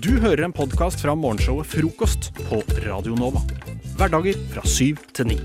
[0.00, 3.42] Du hører en podkast fra morgenshowet Frokost på Radio Nova.
[3.98, 5.36] Hverdager fra syv til ni.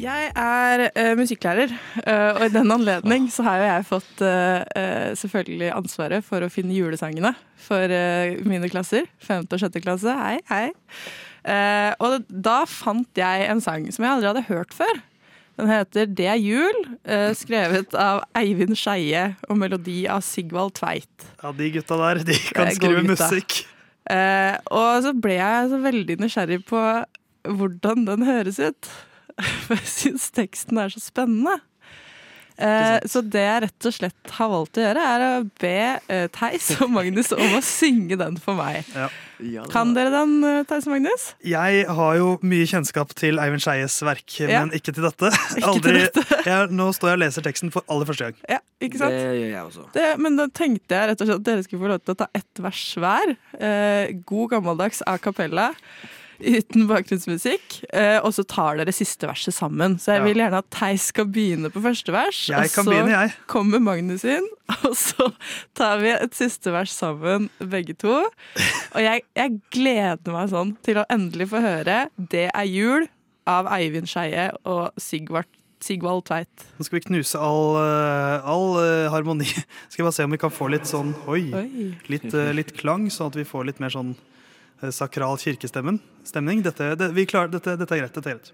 [0.00, 1.74] Jeg er uh, musikklærer,
[2.06, 6.48] uh, og i den anledning så har jo jeg fått uh, selvfølgelig ansvaret for å
[6.52, 7.34] finne julesangene
[7.66, 7.92] for
[8.48, 9.04] mine klasser.
[9.20, 10.16] Femte og sjette klasse.
[10.16, 10.70] Hei, hei.
[12.00, 15.04] og da fant jeg en sang som jeg aldri hadde hørt før.
[15.56, 16.82] Den heter 'Det er jul',
[17.34, 21.28] skrevet av Eivind Skeie og melodi av Sigvald Tveit.
[21.42, 23.64] Ja, de gutta der, de kan skrive musikk.
[24.70, 26.82] og så ble jeg så veldig nysgjerrig på
[27.48, 28.90] hvordan den høres ut.
[29.66, 31.58] For jeg syns teksten er så spennende.
[32.56, 35.76] Eh, så det jeg rett og slett har valgt å gjøre, er å be
[36.12, 38.88] eh, Theis og Magnus om å synge den for meg.
[38.96, 39.10] Ja.
[39.68, 41.28] Kan dere den, eh, Theis og Magnus?
[41.44, 44.64] Jeg har jo mye kjennskap til Eivind Skeies verk, ja.
[44.64, 45.32] men ikke til dette.
[45.58, 46.40] Ikke Aldri, til dette.
[46.48, 48.42] Jeg, nå står jeg og leser teksten for aller første gang.
[48.56, 49.16] Ja, ikke sant?
[49.16, 49.88] Det gjør jeg også.
[49.96, 52.20] Det, men da tenkte jeg rett og slett at dere skulle få lov til å
[52.24, 53.36] ta ett vers hver.
[53.56, 55.72] Eh, god gammeldags a cappella
[56.40, 57.80] uten bakgrunnsmusikk.
[57.92, 59.96] Eh, og så tar dere siste verset sammen.
[60.02, 62.42] Så jeg vil gjerne at Theis skal begynne på første vers.
[62.50, 64.46] Jeg og så begynne, kommer Magnus inn,
[64.86, 65.30] og så
[65.78, 68.18] tar vi et siste vers sammen, begge to.
[68.22, 73.08] Og jeg, jeg gleder meg sånn til å endelig få høre 'Det er jul'
[73.46, 76.64] av Eivind Skeie og Sigvart Sigvald Tveit.
[76.78, 79.46] Nå skal vi knuse all, eh, all uh, harmoni.
[79.92, 81.90] Skal vi bare se om vi kan få litt sånn oi, oi.
[82.08, 84.35] Litt, uh, litt, klang, sånn at vi får litt mer sånn Eh,
[84.92, 86.00] sakral kirkestemning.
[86.64, 88.14] Dette, det, klarer, dette, dette, er greit.
[88.14, 88.52] Dette er greit.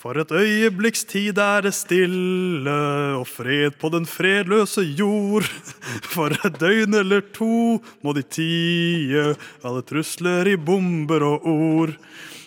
[0.00, 2.72] For et øyeblikks tid er det stille
[3.18, 5.44] og fred på den fredløse jord.
[6.14, 9.26] For et døgn eller to må de tie
[9.60, 11.92] alle trusler i bomber og ord.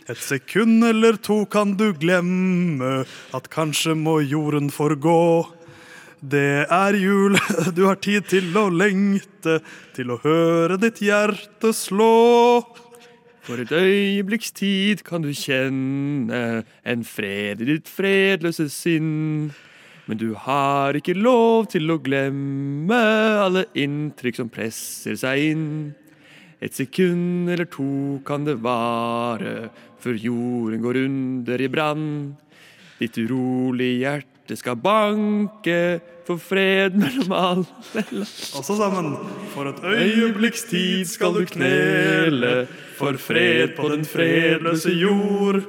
[0.10, 3.04] Et sekund eller to kan du glemme
[3.38, 5.46] at kanskje må jorden forgå.
[6.24, 7.36] Det er jul,
[7.76, 9.58] du har tid til å lengte,
[9.92, 12.64] til å høre ditt hjerte slå.
[13.44, 19.52] For et øyeblikks tid kan du kjenne en fred i ditt fredløse sinn.
[20.08, 23.02] Men du har ikke lov til å glemme
[23.44, 25.70] alle inntrykk som presser seg inn.
[26.64, 32.08] Et sekund eller to kan det vare før jorden går under i brann.
[33.02, 37.66] Ditt urolige hjerte hjertet skal banke for fred mellom alle
[38.56, 39.16] Også sammen.
[39.54, 42.68] For et øyeblikks tid skal du knele
[42.98, 45.64] for fred på den fredløse jord.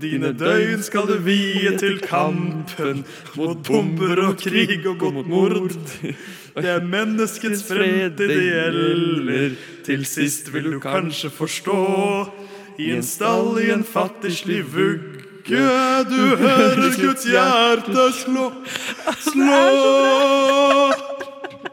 [0.00, 3.04] Dine døgn skal du vie til kampen
[3.36, 5.72] mot bomber og krig og godt mord.
[6.58, 9.56] Det er menneskets fred det gjelder.
[9.84, 12.28] Til sist vil du kanskje forstå.
[12.78, 15.17] I en stall i en fattigslig vugg
[15.48, 18.48] ikke du hører Guds hjerte slå,
[19.24, 19.62] slå.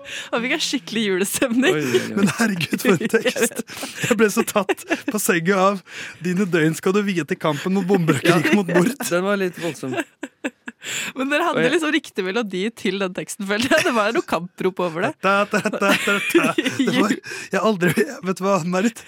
[0.06, 1.80] Da fikk en skikkelig julestemning.
[2.16, 3.64] Men herregud, for en tekst!
[4.06, 5.81] Jeg ble så tatt på senga av
[6.24, 8.96] 'Dine døgn skal du vie til kampen mot bombekrig mot mord'.
[9.09, 9.97] Den var litt voldsom.
[11.18, 13.88] Men dere hadde liksom riktig melodi til den teksten, føler jeg.
[13.88, 15.14] Det var noe kamprop over det.
[15.25, 17.16] det var,
[17.56, 19.02] jeg aldri Vet du hva, Marit?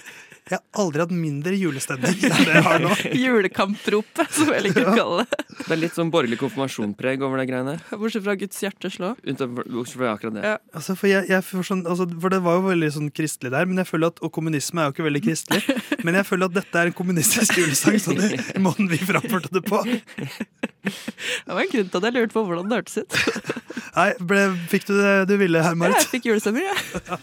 [0.48, 2.92] Jeg har aldri hatt mindre julestemning enn det jeg har nå.
[3.24, 5.40] Julekampropet, som jeg liker å kalle det.
[5.58, 7.74] Det er litt sånn borgerlig konfirmasjonpreg over det greiene.
[7.92, 9.08] Bortsett fra Guds hjerte slå.
[9.20, 10.44] Bortsett fra akkurat det.
[10.54, 10.56] Ja.
[10.72, 13.82] Altså, for, jeg, jeg sånn, altså, for, det var jo veldig sånn kristelig der, men
[13.82, 15.62] jeg føler at, og kommunisme er jo ikke veldig kristelig.
[16.06, 19.50] Men jeg føler at dette er en kommunistisk julesang, sånn i, i måten vi framførte
[19.50, 19.82] det på.
[19.88, 23.10] Det var en grunn til at jeg lurte på hvordan det hørtes ut.
[23.98, 25.98] Nei, ble, Fikk du det du ville her, Marit?
[25.98, 26.78] Ja, jeg fikk julestemning, jeg.
[27.10, 27.18] Ja.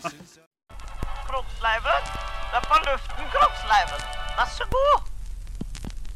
[2.55, 4.03] Du er på luften, Kroppsleiven.
[4.37, 5.07] Vær så god.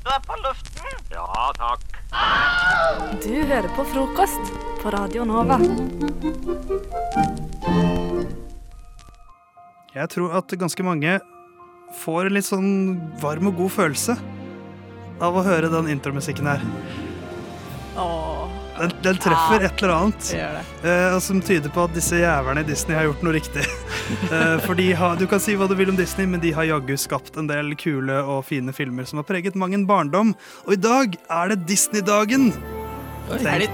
[0.06, 1.02] Du er på luften.
[1.12, 1.82] Ja, takk.
[3.26, 5.58] Du hører på frokost på Radio Nova.
[9.98, 11.18] Jeg tror at ganske mange
[12.06, 12.72] får en litt sånn
[13.20, 14.16] varm og god følelse
[15.20, 16.64] av å høre den intromusikken her.
[18.00, 18.49] Åh.
[18.80, 20.30] Den, den treffer et eller annet
[20.86, 23.66] uh, som tyder på at disse jævlene i Disney har gjort noe riktig.
[24.32, 26.96] uh, for har, Du kan si hva du vil om Disney, men de har jaggu
[27.00, 30.36] skapt en del kule og fine filmer som har preget mang en barndom.
[30.68, 32.54] Og i dag er det Disney-dagen!
[33.30, 33.70] Er det.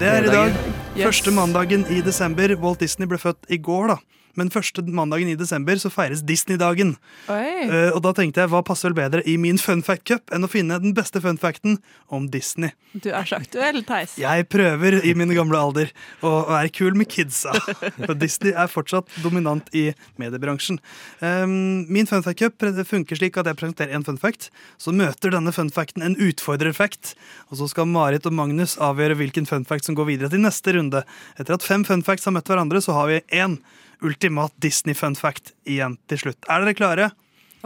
[0.00, 0.56] Det er i dag.
[0.98, 2.50] Første mandagen i desember.
[2.58, 4.00] Walt Disney ble født i går, da
[4.36, 6.94] men første mandagen i desember så feires Disney-dagen.
[7.28, 10.50] Uh, og da tenkte jeg hva passer vel bedre i min funfact cup enn å
[10.50, 11.78] finne den beste funfacten
[12.12, 12.72] om Disney.
[12.94, 14.16] Du er så aktuell, Theis.
[14.20, 15.92] Jeg prøver i min gamle alder
[16.24, 17.54] å være kul med kidsa.
[17.98, 19.88] For Disney er fortsatt dominant i
[20.20, 20.80] mediebransjen.
[21.20, 24.50] Um, min funfact cup funker slik at jeg presenterer en funfact.
[24.80, 27.14] Så møter denne funfacten en utfordrerfact.
[27.50, 31.04] Og så skal Marit og Magnus avgjøre hvilken funfact som går videre til neste runde.
[31.36, 33.60] Etter at fem funfacts har møtt hverandre, så har vi én
[34.04, 36.38] ultimat Disney-fun fact igjen til slutt.
[36.50, 37.10] Er dere klare?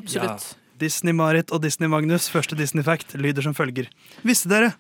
[0.01, 0.53] Absolutt.
[0.81, 3.91] Disney-Marit og Disney-Magnus, første Disney-fact, lyder som følger.
[4.25, 4.73] Visste dere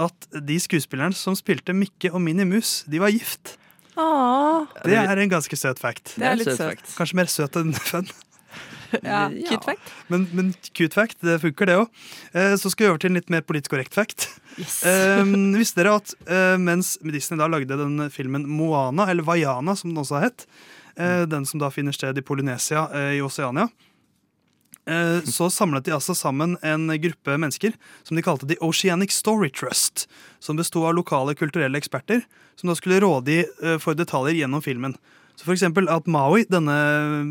[0.00, 3.58] at de skuespillerne som spilte Mikke og Minni Mus, de var gift?
[4.00, 6.14] Åh, Det er en ganske søt fact.
[6.16, 6.80] det er litt søt.
[6.96, 8.08] Kanskje mer søt enn fun.
[8.92, 9.48] Ja, Ja.
[9.48, 9.92] Cute fact.
[10.12, 11.88] Men, men cute fact, det funker det òg.
[12.60, 14.26] Så skal vi over til en litt mer politisk korrekt fact.
[14.60, 14.82] Yes.
[14.84, 19.88] Um, visste dere at eh, mens Disney da lagde den filmen Moana, eller Vaiana som
[19.94, 20.81] den også har hett, eh,
[21.26, 23.68] den som da finner sted i Polynesia eh, i Oseania,
[24.86, 29.50] eh, så samlet de altså sammen en gruppe mennesker som de kalte The Oceanic Story
[29.50, 30.08] Trust,
[30.38, 32.24] som besto av lokale kulturelle eksperter
[32.56, 34.96] som da skulle råde de for detaljer gjennom filmen.
[35.36, 36.74] Så for eksempel at Maui, denne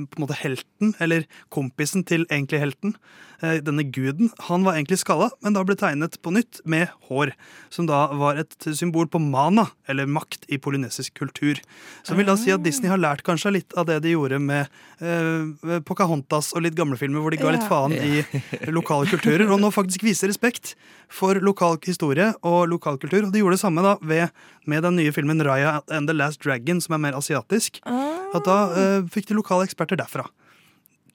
[0.10, 1.24] på en måte helten, eller
[1.54, 6.18] kompisen til egentlig helten, eh, denne guden, han var egentlig skalla, men da ble tegnet
[6.22, 7.34] på nytt med hår,
[7.74, 11.60] som da var et symbol på mana, eller makt, i polynesisk kultur.
[12.08, 14.70] Som vil da si at Disney har lært kanskje litt av det de gjorde med
[15.02, 18.22] eh, Pocahontas og litt gamle filmer, hvor de ga litt faen i
[18.78, 20.76] lokale kulturer, og nå faktisk viser respekt
[21.12, 23.26] for lokal historie og lokal kultur.
[23.28, 24.30] Og de gjorde det samme da ved,
[24.70, 27.82] med den nye filmen Raya and the Last Dragon, som er mer asiatisk.
[27.86, 30.28] At da eh, fikk de lokale eksperter derfra.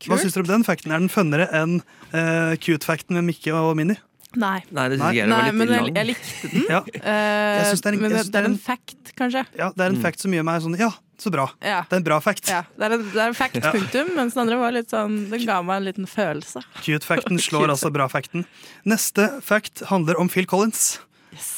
[0.04, 0.93] Hva syns dere om den facten?
[0.93, 1.78] Er den funnere enn
[2.12, 3.96] uh, cute-facten med Mikke og Minnie?
[4.37, 4.58] Nei.
[4.75, 6.64] Nei, det jeg Nei, men jeg, jeg likte den.
[6.75, 9.46] Ja, Eh, synes det er en- men det, det er en fact, kanskje.
[9.56, 11.46] ja det er en fact som gjør meg sånn Ja, så bra.
[11.64, 11.78] Ja.
[11.88, 12.50] Det er en bra fact.
[12.52, 12.60] ja.
[12.76, 15.46] Det, er en, det er en fact, punktum, mens den andre var litt sånn Den
[15.48, 16.60] ga meg en liten følelse.
[16.84, 18.44] Cute-facten slår altså bra-facten.
[18.84, 20.99] Neste fact handler om Phil Collins.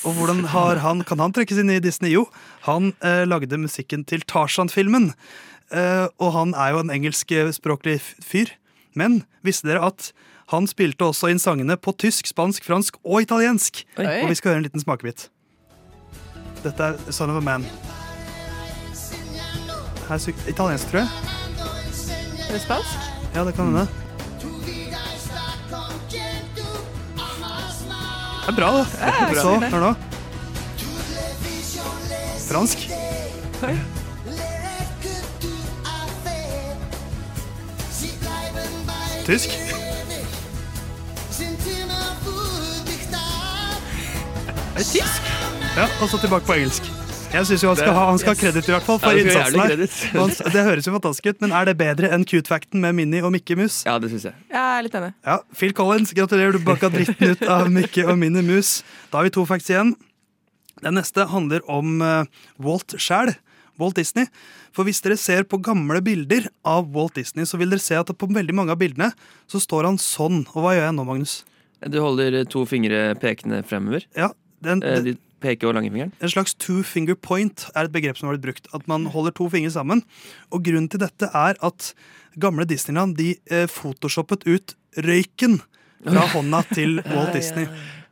[0.06, 2.11] Og hvordan har han, kan han trekkes inn i Disney?
[2.14, 2.29] Jo,
[2.69, 5.11] han eh, lagde musikken til Tarzan-filmen.
[5.69, 8.55] Eh, og han er jo en engelskspråklig fyr.
[8.97, 10.12] Men visste dere at
[10.49, 13.85] han spilte også inn sangene på tysk, spansk, fransk og italiensk?
[14.00, 14.06] Oi.
[14.23, 15.29] Og vi skal høre en liten smakebit.
[16.65, 17.67] Dette er Son of a Man.
[20.09, 21.09] Her italiensk, tror jeg.
[22.49, 23.09] Er det spansk?
[23.35, 23.88] Ja, det kan hende.
[28.49, 28.85] Det er bra, da.
[29.37, 29.94] Så, hør nå.
[32.49, 32.88] Fransk.
[39.29, 39.51] Tysk.
[44.73, 45.27] Er det tysk?
[45.77, 46.87] Ja, og så tilbake på engelsk.
[47.33, 49.21] Jeg synes jo Han skal ha, han skal ha kreditt i hvert fall for Ja,
[49.21, 50.53] innsatsen her.
[50.55, 53.57] Det høres jo fantastisk ut, men er det bedre enn cute-facten med Minnie og Mikke
[53.59, 53.83] Mus?
[53.85, 54.35] Ja, det synes jeg.
[54.49, 55.11] Ja, Jeg er litt enig.
[55.29, 58.79] Ja, Phil Collins, gratulerer, du bakka dritten ut av Mikke og Minnie Mus.
[59.13, 59.93] Da har vi to facts igjen.
[60.81, 62.25] Den neste handler om eh,
[62.65, 63.35] Walt sjæl.
[63.79, 64.25] Walt Disney.
[64.79, 68.13] For hvis dere ser på gamle bilder av Walt Disney, så vil dere se at
[68.15, 69.09] på veldig mange av bildene
[69.51, 70.45] så står han sånn.
[70.55, 71.33] Og hva gjør jeg nå, Magnus?
[71.83, 74.07] Du holder to fingre pekende fremover.
[74.15, 74.29] Ja,
[74.63, 76.13] den, Eh, De peke- og langfingeren.
[76.23, 78.71] En slags two finger point er et begrep som har blitt brukt.
[78.75, 80.05] At man holder to fingre sammen.
[80.53, 81.93] Og grunnen til dette er at
[82.39, 85.61] gamle Disneyland de eh, photoshoppet ut røyken
[86.07, 87.67] fra hånda til Walt Disney.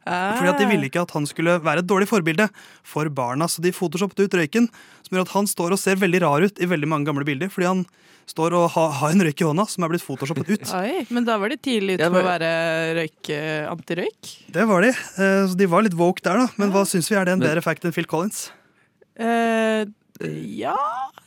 [0.06, 2.47] Fordi at De ville ikke at han skulle være et dårlig forbilde
[2.87, 4.69] for barna, så de photoshoppet ut røyken.
[5.06, 7.50] Som gjør at han står og ser veldig rar ut i veldig mange gamle bilder.
[7.50, 7.82] Fordi han
[8.26, 10.70] står og ha, har en røyk i hånda som er blitt photoshoppet ut.
[10.81, 12.53] Oi, men da var de tidlig ute Ja, med å være
[13.00, 14.32] røyk, eh, antirøyk.
[14.55, 14.94] Det var de.
[14.94, 16.49] Eh, Så de var litt woke der, da.
[16.58, 18.49] Men hva syns vi er det en bedre fact enn Phil Collins?
[19.19, 19.85] Eh,
[20.56, 20.76] ja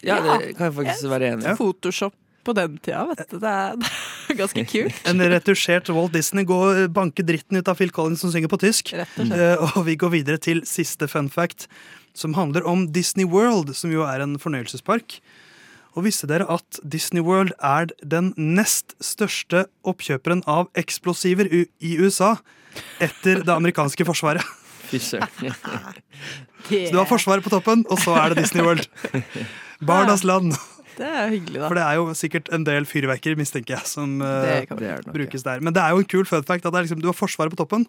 [0.05, 1.55] Ja, det kan jeg faktisk være enig i.
[1.59, 2.13] Photoshop
[2.47, 3.37] på den tida, vet du.
[3.41, 3.75] Det er,
[4.27, 5.01] det er ganske kult.
[5.11, 8.93] En retusjert Walt Disney går banke dritten ut av Phil Collins som synger på tysk.
[8.97, 9.39] Rett og slett.
[9.59, 11.67] Eh, Og vi går videre til siste fun fact,
[12.17, 15.19] som handler om Disney World, som jo er en fornøyelsespark.
[15.97, 22.35] Og visste dere at Disney World er den nest største oppkjøperen av eksplosiver i USA
[23.01, 24.45] etter det amerikanske forsvaret?
[24.89, 25.29] Fy søren.
[26.69, 28.85] Så du har Forsvaret på toppen, og så er det Disney World.
[29.85, 30.53] Bardas land.
[30.99, 31.67] Det er hyggelig, da.
[31.69, 35.63] For det er jo sikkert en del fyrverkeri, mistenker jeg, som uh, brukes der.
[35.63, 37.53] Men det er jo en kul fun fact at det er liksom, du har Forsvaret
[37.55, 37.85] på toppen,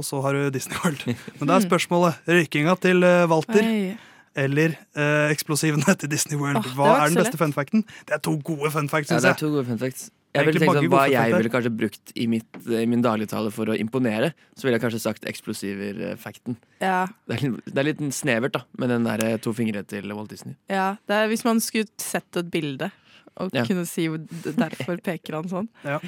[0.00, 1.04] og så har du Disney World.
[1.40, 3.92] Men da er spørsmålet røykinga til uh, Walter Oi.
[4.40, 6.62] eller eh, eksplosivene til Disney World.
[6.64, 7.84] Oh, Hva er den beste fun facten?
[8.08, 10.08] Det er to gode fun facts, Ja, det er to gode fun facts.
[10.32, 13.66] Jeg ville tenkt sånn, Hva jeg ville kanskje brukt i, mitt, i min dagligtale for
[13.68, 16.56] å imponere, så ville jeg kanskje sagt eksplosiver-facten.
[16.80, 20.08] Ja, Det, er litt- det er litt snevert, da, med den der to fingre til
[20.14, 20.56] Walt Disney.
[20.70, 20.96] ja.
[21.06, 22.90] Det er hvis man skulle sett et bilde
[23.36, 23.64] og Ja.
[23.64, 24.24] kunne si hvor-
[24.56, 25.68] derfor peker han sånn.
[25.84, 25.98] Ja.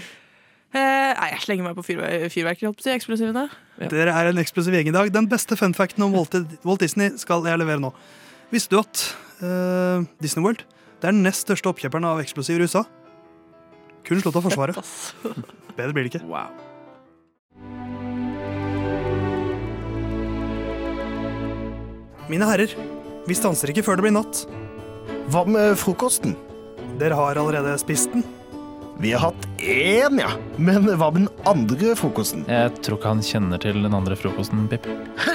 [0.75, 2.90] Eh, nei, jeg slenger meg på fyrver fyrverkeri, si.
[2.90, 3.49] Eksplosivene.
[3.78, 3.88] Ja.
[3.88, 5.12] Dere er en eksplosiv gjeng i dag.
[5.12, 7.93] Den beste fun facten om Walt, Walt Disney skal jeg levere nå.
[8.50, 10.64] Visste du at eh, Disney World
[11.00, 12.85] det er den nest største oppkjøperen av eksplosiver i USA?
[14.04, 14.76] Kun slått av Forsvaret.
[15.78, 16.26] Bedre blir det ikke.
[16.28, 16.52] Wow.
[22.28, 22.73] Mine herrer,
[23.28, 24.44] vi stanser ikke før det blir natt.
[25.32, 26.37] Hva med frokosten?
[27.00, 28.25] Dere har allerede spist den?
[29.02, 30.30] Vi har hatt én, ja.
[30.56, 32.44] Men hva med den andre frokosten?
[32.46, 34.87] Jeg tror ikke han kjenner til den andre frokosten, Pip.
[35.18, 35.34] Hæ?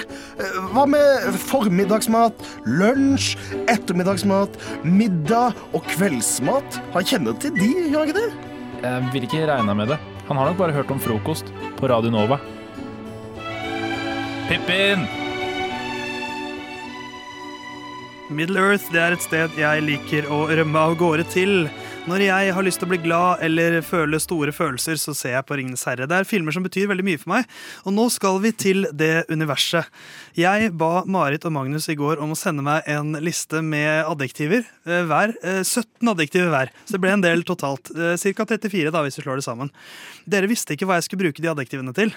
[0.71, 3.33] Hva med formiddagsmat, lunsj,
[3.67, 6.79] ettermiddagsmat, middag og kveldsmat?
[6.95, 8.48] Han kjenner til de, gjør han ikke det?
[8.79, 9.98] Jeg vil ikke regne med det.
[10.29, 12.38] Han har nok bare hørt om frokost på Radio Nova.
[14.48, 15.03] Pippin!
[18.29, 21.67] Middle Earth det er et sted jeg liker å rømme av gårde til.
[22.09, 25.45] Når jeg har lyst til å bli glad eller føle store følelser, så ser jeg
[25.45, 26.07] på Ringenes herre.
[26.09, 27.51] Det er filmer som betyr veldig mye for meg,
[27.85, 29.85] og nå skal vi til det universet.
[30.33, 34.65] Jeg ba Marit og Magnus i går om å sende meg en liste med adjektiver
[34.89, 35.35] eh, hver.
[35.43, 36.73] eh, 17 adjektiver hver.
[36.81, 37.93] Så det ble en del totalt.
[37.93, 38.47] Eh, Ca.
[38.55, 39.69] 34 da, hvis vi slår det sammen.
[40.25, 42.15] Dere visste ikke hva jeg skulle bruke de adjektivene til.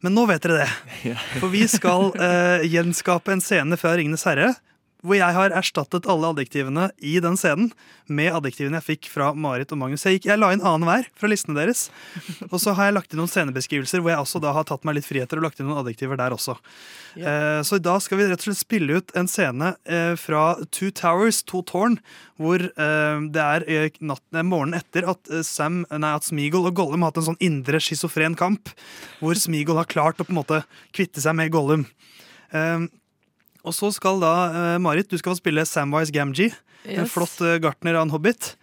[0.00, 1.14] Men nå vet dere det.
[1.42, 4.54] For vi skal uh, gjenskape en scene fra Ringenes herre.
[5.00, 7.70] Hvor jeg har erstattet alle adjektivene i den scenen
[8.10, 10.04] med adjektivene jeg fikk fra Marit og Magnus.
[10.04, 11.86] Jeg, gikk, jeg la inn annen hver fra listene deres.
[12.52, 14.98] Og så har jeg lagt inn noen scenebeskrivelser hvor jeg også da har tatt meg
[14.98, 16.56] litt friheter og lagt inn noen adjektiver der også.
[17.16, 20.90] Eh, så da skal vi rett og slett spille ut en scene eh, fra Two
[20.94, 21.98] Towers, To Tårn,
[22.40, 23.66] hvor eh, det er
[24.00, 27.42] natten, eh, morgenen etter at Sam, nei, at Smeagol og Gollum har hatt en sånn
[27.44, 28.72] indre schizofren kamp,
[29.22, 30.62] hvor Smeagol har klart å på en måte
[30.96, 31.86] kvitte seg med Gollum.
[32.50, 32.88] Eh,
[33.64, 36.52] og så skal da uh, Marit, du skal få spille Samwise Gamgee.
[36.88, 37.10] En Yes.
[37.12, 38.54] flott uh, gartner av en hobbit.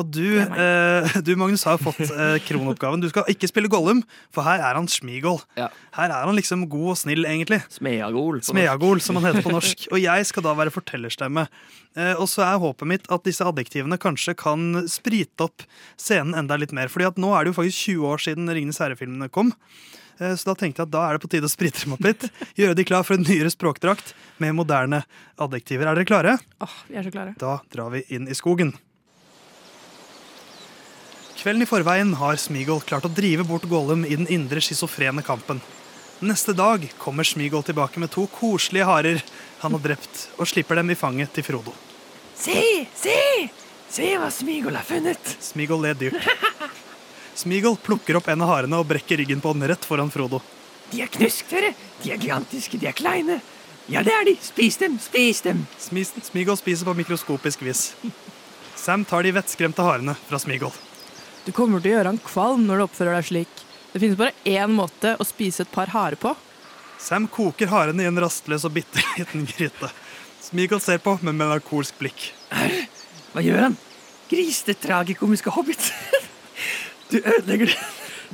[0.00, 2.00] Og du, uh, du Magnus, har fått
[2.46, 3.02] kronoppgaven.
[3.04, 4.00] Du skal ikke spille Gollum,
[4.32, 5.42] for her er han Smigol.
[5.60, 5.68] Ja.
[5.98, 7.60] Her er han liksom god og snill, egentlig.
[7.74, 8.40] Smeagol.
[8.46, 9.84] Smeagol, som han heter på norsk.
[9.92, 11.44] Og jeg skal da være fortellerstemme.
[11.98, 15.64] Eh, og så er håpet mitt at disse adjektivene kanskje kan sprite opp
[16.00, 16.90] scenen enda litt mer.
[16.92, 19.52] Fordi at nå er det jo faktisk 20 år siden Ringenes herre-filmene kom.
[20.20, 22.04] Eh, Så da tenkte jeg at da er det på tide å sprite dem opp
[22.06, 22.26] litt.
[22.58, 25.02] Gjøre de klar for en nyere språkdrakt med moderne
[25.38, 25.86] adjektiver.
[25.90, 26.36] Er dere klare?
[26.64, 27.34] Åh, vi er så klare.
[27.38, 28.74] Da drar vi inn i skogen.
[31.38, 35.60] Kvelden i forveien har Smigol klart å drive bort Gollum i den indre schizofrene kampen.
[36.18, 39.20] Neste dag kommer Smigol tilbake med to koselige harer
[39.62, 41.70] han har drept, og slipper dem i fanget til Frodo.
[42.34, 42.58] Se,
[42.98, 43.14] se!
[43.88, 45.30] Se hva Smigol har funnet!
[45.42, 46.18] Smigol ler dyrt.
[47.38, 50.40] Smigol plukker opp en av harene og brekker ryggen på den rett foran Frodo.
[50.90, 51.70] De er knusktørre,
[52.02, 53.38] de er gigantiske, de er kleine.
[53.88, 54.34] Ja, det er de.
[54.42, 55.62] Spis dem, spis dem.
[55.80, 57.92] Smis- Smigol spiser på mikroskopisk vis.
[58.78, 60.74] Sam tar de vettskremte harene fra Smigol.
[61.46, 63.62] Du kommer til å gjøre han kvalm når du oppfører deg slik.
[63.92, 66.34] Det finnes bare én måte å spise et par harer på.
[67.00, 69.92] Sam koker harene i en rastløs og bitter liten gryte.
[70.44, 72.32] Smigol ser på med melankolsk blikk.
[73.32, 73.78] Hva gjør han?
[74.28, 75.92] Grisete, tragikomiske hobbit.
[77.08, 77.78] Du ødelegger det.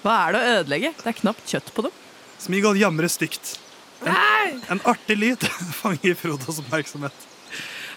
[0.05, 0.95] Hva er det å ødelegge?
[1.01, 2.01] Det er knapt kjøtt på dem.
[2.43, 3.55] Smigol jamrer stygt.
[4.05, 5.45] En, en artig lyd
[5.81, 7.29] fanger Frodos oppmerksomhet.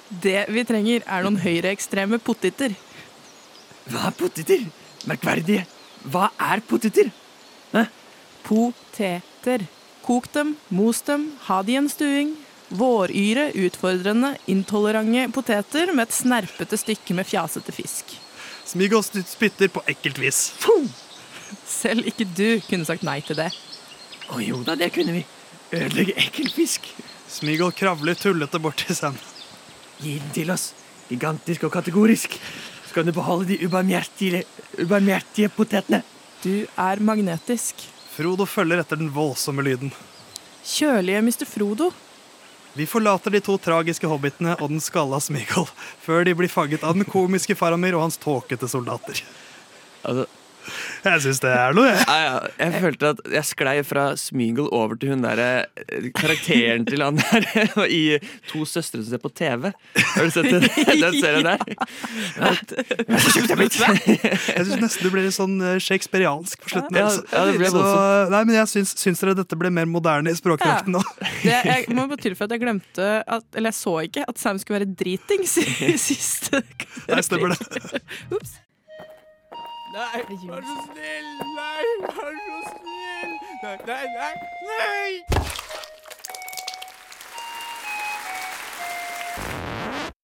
[0.07, 2.75] Det vi trenger, er noen høyreekstreme poteter.
[3.91, 4.67] Hva er poteter?
[5.07, 5.65] Merkverdige.
[6.07, 7.12] Hva er poteter?
[8.48, 9.65] Poteter.
[10.07, 12.31] Kok dem, mos dem, ha de i en stuing.
[12.69, 18.15] Våryre, utfordrende, intolerante poteter med et snerpete stykke med fjasete fisk.
[18.67, 20.41] Smigol og spytter på ekkelt vis.
[21.67, 23.47] Selv ikke du kunne sagt nei til det.
[24.33, 25.24] Å jo da, det kunne vi.
[25.71, 26.89] Ødelegge ekkel fisk.
[27.31, 29.15] Smigol kravler tullete bort til Sam.
[30.03, 30.74] Gi den til oss.
[31.07, 32.36] Gigantisk og kategorisk.
[32.88, 34.43] Så kan du beholde de ubarmhjertige,
[34.83, 36.01] ubarmhjertige potetene.
[36.43, 37.88] Du er magnetisk.
[38.17, 39.93] Frodo følger etter den voldsomme lyden.
[40.67, 41.47] Kjølige Mr.
[41.47, 41.91] Frodo.
[42.77, 45.65] Vi forlater de to tragiske hobbitene og den skalla Smigol
[46.03, 49.24] før de blir fanget av den komiske Faramir og hans tåkete soldater.
[50.05, 50.27] Altså,
[51.08, 52.04] Jeg syns det er noe, jeg.
[52.08, 55.50] ja, ja, jeg følte at jeg sklei fra Smigel over til hun derre
[55.86, 57.48] eh, karakteren til han der
[57.88, 58.02] i
[58.52, 59.72] To søstre som ser på TV.
[59.72, 60.68] Har du sett den,
[61.04, 61.64] den serien der?
[62.38, 62.60] Er!
[63.08, 67.00] Jeg syns nesten du ble litt sånn eh, shakespeariansk på slutten.
[67.02, 67.26] Altså.
[67.32, 67.86] ja, det ble Så,
[68.34, 71.04] nei, men jeg syns, syns dere dette ble mer moderne i språkdrakten nå?
[71.42, 74.60] Det, jeg må bare tilføye at jeg glemte at, Eller jeg så ikke at Sam
[74.62, 76.64] skulle være dritings i siste
[77.08, 78.02] Nei, stemmer det.
[78.34, 78.58] Ups.
[79.98, 81.30] Nei, vær så snill!
[81.58, 83.32] Nei, vær så snill!
[83.63, 84.34] Nei, nei, nei!
[84.70, 85.12] nei.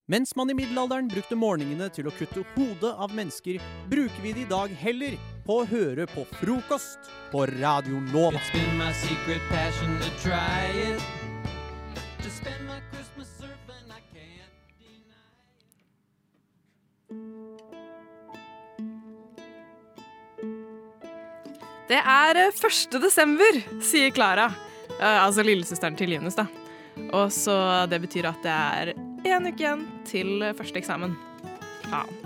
[0.06, 3.58] Mens man i middelalderen brukte morgenene til å kutte hodet av mennesker,
[3.90, 8.38] bruker vi det i dag heller på å høre på frokost på Radio Nova.
[21.90, 23.00] Det er eh, 1.
[23.04, 24.48] desember, sier Klara.
[25.00, 26.48] Eh, altså lillesøsteren til Linus, da.
[27.12, 28.94] Og så Det betyr at det er
[29.26, 31.18] én uke igjen til eh, første eksamen.
[31.90, 32.22] Faen.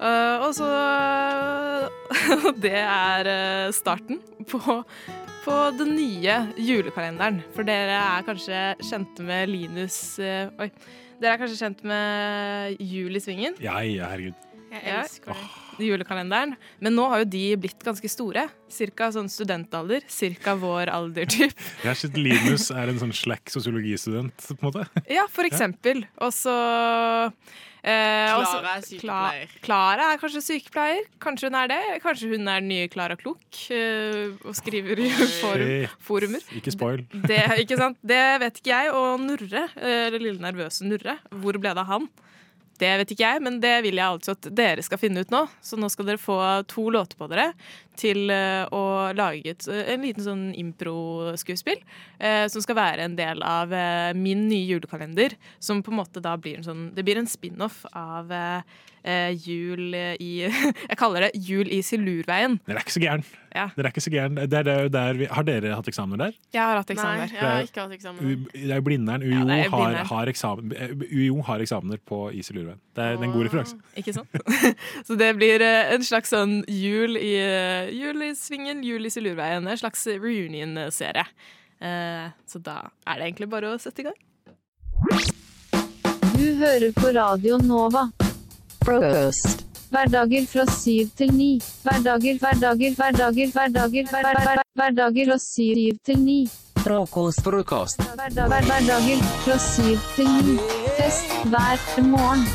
[0.00, 0.66] Uh, og så
[2.64, 4.16] Det er eh, starten
[4.48, 4.78] på,
[5.44, 7.42] på den nye julekalenderen.
[7.52, 10.70] For dere er kanskje kjente med Linus uh, Oi.
[11.20, 13.60] Dere er kanskje kjent med Jul i Svingen?
[13.60, 14.48] Ja, ja, herregud.
[14.72, 15.36] Jeg elsker
[15.86, 16.56] julekalenderen.
[16.84, 18.46] Men nå har jo de blitt ganske store.
[18.70, 20.04] Cirka sånn studentalder.
[20.10, 21.56] Cirka vår alder, typ.
[21.82, 25.04] Jeg har sett Linus er en sånn slack sosiologistudent, på en måte.
[25.10, 26.04] Ja, for eksempel.
[26.20, 26.54] Og så
[27.82, 29.54] eh, Klara er sykepleier.
[29.64, 31.04] Klara er kanskje sykepleier.
[31.22, 31.80] Kanskje hun er det.
[32.04, 35.10] Kanskje hun er den nye Klara Klok eh, og skriver i
[35.40, 36.48] forum, forumer.
[36.56, 37.04] Ikke spoil.
[37.12, 38.00] Det, ikke sant?
[38.06, 38.96] det vet ikke jeg.
[38.96, 42.10] Og Nurre, eh, det lille nervøse Nurre, hvor ble det av han?
[42.80, 45.44] Det vet ikke jeg, men det vil jeg altså at dere skal finne ut nå.
[45.60, 46.38] Så nå skal dere få
[46.70, 47.50] to låter på dere
[48.00, 48.82] til eh, å
[49.16, 51.80] lage et, en liten sånn impro-skuespill.
[52.18, 55.36] eh, som skal være en del av eh, min nye julekalender.
[55.60, 58.62] Som på en måte da blir en sånn Det blir en spin-off av eh,
[59.40, 60.32] jul i
[60.90, 62.58] Jeg kaller det Jul i Silurveien.
[62.66, 63.24] Dere er ikke så gæren.
[63.50, 63.64] Ja.
[63.74, 64.36] Dere er ikke så gæren.
[64.46, 66.34] Det er det der vi, har dere hatt eksamener der?
[66.54, 67.32] Jeg har hatt eksamen Nei, der.
[67.34, 68.20] jeg har ikke hatt eksamen.
[68.20, 69.24] U, det er jo Blindern.
[69.24, 70.74] UiO, Ja, er har, har eksamen,
[71.10, 72.78] UiO har eksamener på is i Lurveien.
[72.94, 73.78] Det er en god referanse.
[73.98, 74.38] Ikke sant?
[75.08, 77.32] Så det blir en slags sånn jul i,
[77.90, 79.66] eh, Julis i Silurveien.
[79.66, 81.26] En slags reunion-serie.
[81.80, 84.18] Eh, Så da er det egentlig bare å sette i gang.
[86.36, 88.10] Du hører på Radio Nova.
[88.84, 89.66] Frokost.
[89.90, 91.58] Hverdager fra syv til ni.
[91.82, 96.40] Hverdager, hverdager, hverdager, hverdager, hver, hver, hver, hverdager fra syv til ni.
[96.80, 98.00] Frokost, frokost.
[98.16, 100.56] Hverdager fra syv til ni.
[100.96, 102.46] Fest hver morgen.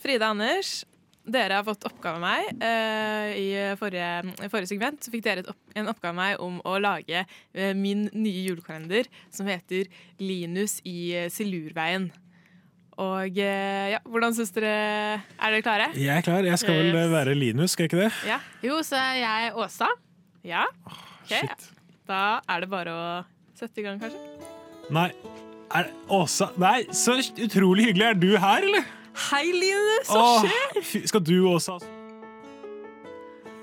[0.00, 0.84] Frida Anders,
[1.34, 2.48] dere har fått oppgave av meg.
[2.60, 3.48] Uh, I
[3.80, 7.24] forrige, forrige segment så fikk dere et opp, en oppgave av meg om å lage
[7.24, 9.88] uh, min nye julekalender som heter
[10.20, 12.10] Linus i eh, Silurveien.
[13.00, 14.72] Og ja, hvordan syns dere
[15.16, 15.86] Er dere klare?
[15.96, 16.44] Jeg er klar.
[16.44, 18.10] Jeg skal vel være Linus, skal jeg ikke det?
[18.28, 18.36] Ja.
[18.66, 19.88] Jo, så er jeg Åsa.
[20.44, 20.66] Ja.
[20.84, 21.32] Ok.
[22.10, 23.06] Da er det bare å
[23.56, 24.20] sette i gang, kanskje.
[24.92, 25.08] Nei.
[25.70, 28.08] Er det Åsa Nei, så utrolig hyggelig.
[28.10, 28.88] Er du her, eller?
[29.14, 29.96] Hei, Line.
[30.06, 30.76] Så skjer?
[30.80, 31.78] Åh, Skal du også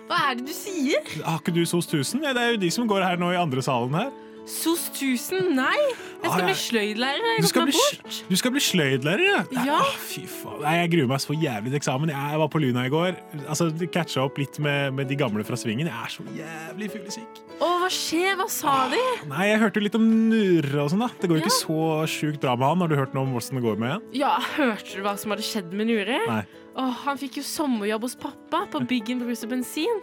[0.07, 1.03] Hva er det du sier?
[1.25, 2.23] Har ikke du SOS 1000?
[2.23, 4.11] Ja, Det er jo de som går her nå i andre salen her.
[4.47, 5.49] SOS 1000?
[5.57, 5.75] Nei!
[5.77, 7.41] Jeg Ah, skal jeg- bli sløydlærer.
[7.41, 9.63] Du skal bli, du skal bli sløydlærer, ja?
[9.65, 9.75] Ja.
[9.83, 10.61] Ah, fy faen.
[10.63, 12.09] Nei, jeg gruer meg så jævlig til eksamen.
[12.09, 13.15] Jeg var på Luna i går.
[13.47, 15.85] Altså, Catcha opp litt med, med de gamle fra svingen.
[15.87, 17.43] Jeg er så jævlig fuglesyk.
[17.59, 18.35] Å, hva skjer?
[18.39, 19.03] Hva sa de?
[19.27, 21.09] Nei, jeg hørte litt om Nurre og sånn, da.
[21.19, 22.79] Det går jo ikke så sjukt bra med han.
[22.79, 24.01] Har du hørt noe om hvordan det går med han?
[24.13, 26.21] Ja, Hørte du hva som hadde skjedd med Nure?
[26.27, 26.45] Nei.
[26.77, 30.01] Åh, han fikk jo sommerjobb hos pappa på Biggen brus og bensin.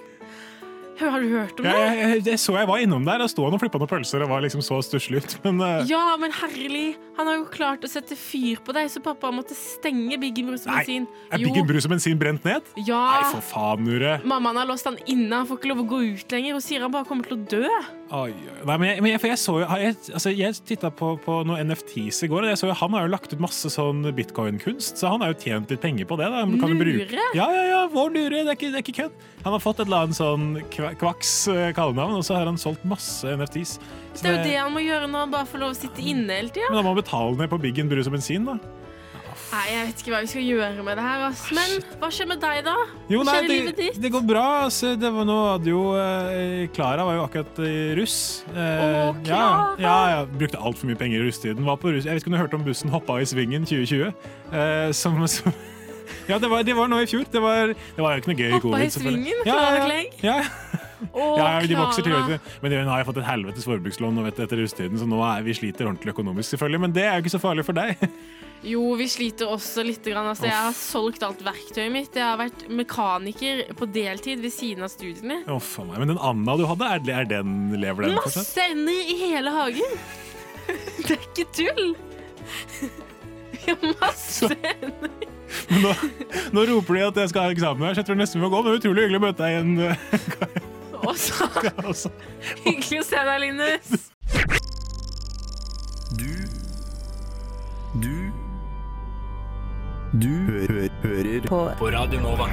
[0.98, 1.74] Har du hørt om det?
[1.74, 4.30] jeg, jeg så jeg var innom der, og sto han og flippa noen pølser og
[4.30, 5.36] var liksom så stusslig ut.
[5.46, 5.82] Men uh...
[5.90, 9.56] Ja, men herlig, han har jo klart å sette fyr på deg, så pappa måtte
[9.58, 11.08] stenge Biggen brus og Nei, bensin.
[11.30, 12.70] er Biggen brus og bensin brent ned?
[12.78, 13.02] Ja.
[13.16, 14.16] Nei, for faen, Nure.
[14.24, 16.58] Mammaen har låst han inne, han får ikke lov å gå ut lenger.
[16.58, 17.82] Hun sier han bare kommer til å dø.
[18.12, 18.34] Oi.
[18.68, 21.38] Nei, men jeg, men jeg, for jeg så jo Jeg, altså, jeg titta på, på
[21.48, 24.02] noen NFTs i går, og jeg så jo han har jo lagt ut masse sånn
[24.14, 26.28] bitcoin-kunst, så han har jo tjent litt penger på det.
[26.30, 27.24] da kan jo bruke-?
[27.38, 28.42] Ja, ja, ja, vår Nure.
[28.44, 29.24] Det er ikke, det er ikke kødd.
[29.46, 32.60] Han har fått et eller annet sånn kva- kvaks eh, kallenavn, og så har han
[32.60, 33.78] solgt masse NFTs.
[34.14, 36.04] Så Det er jo det han må gjøre når han bare får lov å sitte
[36.04, 36.68] inne hele tida.
[36.70, 38.58] Men da må han betale ned på Biggen brus og bensin, da.
[39.54, 41.42] Nei, jeg vet ikke hva vi skal gjøre med det her, ass.
[41.54, 42.72] Men hva skjer med deg, da?
[43.12, 44.44] Jo, nei, det, det går bra.
[44.64, 48.16] Altså, det var, nå hadde jo eh, Klara var jo akkurat i russ.
[48.50, 49.68] Eh, Å, ja, Klara!
[49.84, 51.62] ja, ja, brukte altfor mye penger i russetiden.
[51.68, 52.08] Var på russ.
[52.08, 54.10] Jeg vet ikke om du hørte om bussen hoppa i svingen 2020?
[54.50, 55.54] Eh, som, som
[56.30, 57.22] Ja, det var, det var nå i fjor.
[57.30, 59.44] Det var, det var ikke noe gøy i Hoppa i svingen?
[59.46, 60.38] Ja, ja, ja.
[61.12, 62.38] Å, ja, de vokser til høyde.
[62.62, 65.56] Men nå har jeg fått et helvetes forbrukslån vet etter russetiden, så nå er vi
[65.56, 66.82] sliter ordentlig økonomisk, selvfølgelig.
[66.86, 68.00] Men det er jo ikke så farlig for deg.
[68.64, 70.06] Jo, vi sliter også litt.
[70.08, 72.14] Altså, jeg har solgt alt verktøyet mitt.
[72.16, 75.42] Jeg har vært mekaniker på deltid ved siden av studiene.
[75.44, 75.98] Meg.
[75.98, 78.40] Men den Anna du hadde, er, den, lever den fortsatt?
[78.40, 79.98] Masse ender i hele hagen!
[81.04, 81.94] Det er ikke tull!
[83.64, 85.12] Ja, masse ender.
[85.70, 85.92] Nå,
[86.56, 88.52] nå roper de at jeg skal ha eksamen her, så jeg tror nesten vi må
[88.52, 88.62] gå.
[88.62, 90.72] Men det er utrolig hyggelig å møte deg igjen.
[91.04, 91.48] Også.
[91.90, 92.10] også.
[92.64, 94.10] Hyggelig å se deg, Linus.
[96.14, 96.30] Du
[98.02, 98.14] Du
[100.14, 101.60] Du hø hø hører på.
[101.78, 102.48] på Radio Nova.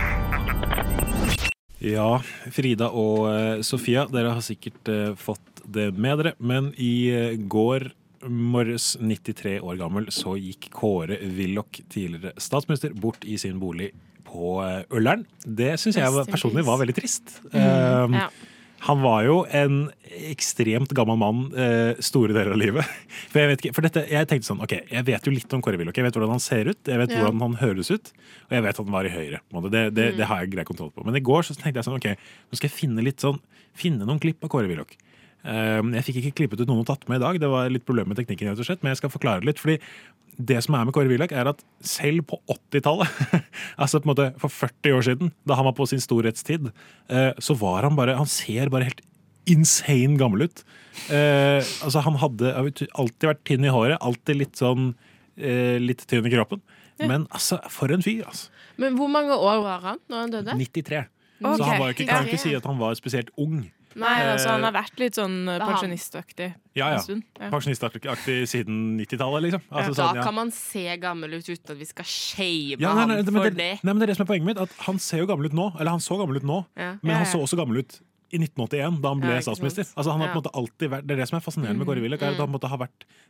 [1.82, 2.22] Ja,
[2.54, 6.36] Frida og uh, Sofia, dere har sikkert uh, fått det med dere.
[6.38, 7.90] Men i uh, går
[8.30, 13.90] morges, 93 år gammel, så gikk Kåre Willoch, tidligere statsminister, bort i sin bolig
[14.32, 15.26] på eh, Ullern.
[15.46, 17.38] Det syns jeg personlig var veldig trist.
[17.52, 18.30] Mm, Eh, ja.
[18.88, 19.92] Han var jo en
[20.32, 22.88] ekstremt gammel mann eh, store deler av livet.
[23.30, 25.62] For jeg vet ikke, for dette, jeg tenkte sånn, ok, jeg vet jo litt om
[25.62, 25.94] Kåre Willoch.
[26.00, 27.20] Jeg vet hvordan han ser ut, jeg vet Ja.
[27.22, 28.10] hvordan han høres ut,
[28.50, 29.40] og jeg vet at han var i Høyre.
[29.70, 30.18] Det, det, Mm.
[30.18, 31.06] det har jeg grei kontroll på.
[31.06, 32.10] Men i går så tenkte jeg sånn, ok,
[32.50, 33.38] nå skal jeg finne litt sånn,
[33.78, 34.98] finne noen klipp av Kåre Willoch.
[35.42, 37.88] Eh, jeg fikk ikke klippet ut noen og tatt med i dag, det var litt
[37.88, 39.62] problem med teknikken, rett og slett, men jeg skal forklare litt.
[39.62, 39.80] fordi
[40.42, 43.10] det som er med Kåre Willoch, er at selv på 80-tallet,
[43.82, 46.72] altså på en måte for 40 år siden, da han var på sin storhetstid,
[47.12, 49.02] eh, så var han bare Han ser bare helt
[49.50, 50.64] insane gammel ut.
[51.10, 54.94] Eh, altså Han hadde alltid vært tynn i håret, alltid litt sånn
[55.38, 56.62] eh, litt tynn i kroppen.
[57.02, 58.52] Men altså, for en fyr, altså.
[58.78, 60.58] Men hvor mange år var han når han døde?
[60.60, 61.00] 93.
[61.42, 61.58] Okay.
[61.58, 63.64] Så han var ikke, kan ikke si at han var spesielt ung.
[63.96, 67.02] Nei, altså han Eh, har vært litt sånn eh, pensjonistaktig Ja, ja.
[67.40, 67.50] Ja.
[67.52, 68.06] Pensjonistaktig
[68.48, 69.62] siden 90-tallet, liksom.
[69.72, 70.24] Altså, da sånn, ja.
[70.24, 73.50] kan man se gammel ut uten at vi skal shame Ja, nei, nei, ham for
[73.50, 73.72] det, det.
[73.84, 74.58] nei, men det er det som er poenget mitt.
[74.62, 75.68] At Han ser jo gammel ut nå.
[75.80, 76.94] Eller han så gammel ut nå, Ja.
[77.02, 78.00] men Ja, han så også gammel ut
[78.32, 79.88] i 1981, da han ble Ja, statsminister.
[79.96, 81.88] Altså han har på en måte alltid vært, Det er det som er fascinerende med
[81.88, 82.20] Kåre Willoch.
[82.20, 82.78] på har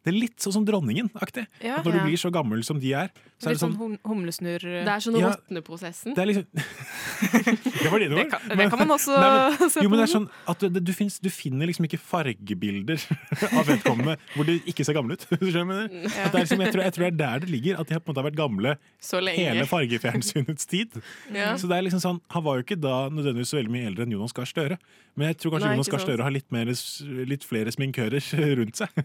[0.04, 1.46] Det er litt sånn som dronningen-aktig.
[1.62, 1.78] Ja.
[1.80, 2.00] At Når Ja.
[2.00, 3.10] du blir så gammel som de er,
[3.40, 5.32] så er det sånn sånn humlesnurr Det er sånn Ja.
[5.36, 6.16] råtneprosessen.
[6.16, 6.46] det liksom
[7.84, 8.32] Det var dine ord.
[8.32, 10.80] Det det kan man også Nei, men, se Jo, men det er sånn at du,
[10.80, 13.02] du, finnes, du finner liksom ikke fargebilder
[13.60, 15.26] av vedkommende hvor de ikke ser gamle ut.
[15.30, 15.90] Skjønner mener?
[16.06, 16.26] Ja.
[16.28, 17.80] At det er liksom, jeg, tror, jeg tror det er der det ligger.
[17.82, 19.38] At de på en måte har vært gamle Så lenge.
[19.52, 20.98] hele fargefjernsynets tid.
[21.34, 21.54] Ja.
[21.58, 24.06] Så det er liksom sånn, Han var jo ikke da nødvendigvis så veldig mye eldre
[24.08, 24.78] enn Jonas Gahr Støre.
[25.20, 26.04] Men jeg tror kanskje Nei, Jonas Gahr.
[26.06, 26.70] Støre har litt, mer,
[27.28, 28.24] litt flere sminkører
[28.62, 29.02] rundt seg.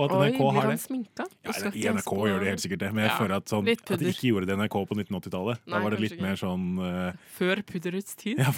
[0.00, 0.76] Og at NRK Oi, har det.
[0.80, 1.26] sminka?
[1.44, 3.90] Ja, I NRK gjør de helt sikkert det, men jeg Ja, føler at, sånn, at
[4.00, 5.60] de ikke gjorde det i NRK på 1980-tallet.
[5.68, 8.40] Da var det litt mer sånn uh, Før pudderets tid?
[8.40, 8.52] ja,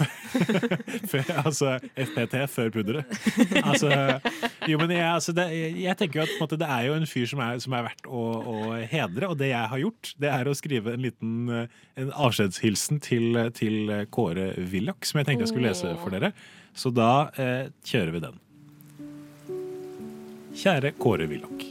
[1.47, 3.11] altså FPT før pudderet.
[3.63, 3.91] Altså,
[4.71, 7.27] jo, men jeg, altså, det, jeg, tenker jo at måte, det er jo en fyr
[7.33, 10.47] som er, som er verdt å, å hedre, og det jeg har gjort, det er
[10.47, 15.53] å skrive en liten eh, en avskjedshilsen til, til Kåre Willoch, som jeg tenkte jeg
[15.53, 16.31] skulle lese for dere.
[16.77, 18.39] Så da eh, kjører vi den.
[20.53, 21.63] Kjære Kåre Willoch.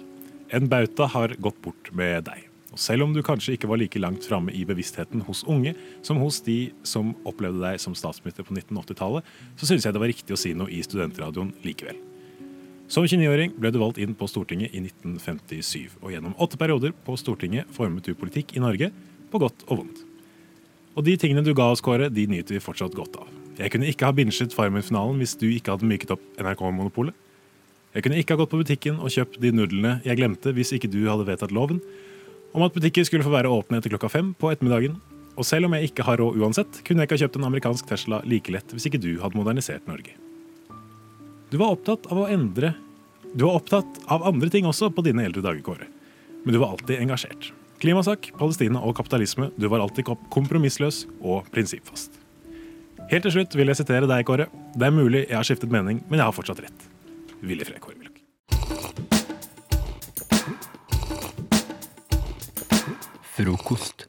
[0.51, 2.49] En bauta har gått bort med deg.
[2.75, 6.19] Og selv om du kanskje ikke var like langt framme i bevisstheten hos unge som
[6.19, 10.35] hos de som opplevde deg som statsminister på 1980-tallet, så synes jeg det var riktig
[10.35, 12.01] å si noe i studentradioen likevel.
[12.91, 17.15] Som 29-åring ble du valgt inn på Stortinget i 1957, og gjennom åtte perioder på
[17.21, 18.91] Stortinget formet du politikk i Norge,
[19.31, 20.03] på godt og vondt.
[20.99, 23.31] Og de tingene du ga oss, Kåre, de nyter vi fortsatt godt av.
[23.63, 27.15] Jeg kunne ikke ha binsjet Farmen-finalen hvis du ikke hadde myket opp NRK-monopolet.
[27.93, 30.89] Jeg kunne ikke ha gått på butikken og kjøpt de nudlene jeg glemte hvis ikke
[30.93, 31.83] du hadde vedtatt loven
[32.53, 34.99] om at butikker skulle få være åpne etter klokka fem på ettermiddagen.
[35.41, 37.89] Og selv om jeg ikke har råd uansett, kunne jeg ikke ha kjøpt en amerikansk
[37.89, 40.13] Tesla like lett hvis ikke du hadde modernisert Norge.
[41.53, 42.75] Du var opptatt av å endre
[43.33, 45.87] Du var opptatt av andre ting også på dine eldre dager, Kåre.
[46.45, 47.47] Men du var alltid engasjert.
[47.81, 49.49] Klimasak, Palestina og kapitalisme.
[49.57, 52.21] Du var alltid kompromissløs og prinsippfast.
[53.09, 54.51] Helt til slutt vil jeg sitere deg, Kåre.
[54.77, 56.92] Det er mulig jeg har skiftet mening, men jeg har fortsatt rett.
[57.43, 57.97] Hvil i fred, Kåre
[63.37, 64.07] Frokost.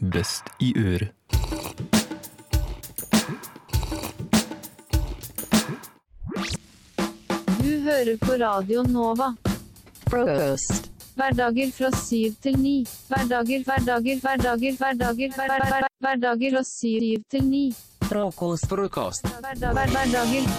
[0.00, 1.12] Best i øret.
[7.62, 9.34] Du hører på Radio Nova.
[10.10, 10.90] Frokost.
[11.18, 12.76] Hverdager fra syv til ni.
[13.08, 17.64] Hverdager, hverdager, hverdager, hverdager, hverdager, hverdager, hverdager, hverdager fra syv til ni.
[17.72, 17.74] Frokost.
[17.74, 17.76] Frokost.
[17.78, 17.97] Hverdag- hver- Hverdager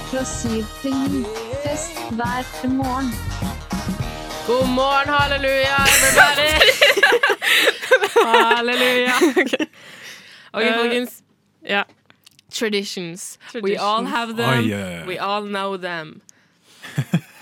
[0.10, 1.24] fra syv til ni.
[1.64, 3.10] Fest hver morgen.
[4.48, 6.52] God morgen, halleluja, everybody!
[8.36, 9.14] halleluja.
[10.54, 11.24] OK, Eh, folkens.
[11.66, 11.84] Ja.
[12.52, 13.40] Traditions.
[13.64, 14.50] We all have them.
[14.50, 15.08] Oh, oi.
[15.08, 16.22] We all know them.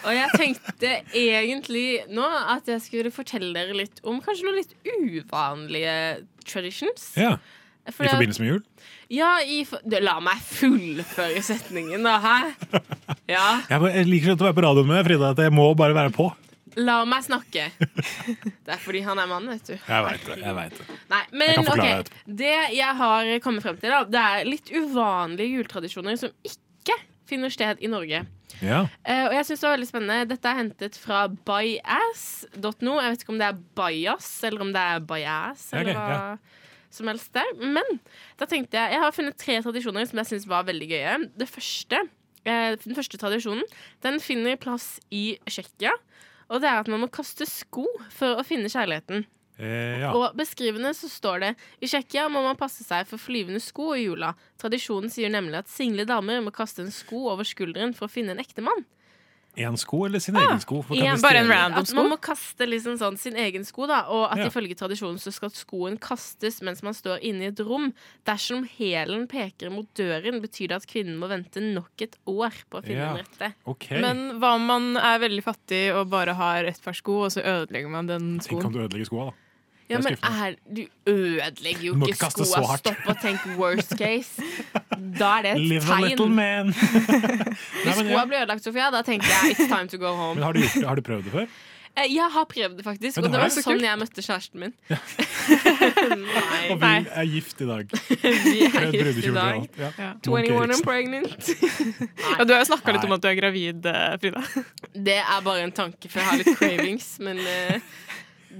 [0.03, 4.75] Og jeg tenkte egentlig nå at jeg skulle fortelle dere litt om kanskje noen litt
[4.85, 7.09] uvanlige traditions.
[7.87, 7.93] Ja.
[8.03, 8.63] I forbindelse med jul?
[9.13, 9.83] Ja, i for...
[10.03, 12.17] La meg fullføre setningen, da.
[12.23, 12.37] Hæ?
[13.27, 13.59] Ja.
[13.67, 16.29] Jeg, liker ikke å være på radioen med Frida, at jeg må bare være på.
[16.79, 17.65] La meg snakke.
[18.65, 19.73] Det er fordi han er mann, vet du.
[19.75, 20.37] Jeg veit det.
[20.43, 20.85] jeg vet det.
[21.11, 24.71] Nei, Jeg kan forklare ok, det jeg har kommet frem til, da, det er litt
[24.71, 26.95] uvanlige juletradisjoner som ikke
[27.27, 28.23] finner sted i Norge.
[28.63, 28.85] Ja.
[29.03, 32.93] Uh, og jeg synes det var veldig spennende Dette er hentet fra byass.no.
[33.03, 35.67] Jeg vet ikke om det er bajas, eller om det er bajas.
[35.73, 36.63] Eller okay, hva ja.
[36.97, 37.47] Som helst der.
[37.61, 38.01] Men
[38.39, 41.15] da tenkte jeg Jeg har funnet tre tradisjoner som jeg syns var veldig gøye.
[41.37, 42.03] Det første,
[42.43, 43.65] eh, den første tradisjonen
[44.03, 45.93] Den finner plass i Tsjekkia.
[46.49, 49.25] Og det er at man må kaste sko for å finne kjærligheten.
[49.57, 50.11] Eh, ja.
[50.13, 54.05] Og beskrivende så står det I Tsjekkia må man passe seg for flyvende sko i
[54.05, 54.33] jula.
[54.61, 58.35] Tradisjonen sier nemlig at single damer må kaste en sko over skulderen for å finne
[58.35, 58.85] en ektemann.
[59.57, 60.81] Én sko eller sin egen sko?
[60.85, 61.95] For bare En- random sko?
[61.97, 64.01] At man må kaste liksom sånn sin egen sko, da.
[64.07, 64.45] Og at Ja.
[64.49, 67.91] ifølge tradisjonen så skal skoen kastes mens man står inne i et rom.
[68.25, 72.81] Dersom hælen peker mot døren, betyr det at kvinnen må vente nok et år på
[72.81, 73.13] å finne Ja.
[73.13, 74.01] den rette.
[74.01, 77.41] Men hva om man er veldig fattig og bare har ett par sko, og så
[77.43, 78.65] ødelegger man den Tenk skoen?
[78.65, 79.33] om du ødelegger skoa, da.
[79.87, 82.75] Ja, men er, du ødelegger jo Du ikke ikke skoa.
[82.81, 84.43] Stopp og tenk worst case.
[85.19, 86.73] Da er det et Live a little man.
[86.75, 90.35] Hvis Nei, skoa blir ødelagt, Sofia, da tenker jeg it's time to go home.
[90.35, 91.47] Men har du, gjort, har du prøvd det før?
[91.97, 93.17] Eh, Jeg har prøvd det, faktisk.
[93.17, 94.73] Og det var sånn jeg møtte kjæresten min.
[96.71, 97.95] Og vi er gift i dag.
[98.51, 99.63] Vi er gift i dag.
[99.79, 99.89] Ja.
[99.97, 100.11] Ja.
[100.21, 100.75] 21 Eriksen.
[100.75, 101.49] and pregnant.
[102.37, 104.43] Ja, du har jo snakka litt om at du er gravid, eh, Frida.
[104.93, 107.79] Det er bare en tanke, for jeg har litt cravings, men eh,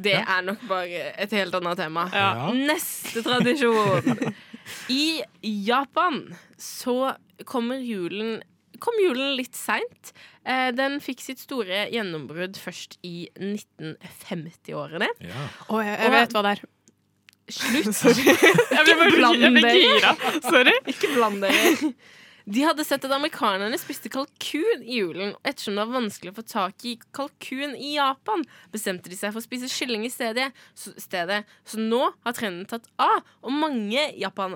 [0.04, 2.06] det er nok bare et helt annet tema.
[2.14, 2.52] Ja.
[2.54, 4.34] Neste tradisjon.
[4.94, 5.22] I
[5.68, 6.22] Japan
[6.60, 7.14] så
[7.48, 8.40] kommer julen
[8.78, 10.12] kom julen litt seint.
[10.46, 15.08] Eh, Den fikk sitt store gjennombrudd først i 1950-årene.
[15.74, 16.62] Og jeg, jeg vet hva det er.
[17.58, 17.90] Slutt!
[18.04, 18.26] Sorry.
[18.28, 20.14] Jeg ble bare- jeg ble gira.
[20.46, 20.76] Sorry.
[20.94, 21.92] Ikke bland dere.
[22.48, 25.34] De hadde sett at amerikanerne spiste kalkun i julen.
[25.44, 29.42] Ettersom det var vanskelig å få tak i kalkun i Japan, bestemte de seg for
[29.42, 30.54] å spise kylling i stedet.
[30.74, 31.42] Så, stedet.
[31.68, 34.56] så nå har trenden tatt av, og mange japan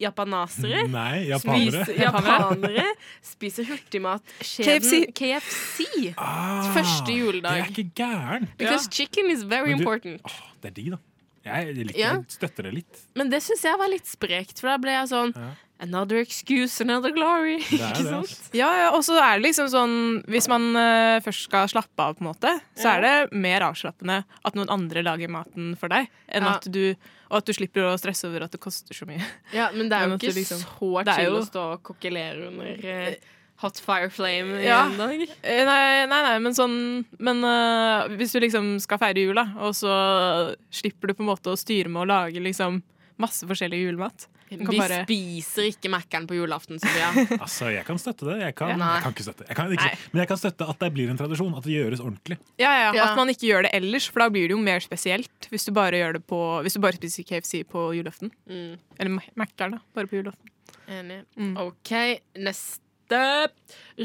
[0.00, 1.82] japanasere Nei, japanere.
[1.84, 2.84] Spiser, japanere
[3.20, 5.84] spiser hurtigmatkjeden KFC.
[5.84, 6.14] KFC.
[6.16, 7.52] Ah, Første juledag.
[7.52, 8.48] Det er ikke gæren.
[8.56, 10.22] Because chicken is very du- important.
[10.62, 11.00] Det er de, da.
[11.44, 12.12] Jeg, liker, Ja.
[12.18, 13.02] jeg støtter det litt.
[13.16, 15.34] Men det syns jeg var litt sprekt, for da ble jeg sånn
[15.82, 17.54] Another excuse, another glory.
[17.56, 18.26] Ikke det, sant?
[18.28, 18.50] altså.
[18.52, 19.94] Ja, ja, og så er det liksom sånn
[20.28, 24.18] Hvis man uh, først skal slappe av, på en måte, så er det mer avslappende
[24.44, 26.58] at noen andre lager maten for deg, enn Ja.
[26.58, 26.82] at du
[27.30, 29.22] Og at du slipper å stresse over at det koster så mye.
[29.54, 33.14] Ja, men det er jo ikke liksom- så chill å stå og kokkelere under eh,
[33.60, 34.86] hot fire flame i Ja.
[34.88, 35.22] en dag.
[35.42, 39.46] Eh, Nei, nei, nei, men sånn Men uh, hvis du liksom skal feire jul, da,
[39.60, 42.82] og så slipper du på en måte å styre med å lage liksom
[43.20, 44.26] masse forskjellig julemat.
[44.50, 47.10] Vi bare- spiser ikke Mækkern på julaften, Sofia.
[47.38, 48.38] Altså, Jeg kan støtte det.
[48.40, 48.94] Jeg kan, Ja.
[48.96, 51.20] Jeg kan ikke støtte jeg kan ikke, Men jeg kan støtte at det blir en
[51.20, 51.52] tradisjon.
[51.54, 52.38] At det gjøres ordentlig.
[52.58, 53.04] Ja, ja, Ja.
[53.12, 55.46] At man ikke gjør det ellers, for da blir det jo mer spesielt.
[55.52, 58.32] Hvis du bare, gjør det på, hvis du bare spiser KFC på julaften.
[58.48, 58.78] Mm.
[58.98, 59.78] Eller Mækkern, da.
[59.94, 60.48] Bare på julaften.
[60.90, 61.20] Enig.
[61.38, 61.56] Mm.
[61.60, 61.92] OK,
[62.40, 62.80] neste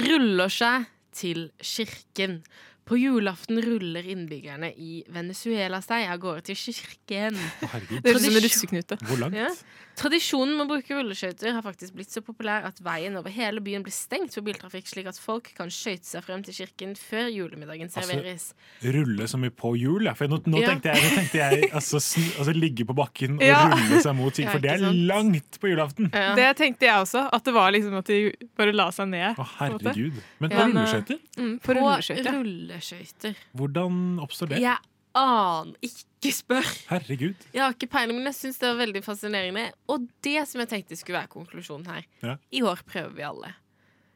[0.06, 2.42] ruller seg til kirken.
[2.86, 7.40] På julaften ruller innbyggerne i Venezuela seg av gårde til kirken.
[7.62, 8.02] herregud.
[8.04, 8.98] Det høres ut som en russeknute.
[9.10, 9.40] Hvor langt?
[9.40, 9.50] Ja.
[9.96, 13.84] Tradisjonen med å bruke rulleskøyter har faktisk blitt så populær at veien over hele byen
[13.86, 17.88] blir stengt for biltrafikk, slik at folk kan skøyte seg frem til kirken før julemiddagen
[17.88, 18.50] Altså, serveres.
[18.84, 20.04] Rulle så mye på hjul.
[20.10, 20.14] Ja.
[20.20, 20.74] For nå, nå Ja.
[20.74, 23.62] tenkte jeg, nå tenkte jeg altså, sn, altså, ligge på bakken og Ja.
[23.72, 26.12] rulle seg mot ting, for det er langt på julaften.
[26.12, 27.30] Det tenkte jeg også.
[27.32, 29.36] At det var liksom at de bare la seg ned.
[29.40, 30.20] Å, herregud.
[30.40, 30.68] Men på Ja.
[30.68, 31.20] rulleskøyter?
[31.38, 32.34] Mm, På på rulleskøyter.
[32.36, 33.36] rulleskøyter.
[33.56, 34.60] Hvordan oppstår det?
[34.60, 34.78] Jeg
[35.16, 36.70] aner ikke, spør.
[36.90, 37.46] Herregud.
[37.54, 39.68] Jeg har ikke peiling, men jeg syns det var veldig fascinerende.
[39.88, 42.08] Og det som jeg tenkte skulle være konklusjonen her.
[42.24, 42.36] Ja.
[42.52, 43.54] I år prøver vi alle.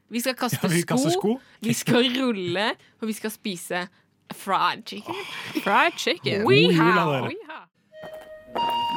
[0.10, 1.40] Vi skal kaste Ja, vi sko, sko.
[1.62, 3.88] vi skal rulle, og vi skal spise
[4.34, 5.16] fried chicken.
[5.64, 6.48] Fried chicken.
[6.48, 7.28] We have.
[7.30, 7.66] We have.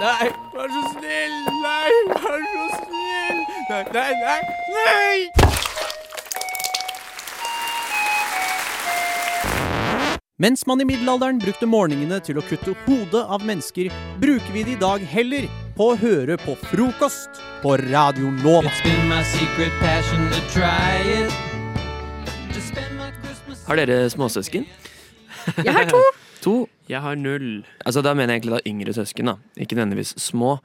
[0.00, 1.34] Nei, vær så snill!
[1.60, 3.42] Nei, vær så snill!
[3.68, 4.40] Nei, nei, nei!
[4.72, 5.51] nei!
[10.40, 13.90] Mens man i middelalderen brukte morgenene til å kutte hodet av mennesker,
[14.22, 15.44] bruker vi det i dag heller
[15.76, 18.72] på å høre på frokost på Radio Nova.
[23.68, 24.64] Har dere småsøsken?
[25.60, 26.00] Jeg har to.
[26.42, 26.52] To?
[26.90, 27.60] Jeg har null.
[27.86, 29.34] Altså Da mener jeg egentlig da yngre søsken, da.
[29.62, 30.56] Ikke nødvendigvis små.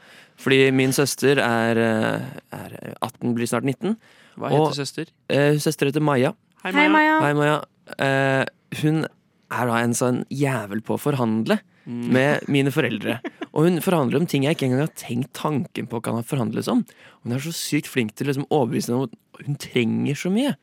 [0.42, 2.24] Fordi min søster er, eh,
[2.58, 3.94] er 18, blir snart 19.
[4.42, 5.06] Hva heter Og, søster?
[5.30, 6.32] eh, søster heter Maja.
[6.64, 6.82] Hei, Maja.
[6.82, 7.20] Hei, Maja.
[7.22, 7.60] Hei, Maja.
[8.00, 9.06] Eh, hun
[9.54, 13.18] er da en sånn jævel på å forhandle med mine foreldre.
[13.54, 16.84] Og hun forhandler om ting jeg ikke engang har tenkt tanken på kan forhandles om.
[17.24, 20.56] Hun er så sykt flink til å liksom overbevise om at hun trenger så mye.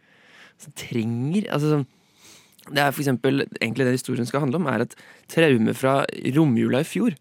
[0.60, 1.86] Så trenger altså sånn
[2.64, 4.94] Det er for eksempel, egentlig det historien skal handle om, er et
[5.28, 5.98] traume fra
[6.36, 7.16] romjula i fjor.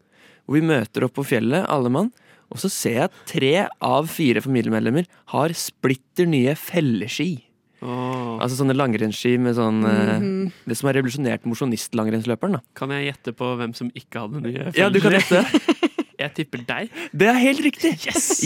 [0.45, 2.13] Hvor vi møter opp på fjellet, alle mann,
[2.47, 7.41] og så ser jeg at tre av fire familiemedlemmer har splitter nye felleski.
[7.83, 10.51] Altså sånne langrennsski med sånn mm -hmm.
[10.65, 12.59] Det som har revolusjonert mosjonist-langrennsløperen.
[12.75, 15.45] Kan jeg gjette på hvem som ikke hadde nye Ja, du kan gjette.
[16.23, 16.89] Jeg tipper deg.
[17.11, 17.97] Det er helt riktig!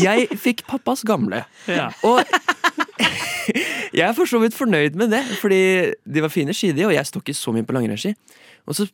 [0.02, 1.44] Jeg fikk pappas gamle.
[1.68, 1.92] Ja.
[2.08, 2.24] Og
[3.98, 6.94] jeg er for så vidt fornøyd med det, fordi de var fine ski, de, og
[6.96, 8.16] jeg står ikke så mye på langrennsski.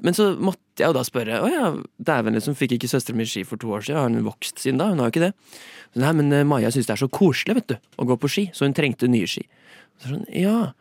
[0.05, 3.29] Men så måtte jeg jo da spørre Å ja, dæven, liksom, fikk ikke søsteren min
[3.29, 3.97] ski for to år siden?
[3.97, 4.91] Har hun vokst siden da?
[4.91, 5.31] Hun har jo ikke det.
[5.93, 8.29] Så, Nei, men eh, Maja syns det er så koselig vet du, å gå på
[8.29, 9.47] ski, så hun trengte nye ski.
[10.03, 10.73] Så sånn, ja,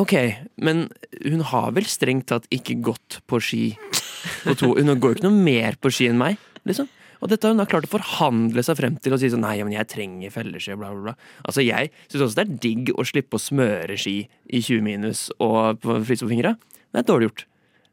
[0.00, 0.14] OK,
[0.56, 0.86] men
[1.22, 3.64] hun har vel strengt tatt ikke gått på ski
[4.42, 6.88] på to Hun går jo ikke noe mer på ski enn meg, liksom.
[7.22, 9.54] Og dette har hun da klart å forhandle seg frem til og si sånn Nei,
[9.62, 11.32] men jeg trenger felleski, bla, bla, bla.
[11.46, 15.28] Altså, jeg syns også det er digg å slippe å smøre ski i 20 minus
[15.38, 16.56] og på frisbefingra.
[16.90, 17.44] Det er dårlig gjort.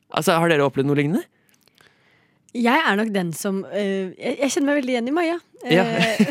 [0.10, 1.28] Altså, Har dere opplevd noe lignende?
[2.58, 5.40] Jeg er nok den som uh, jeg, jeg kjenner meg veldig igjen i Maja.
[5.70, 5.84] Ja.
[5.84, 6.22] Eh,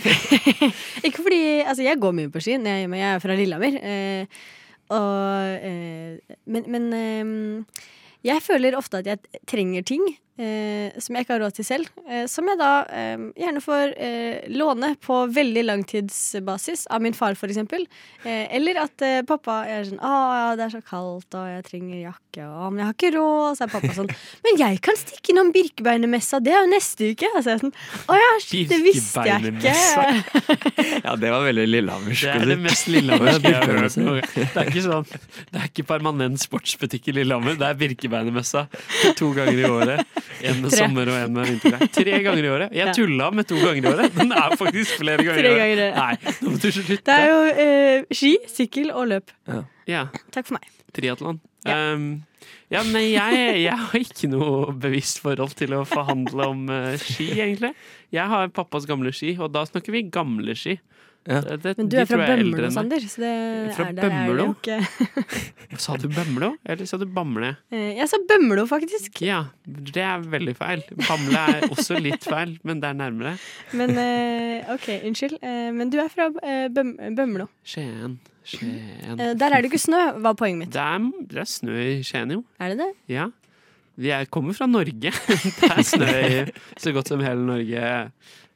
[1.07, 2.57] ikke fordi Altså, jeg går mye på ski.
[2.59, 3.01] når Jeg, er hjemme.
[3.03, 3.77] jeg er fra Lillehammer.
[3.83, 4.47] Uh,
[4.89, 5.67] og
[6.49, 7.67] Men, men
[8.25, 10.07] jeg føler ofte at jeg trenger ting
[10.39, 11.89] eh, som jeg ikke har råd til selv.
[12.09, 17.35] eh, som jeg da eh, gjerne får eh, låne på veldig langtidsbasis av min far,
[17.39, 17.85] for eksempel.
[18.25, 21.65] Eh, eller at eh, pappa er sånn 'Å, ja, det er så kaldt, og jeg
[21.69, 24.11] trenger jakke', og 'men jeg har ikke råd', så er pappa sånn
[24.45, 27.31] 'Men jeg kan stikke innom Birkebeinermessa, det er jo neste uke'.
[27.37, 27.75] Og så er jeg sånn
[28.09, 31.03] 'Å ja, shit, det visste jeg ikke'.
[31.09, 32.23] Ja, det var veldig lillehammersk.
[32.23, 34.35] Det er det mest lillehammerske jeg har hørt.
[34.35, 35.05] Det er ikke sånn
[35.53, 37.55] Det er ikke permanent sportsbutikk i Lillehammer.
[37.59, 38.67] Det er Birkebeinermessa
[39.17, 40.07] to ganger i året.
[40.43, 40.79] En med Tre.
[40.85, 41.91] sommer og en med vinterklær.
[41.99, 42.73] Tre ganger i året.
[42.77, 42.93] Jeg Ja.
[42.95, 44.15] tulla med to ganger i året.
[44.17, 45.97] men det er faktisk flere ganger Tre i ganger i året.
[45.97, 46.99] Nei, nå må du slutte.
[47.09, 49.31] Det er jo eh, ski, sykkel og løp.
[49.89, 50.07] Ja.
[50.35, 50.69] Takk for meg.
[50.95, 51.41] Triatlon.
[51.69, 52.05] Um,
[52.73, 57.31] ja, men jeg, jeg har ikke noe bevisst forhold til å forhandle om uh, ski,
[57.41, 57.75] egentlig.
[58.15, 60.79] Jeg har pappas gamle ski, og da snakker vi gamle ski.
[61.27, 62.71] Det- det- Men du er fra Bømlo.
[62.71, 64.45] Sander, så det Fra er der er det Bømlo?
[64.45, 64.79] jo ikke
[65.85, 67.51] Sa du Bømlo, eller sa du Bamble?
[67.71, 69.21] Eh, Jeg sa Bømlo, faktisk.
[69.21, 70.83] Ja, det er veldig feil.
[70.97, 73.35] Bamble er også litt feil, men det er nærmere.
[73.75, 75.37] Men eh, OK, unnskyld.
[75.43, 76.31] Eh, Men du er fra
[76.71, 77.49] Bøm Bømlo.
[77.63, 78.19] Skien.
[78.49, 79.19] Skien.
[79.19, 80.73] Der er det ikke snø, var poenget mitt.
[80.73, 82.45] Det er, det er snø i Skien, jo.
[82.59, 82.93] Er det det?
[83.13, 83.27] Ja.
[83.99, 85.11] Vi er, kommer fra Norge.
[85.61, 86.43] Det er snø i
[86.79, 87.81] så godt som hele Norge,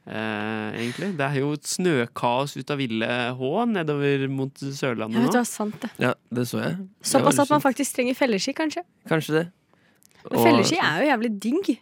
[0.07, 1.09] eh, egentlig.
[1.19, 5.39] Det er jo et snøkaos ut av ville H nedover mot Sørlandet Ja, vet du
[5.41, 5.91] hva, sant det.
[6.03, 6.77] Ja, det så jeg.
[7.13, 8.85] Såpass at man faktisk trenger felleski, kanskje.
[9.11, 9.45] Kanskje det.
[10.29, 11.73] Men Og- felleski er jo jævlig digg.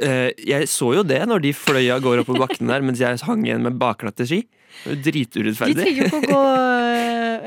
[0.00, 3.18] Eh, jeg så jo det når de fløy av gårde oppover bakken der mens jeg
[3.26, 4.44] hang igjen med bakglatte ski.
[4.84, 5.12] Det
[5.60, 6.42] var De trenger jo ikke å gå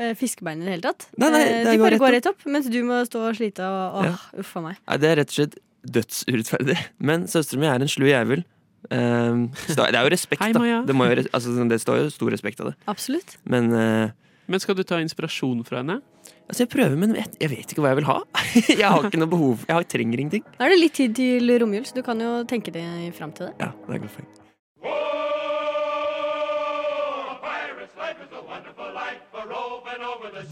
[0.04, 1.06] øh, fiskebein i det hele tatt.
[1.18, 3.38] Nei, nei, Eh, det de går bare går rett opp, mens du må stå og
[3.38, 4.80] slite og åh, uff a meg.
[4.86, 6.78] Nei, det er rett og slett dødsurettferdig.
[6.98, 8.44] Men søsteren min er en slu jævel.
[8.92, 10.82] Um, så det er jo respekt, Hei, da.
[10.84, 12.74] Det, må jo, altså, det står jo stor respekt av det.
[12.90, 13.38] Absolutt.
[13.48, 14.10] Men uh,
[14.46, 16.00] Men skal du ta inspirasjon fra henne?
[16.48, 18.18] altså, jeg prøver, men jeg, jeg vet ikke hva jeg vil ha.
[18.82, 19.64] jeg har ikke noe behov.
[19.68, 20.44] Jeg har, trenger ingenting.
[20.58, 23.48] Da er det litt tid til romjul, så du kan jo tenke deg fram til
[23.48, 23.54] det.
[23.64, 25.23] Ja, det er godt poeng.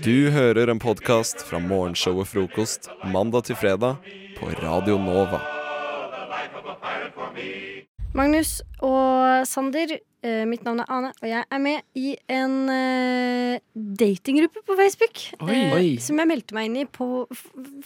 [0.04, 4.02] Du hører en podkast fra morgenshow og Frokost mandag til fredag
[4.36, 5.40] på Radio Nova.
[8.12, 13.56] Magnus og Sander, eh, mitt navn er Ane, og jeg er med i en uh,
[13.74, 15.20] datinggruppe på Facebook.
[15.42, 15.56] Oi.
[15.56, 15.88] uh, Oi.
[16.02, 17.08] Som jeg meldte meg inn i på,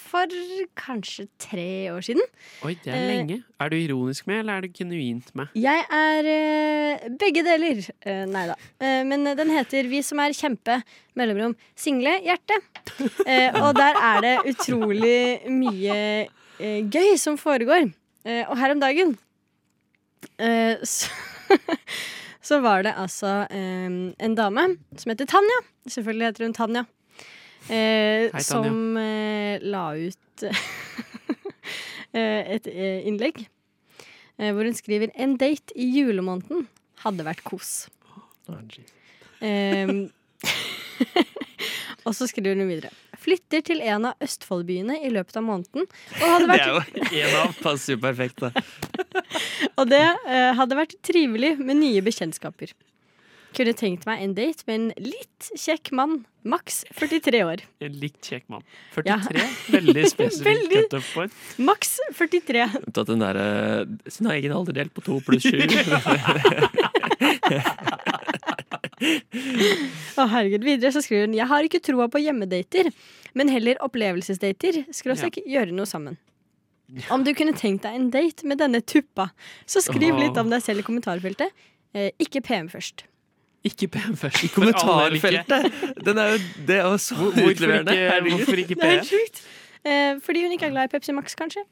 [0.00, 0.36] for
[0.78, 2.22] kanskje tre år siden.
[2.66, 3.40] Oi, det er Eh, lenge.
[3.60, 5.52] Er du ironisk med, eller er du genuint med?
[5.56, 7.82] Jeg er eh, begge deler.
[8.06, 8.56] Uh, nei da.
[8.80, 10.80] Eh, men den heter Vi som er kjempe,
[11.16, 12.60] mellomrom, single, hjerte.
[13.26, 15.96] Eh, og der er det utrolig mye
[16.60, 17.88] eh, gøy som foregår.
[18.26, 19.12] Eh, og her om dagen
[20.42, 21.08] eh, så,
[22.46, 23.90] så var det altså eh,
[24.22, 25.58] en dame som heter Tanja.
[25.90, 26.84] Selvfølgelig heter hun Tanja.
[27.66, 30.44] Eh, Hei, som eh, la ut
[32.14, 36.68] eh, et eh, innlegg eh, hvor hun skriver En date i julemåneden
[37.02, 37.88] hadde vært kos.
[38.14, 38.28] Oh,
[42.06, 42.92] og så skriver hun videre.
[43.26, 45.88] Flytter til en av Østfoldbyene i løpet av måneden.
[46.20, 48.52] Og, hadde Det er jo en av passer jo perfekt, da.
[49.78, 52.74] og det eh, hadde vært trivelig med nye bekjentskaper.
[53.56, 56.18] Kunne tenkt meg en date med en litt kjekk mann.
[56.46, 57.62] Maks 43 år.
[57.82, 58.64] En litt kjekk mann.
[59.06, 59.16] Ja.
[59.24, 59.46] 43.
[59.76, 61.32] Veldig spesifikt cut-off point.
[61.56, 62.66] Maks 43.
[62.92, 63.46] Tatt den derre
[64.12, 65.56] sin egen alder delt på to pluss sju.
[70.16, 72.92] Å herregud, Videre så skriver hun Jeg har ikke troa på hjemmedater,
[73.36, 74.84] men heller opplevelsesdater.
[74.94, 76.16] Skråstrek gjøre noe sammen.
[77.14, 79.30] Om du kunne tenkt deg en date med denne tuppa,
[79.66, 81.50] så skriv litt om deg selv i kommentarfeltet.
[81.96, 83.02] Eh, ikke PM først.
[83.66, 84.44] Ikke PM først.
[84.46, 85.72] I kommentarfeltet!
[86.06, 87.96] Den er jo, det er jo så Hvor- hvorfor utleverende.
[87.96, 89.42] ikke- hvorfor ikke Det er sjukt.
[89.86, 91.62] Eh, fordi hun ikke er glad i Pepsi Max, kanskje.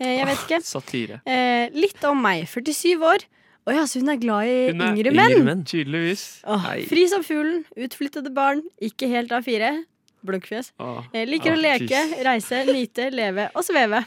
[0.00, 0.60] Eh, jeg vet ikke.
[0.62, 1.20] Satire.
[1.26, 2.46] Eh, litt om meg.
[2.48, 3.26] 47 år.
[3.66, 5.44] Å ja, så hun er glad i Hun er yngre menn.
[5.44, 5.64] menn.
[5.64, 6.42] Tydeligvis.
[6.46, 9.84] Åh, fri som fuglen, utflyttede barn, ikke helt A4.
[10.24, 10.72] Blunkfjes.
[11.14, 14.04] Eh, liker å leke, reise, nyte, leve og sveve.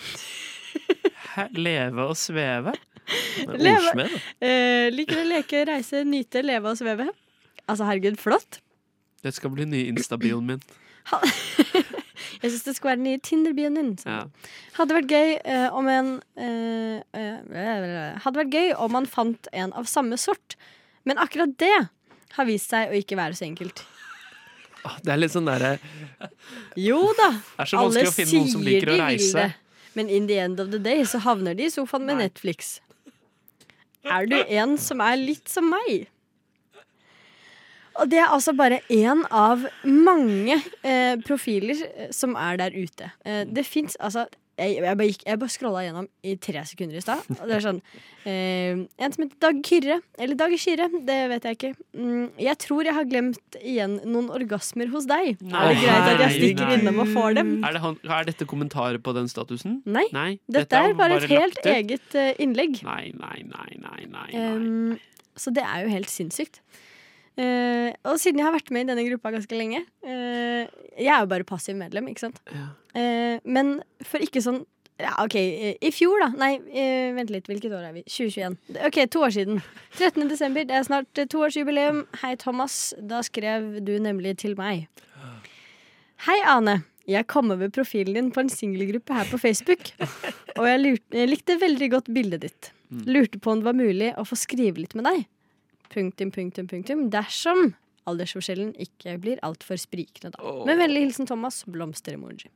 [1.58, 2.76] Leve og sveve?
[3.66, 4.08] Leve.
[4.40, 7.10] Eh, liker å leke, reise, nyte, leve og sveve.
[7.68, 8.62] Altså, herregud, flott.
[9.24, 10.64] Det skal bli ny Insta-bioen min.
[12.44, 13.92] Jeg syns det skal være den nye Tinder-bioen din.
[14.04, 14.24] Ja.
[14.76, 19.72] Hadde vært gøy eh, om en eh, eh, Hadde vært gøy om man fant en
[19.80, 20.58] av samme sort,
[21.08, 21.76] men akkurat det
[22.36, 23.86] har vist seg å ikke være så enkelt.
[25.06, 25.78] Det er litt sånn derre
[26.76, 27.30] Jo da,
[27.64, 29.52] alle er å de vil det.
[29.94, 32.80] Men in the end of the day så havner de i sofaen med Netflix.
[34.04, 36.08] Er du en som er litt som meg?
[38.02, 43.12] Og det er altså bare én av mange eh, profiler eh, som er der ute.
[43.26, 44.26] Eh, det fins altså
[44.60, 47.24] jeg, jeg bare, gikk- jeg bare scrolla gjennom i tre sekunder i stad.
[47.34, 47.80] Det er sånn
[48.30, 49.98] eh, En som heter Dag Kyrre.
[50.22, 51.72] Eller Dag Kyrre, det vet jeg ikke.
[51.98, 55.34] Mm, jeg tror jeg har glemt igjen noen orgasmer hos deg.
[55.42, 56.78] er det greit at jeg stikker nei.
[56.78, 57.52] innom og får dem?
[57.64, 59.82] Er, det, han- er dette kommentarer på den statusen?
[59.90, 60.06] Nei.
[60.48, 62.84] Dette er bare et helt eget eh, innlegg.
[62.86, 64.30] Nei, nei, nei, nei, nei.
[64.38, 65.00] Um,
[65.36, 66.62] så det er jo helt sinnssykt.
[67.34, 70.68] Eh, og siden jeg har vært med i denne gruppa ganske lenge uh,
[71.02, 72.38] Jeg er jo bare passiv medlem, ikke sant?
[72.94, 74.62] Eh, men for ikke sånn
[75.02, 75.34] ja, OK,
[75.82, 76.28] i fjor, da.
[76.38, 76.52] Nei,
[77.18, 77.48] vent litt.
[77.50, 78.04] Hvilket år er vi?
[78.06, 78.54] 2021.
[78.86, 79.58] OK, to år siden.
[79.98, 80.28] 13.
[80.30, 80.68] desember.
[80.70, 82.04] Det er snart toårsjubileum.
[82.22, 82.94] Hei, Thomas.
[83.02, 84.86] Da skrev du nemlig til meg.
[86.28, 86.84] Hei, Ane.
[87.10, 89.90] Jeg kom over profilen din på en singelgruppe her på Facebook.
[90.56, 92.72] Og jeg, lurte, jeg likte veldig godt bildet ditt.
[93.10, 95.26] Lurte på om det var mulig å få skrive litt med deg.
[95.94, 97.06] Punktum, punktum, punktum.
[97.14, 97.74] Dersom
[98.10, 100.54] aldersforskjellen ikke blir altfor sprikende, da.
[100.68, 101.62] Med vennlig hilsen Thomas.
[101.70, 102.50] Blomster-emoji.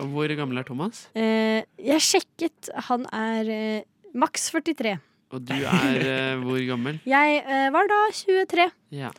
[0.00, 1.04] Hvor gammel er Thomas?
[1.14, 2.70] Eh, jeg sjekket.
[2.88, 4.96] Han er eh, maks 43.
[5.30, 7.00] Og du er eh, hvor gammel?
[7.06, 8.70] Jeg eh, var da 23.
[8.96, 9.12] Ja.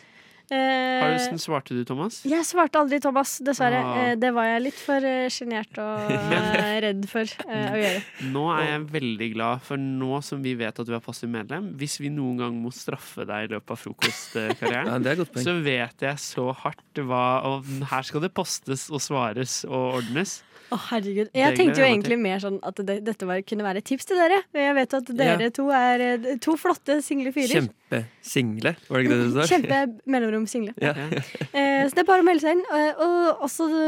[0.51, 2.17] Eh, Har du, svarte du, Thomas?
[2.27, 3.79] Jeg svarte aldri Thomas, dessverre.
[3.79, 3.99] Ah.
[4.01, 6.11] Eh, det var jeg litt for eh, sjenert og
[6.85, 8.01] redd for eh, å gjøre.
[8.33, 11.71] Nå er jeg veldig glad, for nå som vi vet at du er passiv medlem
[11.79, 16.19] Hvis vi noen gang må straffe deg i løpet av frokostkarrieren, Ja, så vet jeg
[16.21, 20.41] så hardt hva Og her skal det postes og svares og ordnes.
[20.71, 21.29] Å, herregud.
[21.35, 24.19] Jeg tenkte jo egentlig mer sånn at det, dette var, kunne være et tips til
[24.21, 24.37] dere.
[24.55, 27.57] Jeg vet at dere to er eh, to flotte single fyrer.
[27.57, 29.47] Kjempesingle, var det ikke det du sa?
[29.51, 29.81] Kjempe
[30.15, 30.71] mellomrom single.
[30.79, 30.93] Ja.
[30.95, 32.63] Eh, så det er bare å melde seg inn.
[32.71, 33.81] Og, og også du,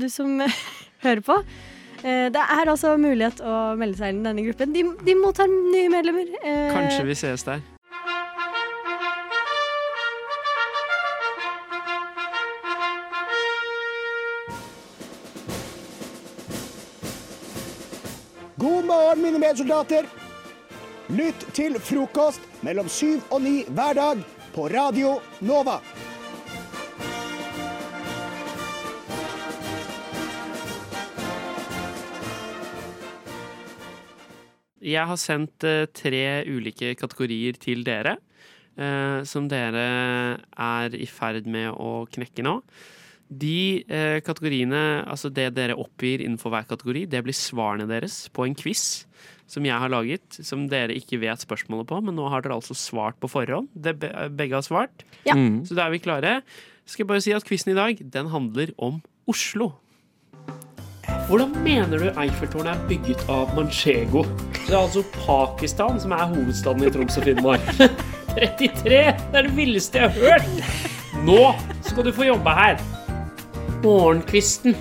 [0.00, 0.40] du som
[1.04, 1.36] hører på.
[2.00, 4.72] Eh, det er altså mulighet å melde seg inn i denne gruppen.
[4.72, 6.32] De, de mottar nye medlemmer.
[6.40, 7.60] Eh, Kanskje vi ses der.
[18.90, 20.06] Morgen, mine medsoldater.
[21.14, 24.22] Lytt til frokost mellom syv og ni hver dag
[24.54, 25.78] på Radio Nova.
[34.80, 38.16] Jeg har sendt eh, tre ulike kategorier til dere,
[38.74, 39.84] eh, som dere
[40.50, 42.56] er i ferd med å knekke nå.
[43.30, 48.46] De eh, kategoriene, altså det dere oppgir innenfor hver kategori, det blir svarene deres på
[48.46, 49.04] en quiz
[49.50, 52.76] som jeg har laget, som dere ikke vet spørsmålet på, men nå har dere altså
[52.78, 53.70] svart på forhånd.
[53.74, 53.96] Det,
[54.38, 55.02] begge har svart.
[55.26, 55.34] Ja.
[55.34, 55.64] Mm.
[55.66, 56.36] Så da er vi klare.
[56.86, 59.00] Skal jeg bare si at quizen i dag, den handler om
[59.30, 59.72] Oslo.
[61.26, 64.22] Hvordan mener du Eiffeltårnet er bygget av manchego?
[64.54, 67.74] Det er altså Pakistan som er hovedstaden i Troms og Finnmark.
[68.36, 69.02] 33!
[69.32, 70.90] Det er det villeste jeg har hørt!
[71.26, 71.42] Nå
[71.82, 72.78] skal du få jobbe her.
[73.80, 74.74] Morgenkvisten.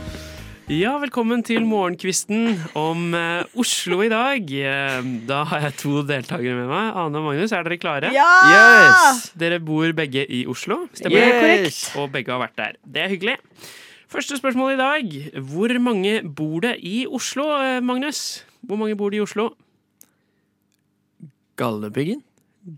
[0.70, 4.50] Ja, velkommen til Morgenkvisten om eh, Oslo i dag.
[4.52, 4.98] Eh,
[5.30, 6.90] da har jeg to deltakere med meg.
[7.00, 8.10] Ane og Magnus, er dere klare?
[8.14, 8.26] Ja!
[8.52, 9.30] Yes!
[9.40, 11.80] Dere bor begge i Oslo, Stemmer Det korrekt.
[12.02, 12.76] Og begge har vært der.
[12.84, 13.38] Det er hyggelig.
[14.12, 15.16] Første spørsmål i dag.
[15.48, 18.44] Hvor mange bor det i Oslo, eh, Magnus?
[18.68, 19.54] Hvor mange bor det i Oslo?
[21.56, 22.20] Galdhøpiggen?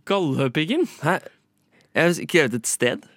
[0.05, 0.86] Galdhøpiggen?
[1.01, 1.17] Hæ?
[1.97, 3.09] Jeg har skrevet et sted.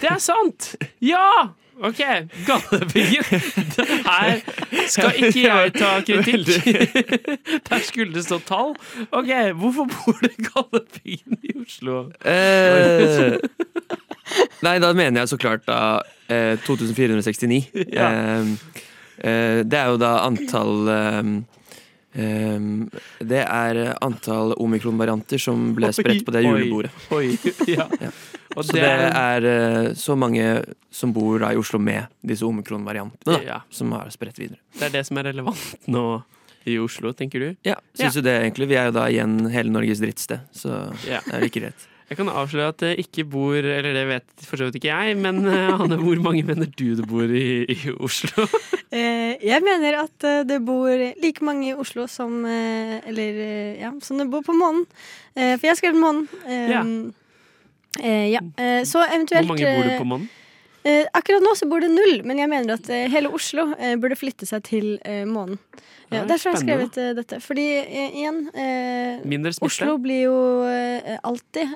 [0.00, 0.72] Det er sant!
[1.04, 1.50] Ja!
[1.82, 1.98] OK,
[2.46, 3.24] Galdhøpiggen.
[4.08, 4.40] Her
[4.88, 6.68] skal ikke jeg ta kritikk.
[7.68, 8.74] Der skulle det stå tall.
[9.10, 11.96] OK, hvorfor bor det Galdhøpiggen i Oslo?
[12.24, 13.36] Eh,
[14.62, 15.80] nei, da mener jeg så klart da
[16.28, 17.60] eh, 2469.
[17.90, 18.12] Ja.
[18.12, 18.54] Eh,
[19.18, 21.34] eh, det er jo da antall eh,
[23.18, 26.94] Det er antall omikron-varianter som ble spredt på det oi, julebordet.
[27.74, 27.90] ja.
[28.00, 28.14] ja.
[28.56, 33.40] Og Så det er eh, så mange som bor da i Oslo med disse omikron-variantene,
[33.44, 33.60] Ja.
[33.70, 34.60] som har spredt videre.
[34.78, 36.22] Det er det som er relevant nå
[36.66, 37.56] i Oslo, tenker du?
[37.66, 38.68] Ja, syns jo det egentlig.
[38.70, 41.20] Vi er jo da igjen hele Norges drittsted, så Ja.
[41.26, 41.82] det er ikke greit.
[42.04, 45.16] Jeg kan avsløre at det ikke bor Eller det vet for så vidt ikke jeg,
[45.16, 48.46] men eh, Anne, hvor mange mener du det bor i, i Oslo?
[48.94, 50.86] Eh, jeg mener at eh, det bor
[51.18, 54.84] like mange i Oslo som eh, Eller eh, ja, som det bor på månen.
[55.34, 56.28] Eh, for jeg har skrevet månen.
[56.46, 56.82] Eh, Ja.
[58.02, 58.40] Eh, ja.
[58.58, 60.30] Eh, så eventuelt Hvor mange bor eh, på månen?
[60.84, 63.94] Eh, akkurat nå så bor det null, men jeg mener at eh, hele Oslo eh,
[63.96, 65.58] burde flytte seg til eh, månen.
[66.12, 67.38] Ja, Ja, derfor har jeg skrevet eh, dette.
[67.42, 69.66] Fordi eh, igjen eh, Mindre smitte.
[69.70, 70.34] Oslo blir jo
[70.68, 71.72] eh, alltid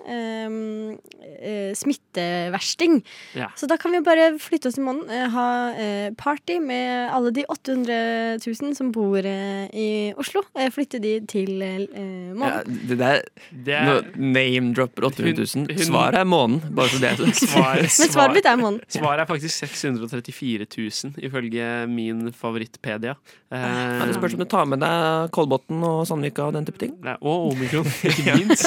[1.74, 2.98] smitteversting.
[3.34, 3.48] Ja.
[3.56, 5.08] Så da kan vi bare flytte oss til månen.
[5.10, 9.88] eh, ha eh, party med alle de 800 000 som bor eh, i
[10.20, 10.44] Oslo.
[10.58, 12.78] Eh, flytte de til eh, Ja, månen.
[12.88, 15.66] det der Det er- Name-dropper 800 000.
[15.66, 16.60] Hun- hun- Svaret er månen.
[16.74, 18.80] Bare så det er Svar- Men svaret mitt er månen.
[18.98, 23.14] Svaret er faktisk 634 000, ifølge min favorittpedia.
[23.50, 26.78] Eh, Ja, det spørs om du tar med deg Kolbotn og Sandvika og den type
[26.82, 26.94] ting.
[27.08, 28.66] Ja, og omikron, ikke minst.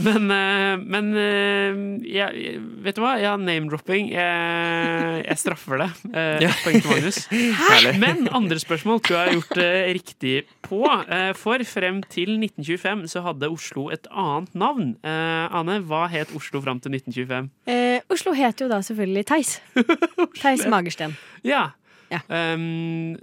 [0.00, 2.54] men eh, men eh, jeg,
[2.84, 3.14] vet du hva?
[3.20, 4.10] Ja, name-dropping.
[4.14, 5.90] Jeg, jeg straffer det.
[6.14, 6.50] Eh, Ja.
[6.64, 7.18] Poeng til Magnus.
[8.00, 10.80] Men andre spørsmål tror jeg har gjort det riktig på.
[10.86, 14.94] Eh, For frem til 1925 så hadde Oslo et annet navn.
[15.04, 17.50] Eh, Ane, hva het Oslo fram til 1925?
[17.70, 19.62] Eh, Oslo het jo da selvfølgelig Theis.
[20.42, 21.16] Theis Magersten.
[21.44, 21.70] Ja.
[22.10, 23.14] Um,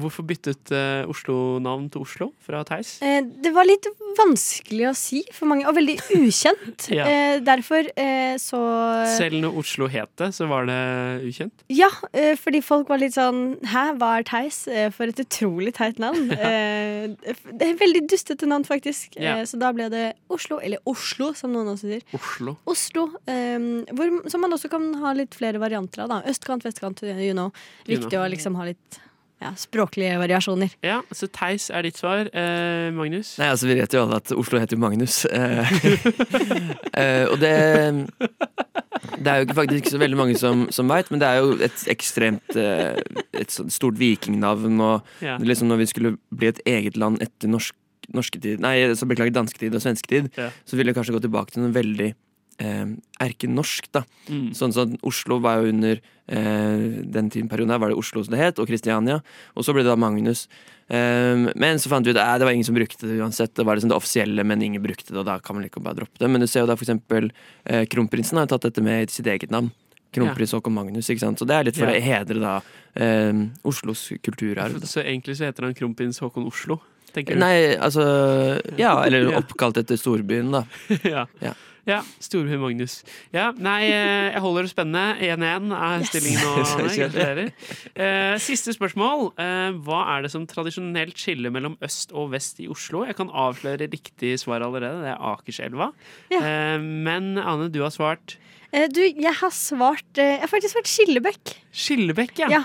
[0.00, 2.96] hvorfor byttet uh, Oslo navn til Oslo fra Theis?
[3.04, 3.86] Eh, det var litt
[4.18, 6.86] vanskelig å si for mange, og veldig ukjent.
[6.96, 7.04] Ja.
[7.10, 8.58] eh, derfor eh, så
[9.16, 10.76] Selv når Oslo het det, så var det
[11.26, 11.64] ukjent?
[11.72, 14.62] Ja, eh, fordi folk var litt sånn Hæ, hva er Theis?
[14.70, 16.30] Eh, for et utrolig teit navn.
[16.36, 19.16] Det er veldig dustete navn, faktisk.
[19.20, 19.36] Ja.
[19.48, 22.02] Så da ble det Oslo, eller Oslo, som noen også sier.
[22.16, 22.56] Oslo.
[22.68, 26.10] Oslo, hvor, Som man også kan ha litt flere varianter av.
[26.14, 27.50] da Østkant, vestkant, you know.
[27.86, 29.00] You Viktig å liksom ha litt
[29.42, 30.72] ja, språklige variasjoner.
[30.86, 32.30] Ja, så Theis er ditt svar.
[32.32, 33.34] Eh, Magnus?
[33.40, 35.18] Nei, altså Vi vet jo alle at Oslo heter jo Magnus.
[35.28, 35.72] Eh,
[37.02, 37.52] eh, og det
[39.16, 41.42] Det er jo ikke faktisk ikke så veldig mange som, som veit, men det er
[41.44, 42.96] jo et ekstremt eh,
[43.36, 44.80] Et stort vikingnavn.
[44.80, 45.36] Og Ja.
[45.38, 47.76] liksom når vi skulle bli et eget land etter norsk,
[48.14, 50.48] norsketid Nei, så beklager dansketid og svensketid, Ja.
[50.64, 52.14] så ville vi kanskje gå tilbake til noe veldig
[52.58, 54.04] erkenorsk, da.
[54.30, 54.50] Mm.
[54.56, 58.34] Sånn som Oslo var jo under eh, den tiden perioden her var det Oslo som
[58.36, 59.20] det het, og Kristiania.
[59.54, 60.46] Og så ble det da Magnus.
[60.88, 63.54] Eh, men så fant vi ut at det var ingen som brukte det uansett.
[63.56, 66.00] Det var liksom det offisielle, men ingen brukte det, og da kan man like bare
[66.02, 66.30] droppe det.
[66.30, 67.30] Men du ser jo da for eksempel
[67.64, 69.72] eh, Kronprinsen har tatt dette med i sitt eget navn.
[70.16, 71.36] Kronprins Håkon Magnus, ikke sant.
[71.40, 71.98] Så det er litt for Ja.
[71.98, 72.52] å hedre da
[72.96, 74.78] eh, Oslos kulturarv.
[74.88, 76.78] Så egentlig så heter han kronprins Håkon Oslo?
[77.12, 77.40] Tenker du?
[77.42, 78.04] Nei, altså
[78.80, 80.62] Ja, eller oppkalt etter storbyen, da.
[81.04, 81.26] ja.
[81.44, 81.52] Ja.
[81.92, 82.96] Ja, Storby Magnus.
[83.30, 85.02] Ja, nei, eh, jeg holder det spennende.
[85.22, 87.44] 1-1 er stillingen nå.
[87.96, 89.28] Eh, Siste spørsmål.
[89.38, 93.04] Eh, Hva er det som tradisjonelt skiller mellom øst og vest i Oslo?
[93.06, 95.04] Jeg kan avsløre riktig svar allerede.
[95.04, 95.92] Det er Akerselva.
[96.34, 96.40] Ja.
[96.82, 98.34] Men Ane, du har svart
[98.92, 101.52] du, jeg har svart Jeg har faktisk svart Skillebekk.
[101.72, 102.48] Skillebekk, ja.
[102.50, 102.60] Ja.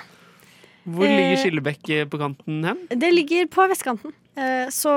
[0.90, 2.82] Hvor ligger Skillebekk på kanten hen?
[2.90, 4.18] Det ligger på vestkanten.
[4.74, 4.92] Så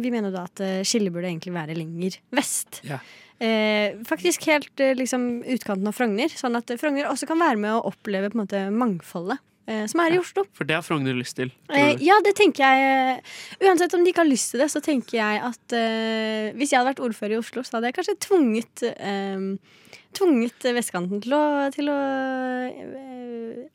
[0.00, 2.80] vi mener da at Skille burde egentlig være lenger vest.
[2.86, 3.02] Ja.
[3.42, 7.74] Eh, faktisk helt eh, liksom utkanten av Frogner, sånn at Frogner også kan være med
[7.74, 10.44] å oppleve på en måte mangfoldet eh, som er i Oslo.
[10.54, 11.50] For det har Frogner lyst til.
[11.74, 13.18] Eh, ja, det tenker jeg.
[13.18, 16.70] eh, Uansett om de ikke har lyst til det, så tenker jeg at eh, hvis
[16.72, 19.48] jeg hadde vært ordfører i Oslo, så hadde jeg kanskje tvunget eh,
[20.14, 21.42] Tvunget vestkanten til å,
[21.74, 21.96] til å
[22.68, 23.04] eh,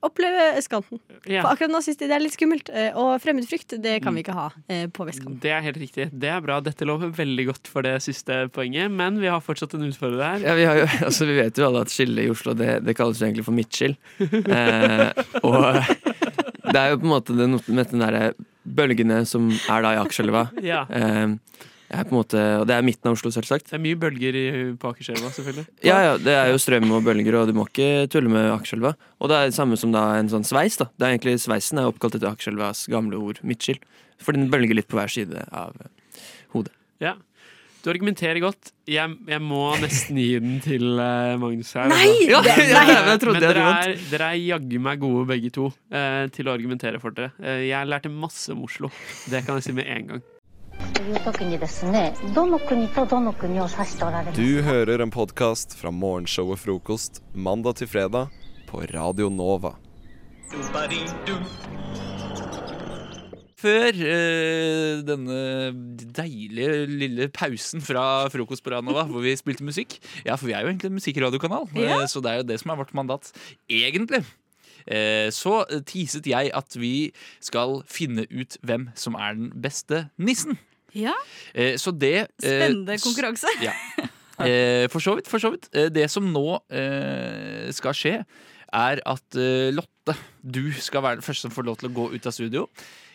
[0.06, 1.02] oppleve østkanten.
[1.28, 1.44] Ja.
[1.44, 2.72] For akkurat nå syns de det er litt skummelt.
[2.72, 5.40] eh, og fremmedfrykt, det kan vi ikke ha eh, på vestkanten.
[5.44, 6.10] Det er helt riktig.
[6.12, 6.60] Det er bra.
[6.64, 10.46] Dette lover veldig godt for det siste poenget, men vi har fortsatt en utfordrer her.
[10.48, 12.96] Ja, vi, har jo, altså, vi vet jo alle at skillet i Oslo det, det
[12.98, 13.98] kalles jo egentlig for midtskill.
[14.20, 15.10] Eh,
[15.46, 15.82] og
[16.70, 18.32] det er jo på en måte den, med den derre
[18.64, 20.48] bølgene som er da i Akerselva.
[20.64, 20.86] Ja.
[20.90, 21.36] Eh,
[21.90, 23.70] er på en måte, og det er midten av Oslo, selvsagt.
[23.72, 24.48] Det er mye bølger i,
[24.80, 25.66] på Akerselva, selvfølgelig.
[25.88, 28.94] Ja, ja, det er jo strøm og bølger, og du må ikke tulle med Akerselva.
[29.20, 30.78] Og det er det samme som da en sånn sveis.
[30.82, 30.90] da.
[30.96, 33.82] Det er egentlig Sveisen er oppkalt etter Akerselvas gamle ord midtskill.
[34.22, 36.22] For den bølger litt på hver side av eh,
[36.54, 36.76] hodet.
[37.02, 37.16] Ja.
[37.80, 38.74] Du argumenterer godt.
[38.90, 41.88] Jeg, jeg må nesten gi den til eh, Magnus her.
[41.88, 42.10] Nei!
[42.28, 42.34] altså.
[42.34, 45.54] Ja, Men, ja, jeg trodde men jeg dere, er, dere er jaggu meg gode begge
[45.56, 47.32] to eh, til å argumentere for dere.
[47.40, 48.92] Eh, jeg lærte masse om Oslo.
[49.32, 50.28] Det kan jeg si med en gang.
[50.99, 58.29] という時にですねどの国とどの国を指しておられます Du hører en podkast fra morgenshowet Frokost mandag til fredag
[58.67, 59.75] på Radio Nova.
[63.65, 65.39] Før eh, denne
[66.15, 70.61] deilige lille pausen fra frokost på Ranova, hvor vi spilte musikk Ja, for vi er
[70.67, 72.01] jo egentlig en musikkradiokanal, Ja.
[72.03, 73.31] eh, så det er jo det som er vårt mandat.
[73.71, 74.25] Egentlig.
[74.87, 80.59] Eh, så teaset jeg at vi skal finne ut hvem som er den beste nissen.
[80.98, 81.16] Ja.
[81.54, 83.58] Eh, så det eh, Spennende konkurranse.
[83.64, 83.76] Ja.
[84.40, 85.28] Eh, for så vidt.
[85.28, 85.66] For så vidt.
[85.92, 88.14] Det som nå eh, skal skje,
[88.72, 89.40] er at
[89.76, 92.64] Lotte, du skal være den første som får lov til å gå ut av studio.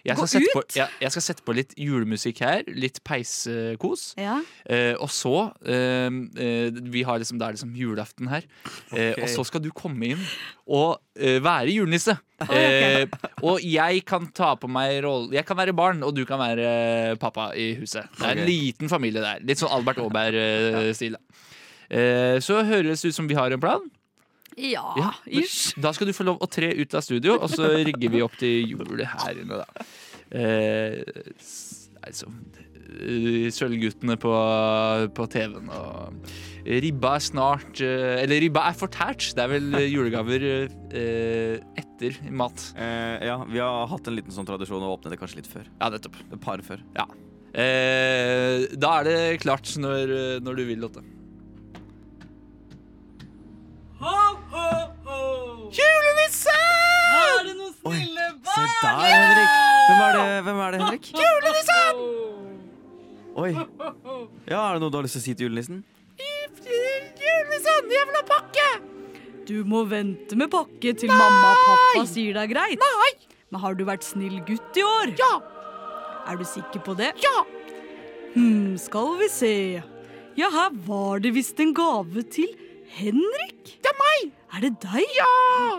[0.05, 2.67] Jeg skal, sette på, ja, jeg skal sette på litt julemusikk her.
[2.77, 4.11] Litt peiskos.
[4.21, 4.37] Ja.
[4.69, 5.33] Eh, og så
[5.65, 6.13] eh,
[6.45, 8.45] eh, Vi har liksom, Det er liksom julaften her.
[8.93, 9.17] Eh.
[9.17, 10.21] Og så skal du komme inn
[10.65, 12.19] og eh, være julenisse.
[12.45, 13.09] Eh,
[13.47, 16.69] og jeg kan ta på meg rollen Jeg kan være barn, og du kan være
[16.69, 18.11] eh, pappa i huset.
[18.19, 18.51] Det er en okay.
[18.51, 19.45] liten familie der.
[19.45, 21.17] Litt sånn Albert Aaberg-stil.
[21.89, 23.85] Eh, så høres det ut som vi har en plan.
[24.57, 25.75] Ja, Ja, ish.
[25.81, 28.37] Da skal du få lov å tre ut av studio, og så rigger vi opp
[28.39, 29.87] til jul her inne, da.
[30.35, 31.03] Eh,
[32.03, 34.33] altså eh, Sølvguttene på,
[35.15, 36.31] på TV-en og
[36.65, 39.27] Ribba er snart eh, Eller ribba er fortært.
[39.37, 42.71] Det er vel eh, julegaver eh, etter mat.
[42.75, 45.69] ja, vi har hatt en liten sånn tradisjon å åpne det kanskje litt før.
[45.81, 46.17] Ja, nettopp.
[46.31, 46.81] Et par før.
[46.97, 47.07] Ja.
[47.55, 51.05] Eh, da er det klart når, når du vil, Lotte.
[55.75, 56.55] Julenisse!
[56.55, 59.55] Er det noen snille Se der, Henrik.
[59.85, 61.09] Hvem er det, hvem er det Henrik?
[61.23, 62.03] Julenissen!
[63.35, 63.51] Oi.
[64.47, 65.81] Ja, Er det noe du har lyst til å si til julenissen?
[66.65, 68.69] Julenissen, jeg vil ha pakke!
[69.49, 72.81] Du må vente med pakke til mamma og pappa sier det er greit.
[72.81, 73.11] Nei!
[73.53, 75.13] Men har du vært snill gutt i år?
[75.21, 75.33] Ja!
[76.31, 77.11] Er du sikker på det?
[77.21, 77.43] Ja!
[78.35, 79.53] Hm, skal vi se.
[80.39, 82.49] Ja, her var det visst en gave til
[82.97, 83.77] Henrik.
[83.85, 84.33] Det er meg!
[84.55, 85.03] Er det deg?
[85.17, 85.31] Ja!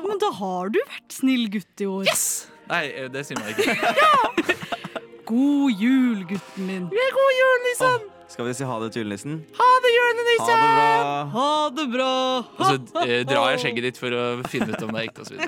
[0.03, 2.09] Men da har du vært snill gutt i år.
[2.09, 2.25] Yes!
[2.67, 3.71] Nei, eh, det sier man ikke.
[4.03, 4.65] ja!
[5.29, 6.89] God jul, gutten min.
[6.91, 8.03] God jul, nissen!
[8.35, 9.37] Skal vi si ha det til julenissen?
[9.55, 10.49] Ha det, julenissen!
[10.51, 11.15] Ha det bra.
[11.37, 12.11] Ha det bra.
[12.59, 15.23] Og så eh, drar jeg skjegget ditt for å finne ut om det er ekte
[15.23, 15.39] osv.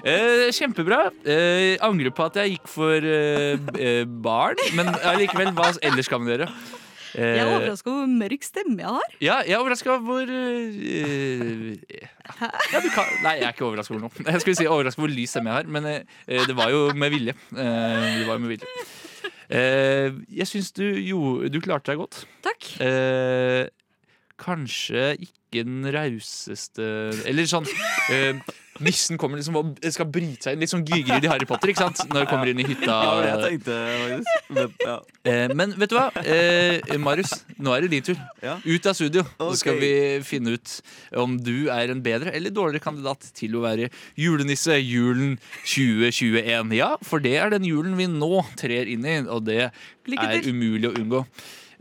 [0.00, 1.02] Eh, kjempebra.
[1.28, 6.24] Eh, angrer på at jeg gikk for eh, eh, barn, men allikevel, hva ellers kan
[6.24, 6.48] man gjøre?
[7.14, 9.16] Eh, Jeg er overraska over hvor mørk stemme jeg har.
[9.20, 11.76] Ja, jeg er overraska over eh,
[12.72, 14.26] ja, du kan, Nei, jeg er ikke overraska over noe.
[14.30, 17.12] Jeg skulle si overraska hvor lys stemme jeg har, men uh, det var jo med
[17.12, 17.34] vilje.
[17.52, 18.70] Uh, det var jo med vilje.
[19.52, 21.18] Eh, jeg syns du, jo,
[21.52, 22.22] du klarte deg godt.
[22.46, 22.68] Takk.
[22.80, 23.66] Eh,
[24.40, 26.82] kanskje ikke den rauseste
[27.28, 27.68] Eller sånn
[28.10, 28.38] eh,
[28.80, 30.62] Nissen kommer liksom og skal bryte seg inn.
[30.64, 32.00] Litt sånn Gygerud i Harry Potter, ikke sant?
[32.12, 32.96] Når kommer inn i hytta.
[33.26, 33.76] Ja, tenkte.
[34.48, 34.94] Men, ja.
[35.28, 36.06] Eh, men vet du hva?
[36.24, 38.18] Eh, Marius, nå er det din tur.
[38.42, 38.56] Ja.
[38.64, 39.26] Ut av studio.
[39.36, 39.92] Så skal vi
[40.26, 40.74] finne ut
[41.20, 45.36] om du er en bedre eller dårligere kandidat til å være julenisse julen
[45.68, 46.72] 2021.
[46.78, 50.88] Ja, for det er den julen vi nå trer inn i, og det er umulig
[50.90, 51.26] å unngå.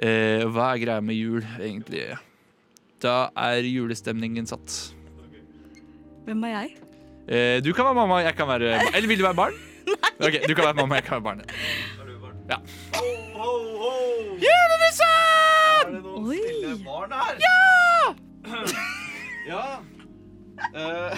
[0.01, 2.09] Eh, hva er greia med jul, egentlig?
[3.01, 4.81] Da er julestemningen satt.
[6.31, 6.69] Hvem er jeg?
[7.27, 9.53] Eh, du kan være mamma, jeg kan være Eller vil du være barn?
[9.91, 10.11] Nei.
[10.27, 11.41] Ok, Du kan være mamma, jeg kan være barn.
[12.51, 12.57] Ja.
[14.45, 15.97] Julenissen!
[16.23, 16.37] Oi!
[16.39, 17.33] stille barn her?
[17.47, 17.59] Ja!
[19.51, 19.61] Ja.
[20.77, 21.11] Eh,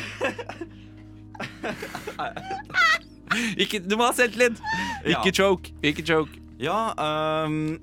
[3.66, 4.62] Ikke, du må ha selvtillit!
[5.06, 5.32] Ikke Ja.
[5.36, 5.74] choke.
[5.84, 6.40] Ikke choke.
[6.62, 7.80] ja ehm,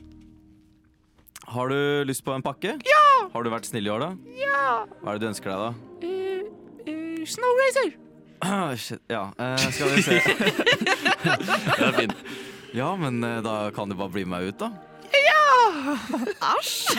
[1.49, 1.79] Har du
[2.09, 2.75] lyst på en pakke?
[2.89, 3.05] Ja!
[3.35, 4.11] Har du vært snill i år, da?
[4.41, 4.85] Ja!
[5.03, 5.71] Hva er det du ønsker deg, da?
[6.09, 6.43] Eh,
[7.21, 7.91] eh, Snow Racer!
[8.41, 10.21] Ah, shit, ja, eh, skal vi se.
[11.25, 12.23] det er fint.
[12.73, 14.71] Ja, men eh, da kan du bare bli med meg ut, da.
[15.13, 15.97] Ja!
[16.55, 16.95] Æsj!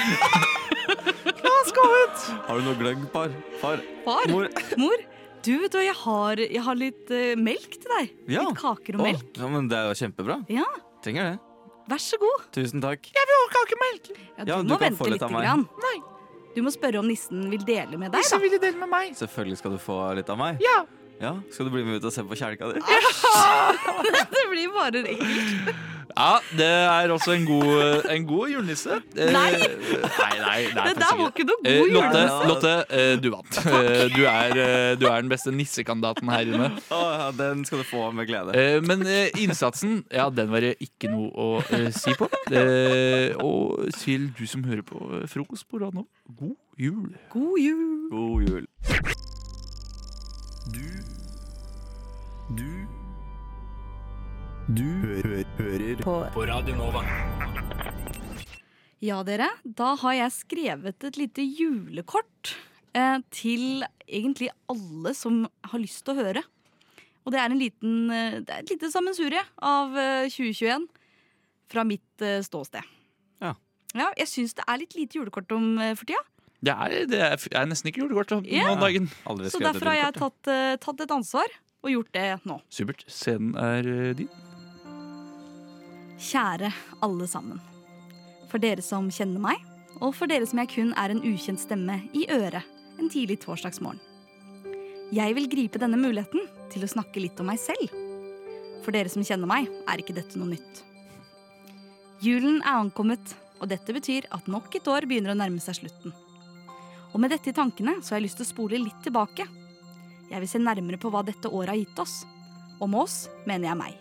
[1.41, 2.25] La oss gå ut!
[2.47, 3.33] Har du noe gløgg, par?
[3.61, 3.81] Far?
[4.05, 4.27] Far?
[4.33, 4.49] Mor?
[4.81, 5.05] Mor?
[5.41, 8.11] Du, vet du, jeg har, jeg har litt eh, melk til deg.
[8.29, 8.43] Ja.
[8.45, 9.31] Litt kaker og Å, melk.
[9.41, 10.37] Ja, men Det er jo kjempebra.
[10.53, 10.67] Ja,
[11.01, 11.37] Trenger det.
[11.89, 12.43] Vær så god.
[12.53, 13.07] Tusen takk.
[13.09, 14.11] Jeg vil ha kakemelk!
[14.13, 15.25] Ja, du, Ja, du må kan vente få litt litt.
[15.25, 15.47] av meg.
[15.47, 15.63] Grann.
[15.81, 15.95] Nei,
[16.55, 18.19] Du må spørre om nissen vil dele med deg.
[18.19, 19.13] Nissen vil dele med meg.
[19.19, 20.59] Selvfølgelig skal du få litt av meg.
[20.63, 20.81] Ja!
[21.21, 22.81] Ja, Skal du bli med ut og se på kjelka di?
[24.33, 25.87] det blir bare ekkelt.
[26.11, 28.97] Ja, det er også en god, en god julenisse.
[29.15, 29.51] Eh, Nei.
[29.55, 32.49] Nei, nei, det er der var ikke noe Eh, god Lotte, julenisse.
[32.49, 33.59] Lotte eh, du vant.
[33.71, 36.67] Eh, Du er, eh, du er den beste nissekandidaten her inne.
[36.91, 38.57] Oh, ja, den skal du få med glede.
[38.59, 42.27] Eh, Men eh, innsatsen, ja, den var det ikke noe å eh, si på.
[42.51, 46.03] Eh, Og til du som hører på eh, frokost på radio,
[46.35, 47.07] god jul.
[47.31, 47.87] God jul.
[48.11, 48.67] God jul.
[50.71, 50.83] Du
[52.51, 52.87] Du
[54.75, 57.01] Du hø hører På- på Radio Nova.
[59.01, 59.47] Ja, dere.
[59.63, 62.55] Da har jeg skrevet et lite julekort
[62.93, 66.43] eh, til egentlig alle som har lyst til å høre.
[67.25, 70.87] Og det er, en liten, eh, det er et lite sammensurie av eh, 2021
[71.71, 72.83] fra mitt eh, ståsted.
[73.41, 73.55] Ja.
[73.95, 76.21] Ja, jeg syns det er litt lite julekort om eh, for tida.
[76.61, 78.75] Det er, det er, nesten ikke julekort om yeah.
[78.77, 79.09] dagen.
[79.25, 79.49] dagen.
[79.49, 82.59] Så derfor har jeg tatt, eh, tatt et ansvar og gjort det nå.
[82.69, 83.03] Supert.
[83.09, 84.29] Scenen er eh, din.
[86.21, 86.69] Kjære
[87.01, 87.61] alle sammen.
[88.51, 89.63] For dere som kjenner meg,
[90.01, 92.67] og for dere som jeg kun er en ukjent stemme i øret
[93.01, 93.99] en tidlig torsdagsmorgen.
[95.11, 97.91] Jeg vil gripe denne muligheten til å snakke litt om meg selv.
[98.81, 100.83] For dere som kjenner meg, er ikke dette noe nytt.
[102.23, 106.13] Julen er ankommet, og dette betyr at nok et år begynner å nærme seg slutten.
[107.11, 109.45] Og med dette i tankene så har jeg lyst til å spole litt tilbake.
[110.31, 112.21] Jeg vil se nærmere på hva dette året har gitt oss.
[112.79, 113.97] Og med oss mener jeg meg.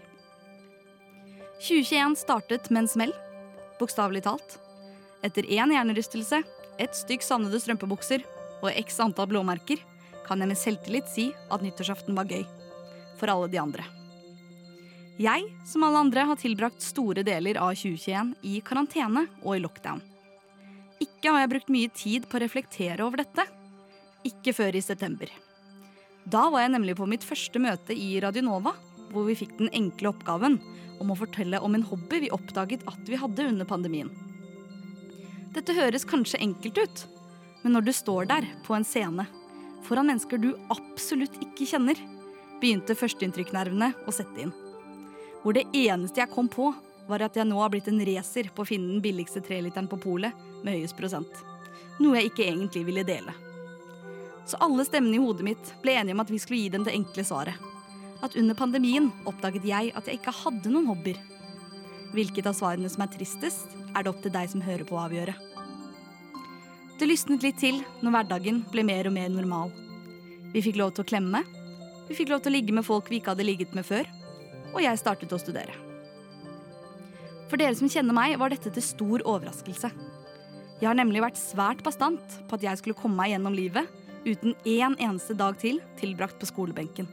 [1.61, 3.15] 2021 startet med en smell,
[3.81, 4.57] bokstavelig talt.
[5.27, 6.41] Etter én hjernerystelse,
[6.81, 8.25] ett stykk savnede strømpebukser
[8.63, 9.83] og x antall blåmerker
[10.25, 12.47] kan jeg med selvtillit si at nyttårsaften var gøy.
[13.21, 13.85] For alle de andre.
[15.21, 20.01] Jeg, som alle andre, har tilbrakt store deler av 2021 i karantene og i lockdown.
[21.01, 23.45] Ikke har jeg brukt mye tid på å reflektere over dette.
[24.25, 25.29] Ikke før i september.
[26.31, 28.77] Da var jeg nemlig på mitt første møte i Radionova,
[29.11, 30.61] hvor vi fikk den enkle oppgaven
[31.03, 34.13] om å fortelle om en hobby vi oppdaget at vi hadde under pandemien.
[35.51, 37.03] Dette høres kanskje enkelt ut,
[37.65, 39.27] men når du står der på en scene
[39.89, 41.99] foran mennesker du absolutt ikke kjenner,
[42.61, 44.55] begynte førsteinntrykknervene å sette inn.
[45.43, 46.71] Hvor det eneste jeg kom på,
[47.11, 49.99] var at jeg nå har blitt en racer på å finne den billigste treliteren på
[49.99, 51.33] polet med høyest prosent.
[51.99, 53.35] Noe jeg ikke egentlig ville dele.
[54.49, 56.95] Så alle stemmene i hodet mitt ble enige om at vi skulle gi dem det
[56.97, 57.69] enkle svaret.
[58.25, 61.21] At under pandemien oppdaget jeg at jeg ikke hadde noen hobbyer.
[62.15, 65.05] Hvilket av svarene som er tristest, er det opp til deg som hører på å
[65.07, 65.35] avgjøre.
[67.01, 69.71] Det lysnet litt til når hverdagen ble mer og mer normal.
[70.53, 71.45] Vi fikk lov til å klemme,
[72.11, 74.09] vi fikk lov til å ligge med folk vi ikke hadde ligget med før,
[74.75, 75.73] og jeg startet å studere.
[77.51, 79.91] For dere som kjenner meg, var dette til stor overraskelse.
[80.81, 83.89] Jeg har nemlig vært svært bastant på at jeg skulle komme meg gjennom livet
[84.25, 87.09] uten én eneste dag til tilbrakt på skolebenken.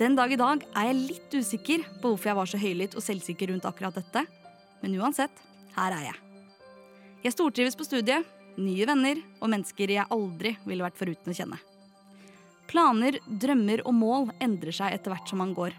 [0.00, 3.04] Den dag i dag er jeg litt usikker på hvorfor jeg var så høylytt og
[3.04, 4.24] selvsikker rundt akkurat dette,
[4.80, 5.42] men uansett,
[5.76, 6.20] her er jeg.
[7.26, 8.24] Jeg stortrives på studiet,
[8.56, 11.60] nye venner og mennesker jeg aldri ville vært foruten å kjenne.
[12.70, 15.76] Planer, drømmer og mål endrer seg etter hvert som man går.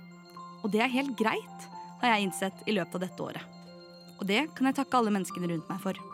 [0.62, 1.68] Og det er helt greit,
[2.02, 3.60] har jeg innsett i løpet av dette året.
[4.20, 6.11] Og det kan jeg takke alle menneskene rundt meg for.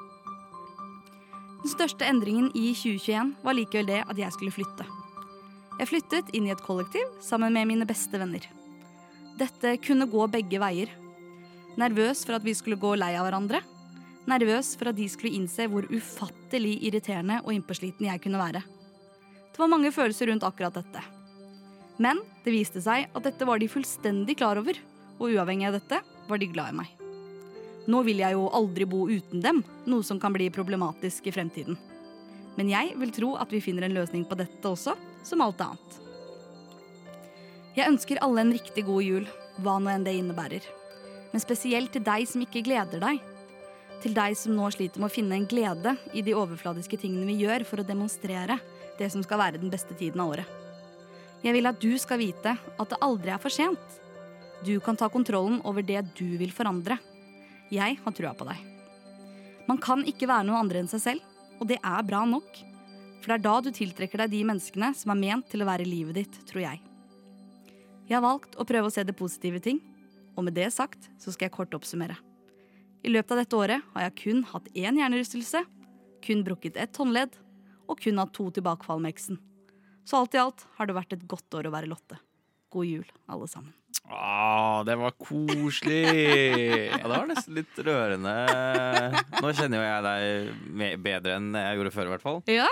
[1.64, 4.86] Den største endringen i 2021 var likevel det at jeg skulle flytte.
[5.78, 8.46] Jeg flyttet inn i et kollektiv sammen med mine beste venner.
[9.38, 10.90] Dette kunne gå begge veier.
[11.78, 13.62] Nervøs for at vi skulle gå lei av hverandre.
[14.28, 18.64] Nervøs for at de skulle innse hvor ufattelig irriterende og innpåsliten jeg kunne være.
[19.54, 21.04] Det var mange følelser rundt akkurat dette.
[22.02, 24.78] Men det viste seg at dette var de fullstendig klar over,
[25.18, 26.97] og uavhengig av dette var de glad i meg.
[27.88, 31.78] Nå vil jeg jo aldri bo uten dem, noe som kan bli problematisk i fremtiden.
[32.58, 36.02] Men jeg vil tro at vi finner en løsning på dette også, som alt annet.
[37.78, 39.26] Jeg ønsker alle en riktig god jul,
[39.62, 40.66] hva nå enn det innebærer.
[41.32, 43.22] Men spesielt til deg som ikke gleder deg.
[44.02, 47.40] Til deg som nå sliter med å finne en glede i de overfladiske tingene vi
[47.44, 48.60] gjør for å demonstrere
[48.98, 50.56] det som skal være den beste tiden av året.
[51.46, 54.02] Jeg vil at du skal vite at det aldri er for sent.
[54.66, 56.98] Du kan ta kontrollen over det du vil forandre.
[57.74, 58.60] Jeg har trua på deg.
[59.68, 61.24] Man kan ikke være noen andre enn seg selv,
[61.60, 62.62] og det er bra nok.
[63.20, 65.88] For det er da du tiltrekker deg de menneskene som er ment til å være
[65.88, 66.84] livet ditt, tror jeg.
[68.08, 69.82] Jeg har valgt å prøve å se det positive i ting,
[70.38, 72.16] og med det sagt så skal jeg kort oppsummere.
[73.04, 75.66] I løpet av dette året har jeg kun hatt én hjernerystelse,
[76.24, 77.36] kun brukket ett håndledd
[77.88, 79.42] og kun hatt to tilbakefall med eksen.
[80.08, 82.22] Så alt i alt har det vært et godt år å være Lotte.
[82.74, 83.74] God jul, alle sammen.
[84.08, 86.04] Åh, det var koselig!
[86.92, 88.34] Ja, det var nesten litt rørende.
[89.42, 92.42] Nå kjenner jo jeg deg bedre enn jeg gjorde før, i hvert fall.
[92.52, 92.70] Ja,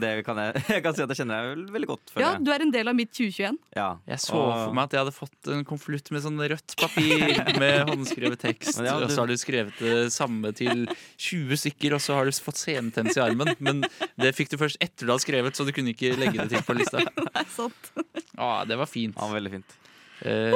[0.00, 2.12] Det kan jeg, jeg kan si at jeg kjenner deg veldig godt.
[2.20, 3.58] ja du er en del av mitt 2021.
[3.76, 3.88] Ja.
[4.10, 7.24] Jeg så for meg at jeg hadde fått en konvolutt med sånn rødt papir
[7.62, 8.80] med håndskrevet tekst.
[8.82, 9.06] ja, du...
[9.06, 10.84] Og så har du skrevet det samme til
[11.16, 13.54] 20 stykker, og så har du fått senetens i armen.
[13.62, 13.84] Men
[14.20, 16.66] det fikk du først etter du hadde skrevet, så du kunne ikke legge det til
[16.66, 17.04] på lista.
[17.30, 17.90] Nei, sant.
[18.34, 19.14] Ah, det var fint.
[19.18, 19.80] Ja, veldig fint.
[20.24, 20.54] Eh,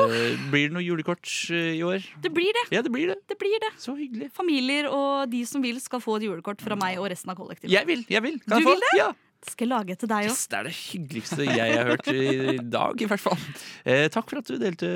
[0.49, 2.05] blir det noe julekort eh, i år?
[2.22, 2.62] Det blir det.
[2.72, 3.16] Ja, det blir det.
[3.28, 3.72] Det blir det.
[3.82, 4.30] Så hyggelig.
[4.36, 7.74] Familier og de som vil, skal få et julekort fra meg og resten av kollektivet.
[7.74, 8.05] Jeg vil!
[8.09, 8.76] jeg vil Du Kan jeg få?
[8.76, 8.93] vil det?
[9.01, 9.09] Ja.
[9.47, 10.34] Skal lage til deg òg.
[10.34, 13.39] Yes, det er det hyggeligste jeg har hørt i dag, i hvert fall.
[13.86, 14.91] Eh, takk for at du delte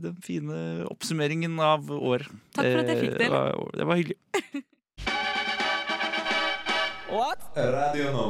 [0.00, 2.24] den fine oppsummeringen av år.
[2.56, 3.18] Takk for at jeg fikk Eh.
[3.20, 4.18] Det var, det var hyggelig.
[7.56, 8.26] Radio nå.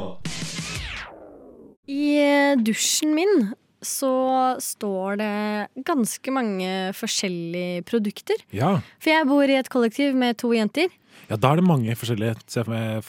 [1.87, 3.51] I dusjen min
[3.81, 4.11] så
[4.61, 8.41] står det ganske mange forskjellige produkter.
[8.53, 8.79] Ja.
[9.01, 10.89] For jeg bor i et kollektiv med to jenter.
[11.29, 12.63] Ja, da er det mange forskjellige, ser,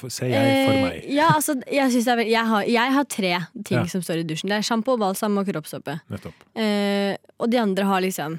[0.09, 1.03] ser jeg for Eh, meg.
[1.11, 3.35] ja, altså, jeg, jeg, er, jeg, har, jeg har tre
[3.65, 3.87] ting Ja.
[3.91, 4.49] som står i dusjen.
[4.53, 5.99] Det er sjampo, balsam og kroppssåpe.
[6.55, 8.39] Eh, og de andre har liksom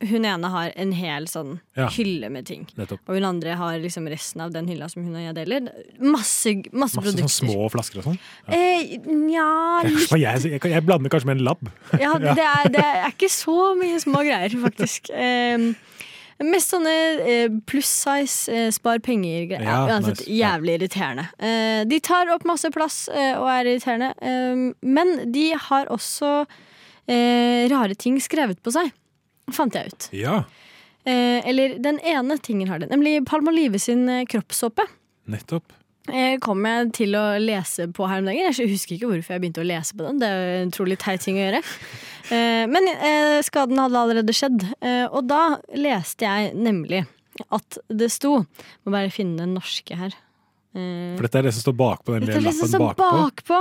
[0.00, 1.86] hun ene har en hel sånn Ja.
[1.92, 2.62] hylle med ting.
[2.78, 3.00] Nettopp.
[3.06, 5.66] Og hun andre har liksom resten av den hylla som hun og jeg deler.
[6.00, 7.28] Masse, masse, Masse produkter.
[7.28, 8.18] sånn små flasker og sånn.
[8.48, 9.82] Eh, nja
[10.16, 11.68] Jeg, litt jeg blander kanskje med en lab.
[12.00, 15.10] Ja, det er, det er ikke så mye små greier, faktisk.
[15.20, 15.74] Eh,
[16.46, 19.64] mest sånne eh, pluss size, eh, spar penger-greier.
[19.66, 20.36] Ja, uansett, nice.
[20.38, 21.26] Jævlig irriterende.
[21.38, 24.12] Eh, de tar opp masse plass og er irriterende,
[24.80, 26.44] men de har også
[27.10, 28.92] rare ting skrevet på seg,
[29.52, 30.08] fant jeg ut.
[30.14, 30.36] Ja,
[31.04, 34.86] eller den ene tingen har det, nemlig Palmolive sin kroppssåpe.
[35.26, 35.72] nettopp.
[36.10, 38.48] Eh, kom jeg til å lese på her om dagen.
[38.50, 40.18] Jeg husker ikke hvorfor jeg begynte å lese på den.
[40.20, 41.62] Det er jo en utrolig teit ting å gjøre.
[42.30, 44.66] Eh, men eh, skaden hadde allerede skjedd,
[45.10, 45.42] og da
[45.74, 47.04] leste jeg nemlig
[47.50, 48.42] at det sto
[48.84, 50.12] Må bare finne den norske her.
[50.74, 53.06] For dette er det som står bakpå den lille lappen bakpå.
[53.16, 53.60] bakpå.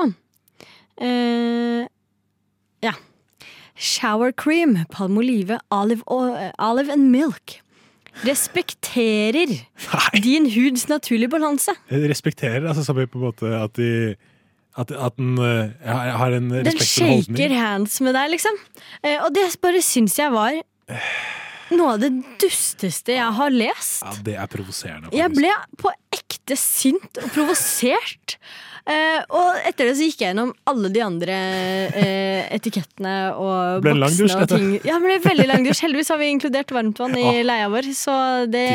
[2.85, 2.93] Ja.
[3.73, 7.61] Shower cream, palmolive, olive, olive and milk.
[8.27, 9.53] Respekterer
[10.23, 11.75] din huds naturlige balanse.
[11.89, 14.15] Respekterer altså som i på en måte at de
[14.79, 17.35] at, at den uh, har en Den respektfull holdning.
[17.35, 18.59] shaker hands med deg, liksom.
[19.03, 20.59] Uh, og det bare syns jeg var
[21.75, 22.09] noe av det
[22.41, 24.01] dusteste jeg har lest.
[24.05, 25.11] Ja, det er provoserende.
[25.15, 25.51] Jeg ble
[25.81, 28.37] på ekte sint og provosert.
[28.89, 31.35] Eh, og etter det så gikk jeg gjennom alle de andre
[31.93, 34.71] eh, etikettene og Ble boksene og ting.
[34.87, 35.83] Ja, det ble veldig lang dusj.
[35.85, 38.15] Heldigvis har vi inkludert varmtvann i leia vår, så
[38.49, 38.65] det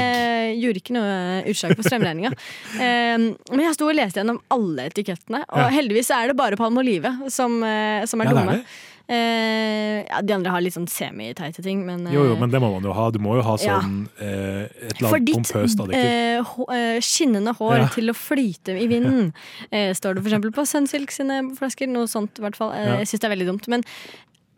[0.61, 2.31] gjorde ikke noe utslag på strømregninga.
[2.79, 7.17] Eh, men jeg sto og leste gjennom alle etikettene, og heldigvis er det bare Palmolive
[7.33, 8.59] som, eh, som er Ja, det er dumme.
[8.63, 8.91] det.
[9.07, 12.61] Eh, ja, de andre har litt sånn semiteite ting, men Jo, jo, eh, men det
[12.63, 13.11] må man jo ha.
[13.13, 13.81] Du må jo ha Ja.
[13.81, 16.09] sånn eh, et eller For annet ditt pompøst adjektiv.
[16.09, 17.89] eh, hå- eh, skinnende hår Ja.
[17.89, 19.35] til å flyte i vinden,
[19.71, 21.87] eh, står det for eksempel på Sunsilk sine flasker.
[21.87, 22.73] Noe sånt, i hvert fall.
[22.73, 22.97] Eh, Ja.
[22.99, 23.69] Jeg syns det er veldig dumt.
[23.69, 23.83] Men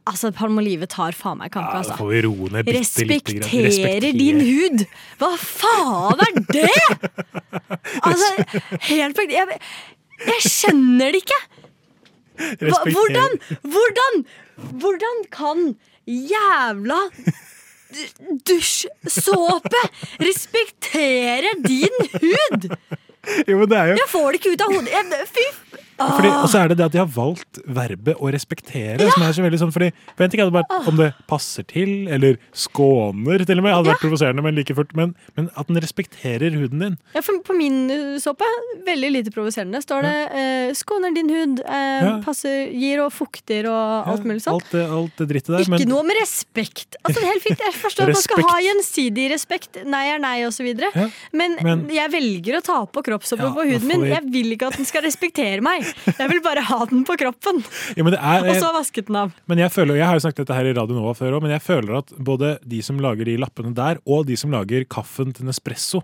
[0.06, 1.96] altså, Palmolive tar faen meg Da altså.
[1.96, 2.62] grann.
[2.64, 4.86] Respekterer din hud!
[5.18, 6.70] Hva faen er det?!
[8.06, 8.28] Altså,
[8.90, 9.16] helt.
[9.16, 9.60] Jeg,
[10.26, 11.40] jeg skjønner det ikke!
[12.60, 13.38] Hvordan,
[13.74, 14.22] hvordan,
[14.82, 15.66] hvordan kan
[16.06, 17.00] jævla
[18.48, 19.82] dusjsåpe
[20.20, 22.68] respektere din hud?!
[23.48, 24.92] Jo, men det er jo Jeg får det ikke ut av hodet.
[24.92, 25.46] Jeg, fy
[25.98, 26.42] fordi, Ah.
[26.44, 29.42] Og så er det det at de har valgt verbet å respektere, som er så
[29.44, 33.58] veldig sånn fordi for En ting hadde vært om det passer til, eller skåner, til
[33.60, 33.72] og med.
[33.76, 34.92] Hadde vært provoserende, men like fullt.
[34.98, 36.96] Men, men at den respekterer huden din.
[37.14, 38.44] Ja, for på min uh, såpe,
[38.86, 42.12] veldig lite provoserende, står det eh, 'skåner din hud', eh, Ja.
[42.24, 44.60] passer, gir og fukter og alt mulig sånt.
[44.62, 45.64] Alt det, alt det drittet der.
[45.64, 46.96] Ikke men, noe med respekt.
[47.04, 47.58] Altså, helt fint.
[47.58, 49.80] Jeg forstår at man skal ha gjensidig respekt.
[49.86, 50.66] Nei er nei, osv.
[50.76, 54.04] Ja, Men, men- jeg velger å ta på kroppsåpe Ja, på huden min.
[54.10, 55.85] Jeg vil ikke at den skal respektere meg.
[56.20, 57.62] Jeg vil bare ha den på kroppen.
[57.96, 59.32] Ja, men det er- Og så vasket den av.
[59.48, 61.50] Men jeg føler, jeg har jo snakket dette her i Radio Nova før òg, men
[61.56, 65.32] jeg føler at både de som lager de lappene der, og de som lager kaffen
[65.34, 66.02] til Nespresso,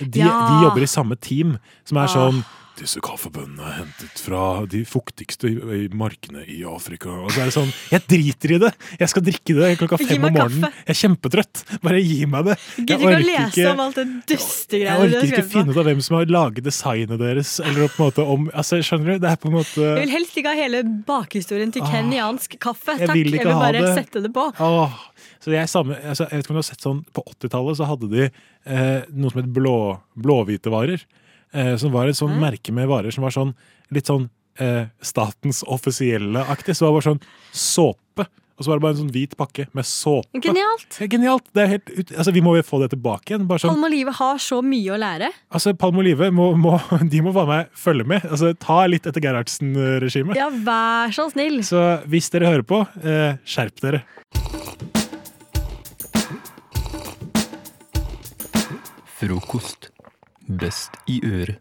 [0.00, 0.32] de, Ja.
[0.48, 1.58] de jobber i samme team.
[1.84, 2.14] Som er Ah.
[2.14, 2.44] sånn
[2.78, 5.50] disse kaffebønnene er hentet fra de fuktigste
[5.94, 7.12] markene i Afrika.
[7.24, 8.70] Og så er det sånn Jeg driter i det!
[8.98, 10.64] Jeg skal drikke det klokka fem om morgenen.
[10.66, 10.82] kaffe.
[10.82, 11.62] Jeg er kjempetrøtt.
[11.84, 12.58] Bare gi meg det.
[12.58, 15.88] Jeg Gidder ikke å lese om alt det Jeg dustegreiene orker ikke finne ut av
[15.90, 17.54] hvem som har laget designet deres.
[17.62, 19.24] Eller på en måte om altså, Skjønner du?
[19.24, 22.94] Det er på en måte Jeg vil helst ikke ha hele bakhistorien til kenyansk kaffe.
[22.94, 23.06] Takk.
[23.06, 23.94] Jeg vil jeg vil bare det.
[23.98, 24.50] sette det på.
[24.50, 25.02] Åh,
[25.44, 27.88] så jeg, sammen, altså, jeg vet ikke om du har sett sånn På 80-tallet så
[27.88, 29.76] hadde de eh, noe som het blå,
[30.18, 31.04] blåhvite varer.
[31.54, 33.52] Eh, som var et sånn merke med varer som var sånn
[33.94, 34.26] litt sånn
[34.58, 36.74] eh, statens offisielle aktig.
[36.74, 37.20] Så det var bare sånn
[37.54, 38.26] såpe.
[38.54, 40.38] Og så var det bare en sånn hvit pakke med såpe.
[40.42, 40.98] Genialt.
[41.00, 41.46] Ja, genialt.
[41.54, 43.48] Det er helt ut, altså, vi må jo få det tilbake igjen.
[43.50, 45.30] Bare sånn, Palmolive har så mye å lære.
[45.50, 46.76] altså, Palmolive må, må,
[47.14, 48.26] de må bare meg følge med.
[48.30, 50.38] Altså, ta litt etter Gerhardsen-regimet.
[50.38, 51.62] Ja, vær så snill.
[51.66, 54.04] Så hvis dere hører på, eh, skjerp dere.
[59.18, 59.93] Frokost.
[60.48, 61.60] Best i øret.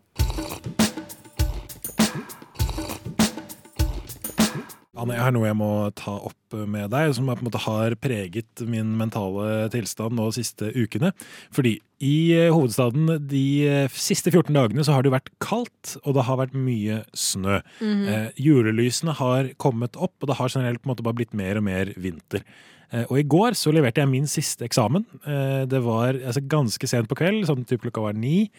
[4.94, 7.96] Anne, jeg har noe jeg må ta opp med deg, som på en måte har
[8.00, 11.14] preget min mentale tilstand nå de siste ukene.
[11.56, 11.74] Fordi
[12.04, 16.28] i eh, hovedstaden de eh, siste 14 dagene så har det vært kaldt, og det
[16.28, 17.62] har vært mye snø.
[17.80, 18.06] Mhm.
[18.12, 21.60] eh, julelysene har kommet opp, og det har generelt på en måte bare blitt mer
[21.60, 22.46] og mer vinter.
[22.94, 25.06] Eh, og i går så leverte jeg min siste eksamen.
[25.26, 28.52] Eh, det var altså, ganske sent på kveld, sånn typ klokka var ni.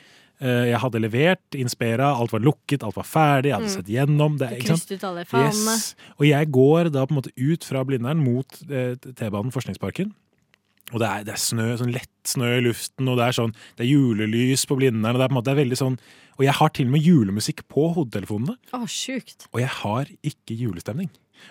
[0.43, 3.77] Eh, jeg hadde levert, Inspera, alt var lukket, alt var ferdig, jeg hadde Mm.
[3.77, 4.39] sett gjennom.
[4.41, 4.91] Det, ikke sant?
[4.91, 5.25] ut alle.
[5.47, 5.95] Yes.
[6.19, 10.13] Og jeg går da på en måte ut fra Blindern mot T-banen Forskningsparken.
[10.93, 13.55] Og det er, det er snø, sånn lett snø i luften, og det er sånn,
[13.79, 15.15] det er julelys på Blindern.
[15.15, 15.97] Og det er på en måte det er veldig sånn,
[16.37, 18.59] og jeg har til og med julemusikk på hodetelefonene.
[18.75, 19.47] Å, sjukt.
[19.55, 21.09] Og jeg har ikke julestemning.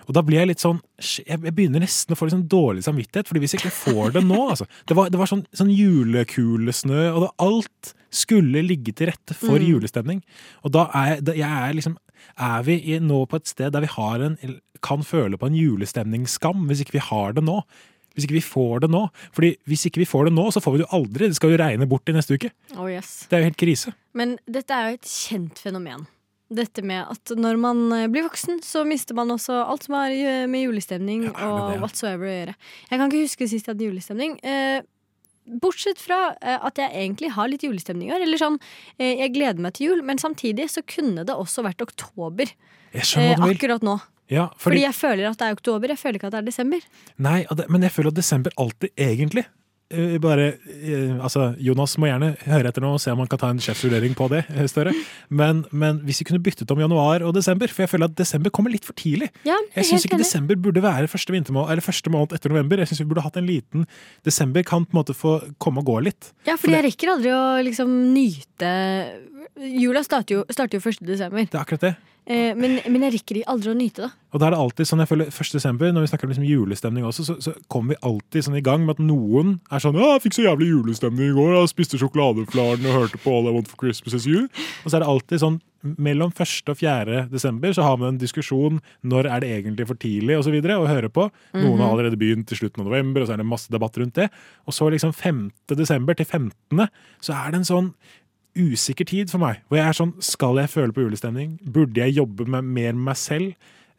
[0.07, 0.79] Og da blir jeg litt sånn
[1.27, 4.23] Jeg begynner nesten å få litt sånn dårlig samvittighet, fordi hvis jeg ikke får det
[4.25, 9.09] nå altså, Det var, det var sånn, sånn julekulesnø, og da alt skulle ligge til
[9.09, 9.65] rette for Mm.
[9.71, 10.19] julestemning.
[10.63, 11.97] Og da er jeg, da, jeg er liksom
[12.39, 14.37] Er vi i, nå på et sted der vi har en,
[14.81, 17.57] kan føle på en julestemningsskam, hvis ikke vi har det nå?
[18.15, 19.09] Hvis ikke vi får det nå.
[19.33, 21.27] Fordi hvis ikke vi får det nå, så får vi det jo aldri.
[21.27, 22.51] Det skal jo regne bort i neste uke.
[22.77, 23.25] Oh, yes.
[23.27, 23.93] Det er jo helt krise.
[24.13, 26.05] Men dette er jo et kjent fenomen.
[26.53, 30.13] Dette med at når man eh, blir voksen, så mister man også alt som har
[30.13, 31.79] eh, med julestemning og det?
[31.81, 32.57] whatsoever å gjøre.
[32.89, 34.37] Jeg kan ikke huske sist jeg hadde julestemning.
[34.45, 34.81] Eh,
[35.43, 38.23] Bortsett fra eh, at jeg egentlig har litt julestemning i år.
[38.23, 38.59] Eller sånn,
[38.97, 42.53] eh, jeg gleder meg til jul, men samtidig så kunne det også vært oktober.
[42.93, 43.57] Vil.
[43.57, 43.97] akkurat nå.
[44.31, 46.47] Ja, Fordi, fordi, jeg føler at det er oktober, jeg føler ikke at det er
[46.47, 46.85] desember.
[47.21, 49.51] Nei, men jeg føler at desember alltid egentlig eh,
[50.23, 53.49] bare, eh, altså Jonas må gjerne høre etter nå og se om han kan ta
[53.53, 54.43] en sjefsvurdering på det.
[54.53, 54.93] eh, større.
[55.29, 58.53] Men, men hvis vi kunne byttet om januar og desember, for jeg føler at desember
[58.53, 59.29] kommer litt for tidlig.
[59.47, 62.77] Ja, Jeg syns ikke desember burde være første, eller første måned etter november.
[62.83, 63.87] Jeg synes vi burde hatt en liten
[64.25, 66.31] Desember kan på en måte få komme og gå litt.
[66.47, 68.71] Ja, fordi jeg rekker aldri å liksom nyte
[69.53, 71.03] Jula starter jo, starter jo 1.
[71.05, 71.45] desember.
[71.45, 71.93] Det er akkurat det.
[72.25, 74.11] Eh, men, men jeg rekker aldri å nyte det.
[74.33, 75.51] Og da er det alltid sånn, jeg føler 1.
[75.53, 78.63] desember, når vi snakker om liksom julestemning også, så, så kommer vi alltid sånn i
[78.65, 81.51] gang med at noen er sånn ja, jeg fikk så jævlig julestemning i går.
[81.59, 84.47] Jeg spiste sjokoladeflaren og hørte på All I Want for Christmas Is You'.
[84.83, 86.69] Og så er det alltid sånn mellom 1.
[86.71, 87.27] og 4.
[87.29, 90.79] desember så har man en diskusjon når er det egentlig for tidlig og så videre,
[90.79, 91.27] å høre på.
[91.53, 91.81] Noen Mhm.
[91.83, 94.29] har allerede begynt til slutten av november, og så er det masse debatt rundt det.
[94.65, 95.51] Og så liksom 5.
[95.75, 96.87] desember til 15.
[97.21, 97.93] så er det en sånn
[98.57, 99.61] usikker tid for meg.
[99.67, 101.57] Hvor jeg er sånn, skal jeg føle på julestemning?
[101.63, 103.53] Burde jeg jobbe med, mer med meg selv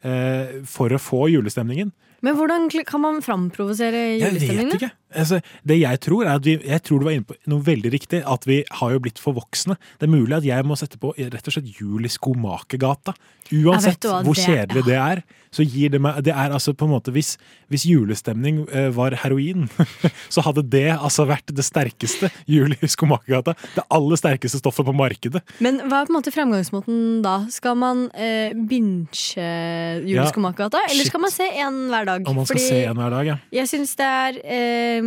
[0.05, 1.91] eh, for å få julestemningen?
[2.25, 4.71] Men hvordan kan man framprovosere julestemningen?
[4.71, 4.93] Jeg vet ikke.
[5.15, 7.91] Altså, det jeg tror er at vi, jeg tror du var inne på noe veldig
[7.93, 9.77] riktig, at vi har jo blitt for voksne.
[9.99, 13.13] Det er mulig at jeg må sette på rett og slett jul i Skomakergata.
[13.53, 15.19] Uansett hva, hvor det- kjedelig det er,
[15.53, 17.37] så gir det meg Det er altså på en måte Hvis,
[17.69, 19.69] hvis julestemning eh, var heroin,
[20.33, 23.53] så hadde det altså vært det sterkeste jul i Skomakergata.
[23.75, 25.43] Det aller sterkeste stoffet på markedet.
[25.63, 27.35] Men hva er på en måte fremgangsmåten da?
[27.53, 31.13] Skal man eh, binche Ja, Juleskomakergata, eller shit.
[31.13, 32.27] skal man se én hver dag?
[32.27, 33.37] Om man skal se en hver dag, ja.
[33.61, 35.04] Jeg syns det er eh,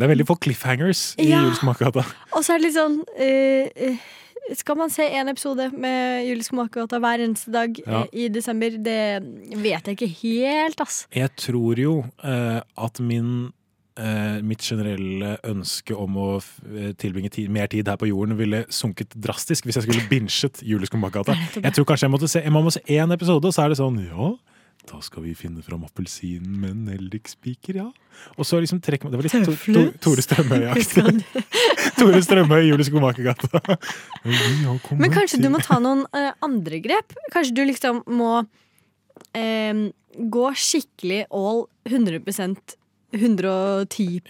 [0.00, 1.42] Det er veldig få cliffhangers i Ja.
[1.44, 2.06] Juleskomakergata.
[2.36, 4.00] Og så er det litt sånn eh,
[4.56, 8.00] Skal man se én episode med Juleskomakergata hver eneste dag Ja.
[8.06, 8.78] eh, i desember?
[8.80, 8.98] Det
[9.60, 11.02] vet jeg ikke helt, ass.
[11.14, 13.50] Jeg tror jo uh, at min
[14.46, 16.26] mitt generelle ønske om å
[16.96, 21.34] tilbringe tid, mer tid her på jorden ville sunket drastisk hvis jeg skulle binchet Juleskomakergata.
[21.58, 23.76] Jeg tror kanskje jeg måtte se, jeg må se én episode, og så er det
[23.82, 24.30] sånn Ja,
[24.88, 27.88] da skal vi finne fram appelsinen med nellikspiker, ja.
[28.36, 31.04] Og så liksom trekker man Det var litt to, to, Tore Strømøy-aktig.
[31.98, 33.60] Tore Strømøy, Juleskomakergata.
[35.02, 37.14] Men kanskje du må ta noen uh, andre grep?
[37.34, 38.40] Kanskje du liksom må
[39.36, 42.76] eh, gå skikkelig all 100%
[43.10, 44.20] 110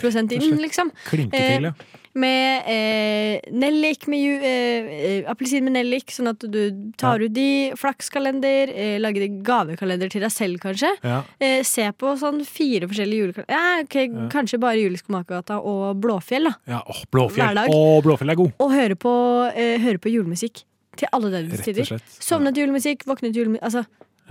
[0.41, 0.91] inn, liksom.
[1.05, 1.75] Klinke til, ja.
[2.19, 4.89] Med eh, nellik, med ju, eh,
[5.21, 7.71] eh, appelsin med nellik, sånn at du tar ut de.
[7.79, 10.91] Flakskalender, eh, lage gavekalender til deg selv, kanskje.
[11.07, 11.21] Ja.
[11.39, 13.55] Eh, se på sånn fire forskjellige julekalender.
[13.55, 14.27] Ja, okay, Ja.
[14.33, 16.55] Kanskje bare Juleskomakergata og Blåfjell, da.
[16.67, 17.47] ja åh, Blåfjell.
[17.47, 17.71] Hver dag.
[17.71, 18.53] Å, Blåfjell er god.
[18.59, 19.15] Og høre på,
[19.55, 20.65] eh, høre på julemusikk
[20.97, 22.01] til alle døgnets tider.
[22.19, 23.63] Sovne til julemusikk, våkne til julemusikk.
[23.63, 23.87] Altså.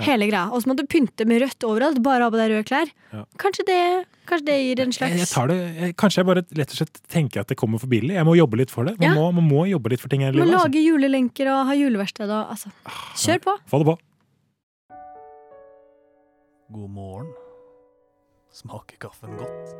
[0.05, 0.45] Hele greia.
[0.53, 2.91] Og så må du pynte med rødt overalt, bare ha på deg røde klær.
[3.13, 3.23] Ja.
[3.41, 3.77] Kanskje, det,
[4.29, 6.79] kanskje det gir en slags Jeg, jeg tar det, jeg, kanskje jeg bare lett og
[6.81, 8.13] slett tenker at det kommer for billig.
[8.15, 8.95] Jeg må jobbe litt for det.
[8.99, 9.15] Man, Ja.
[9.17, 10.47] må, man må jobbe litt for ting her i livet.
[10.53, 10.67] Altså.
[10.69, 12.71] lage julelenker og ha juleverksted og altså.
[13.25, 13.57] Kjør på.
[13.69, 13.97] Få det på.
[16.71, 17.31] God morgen.
[18.53, 19.75] Smaker kaffen godt?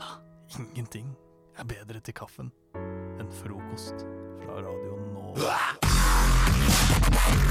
[0.00, 0.18] Ah,
[0.60, 1.14] Ingenting
[1.58, 4.04] er bedre til kaffen enn frokost
[4.44, 4.60] fra
[7.08, 7.46] Radio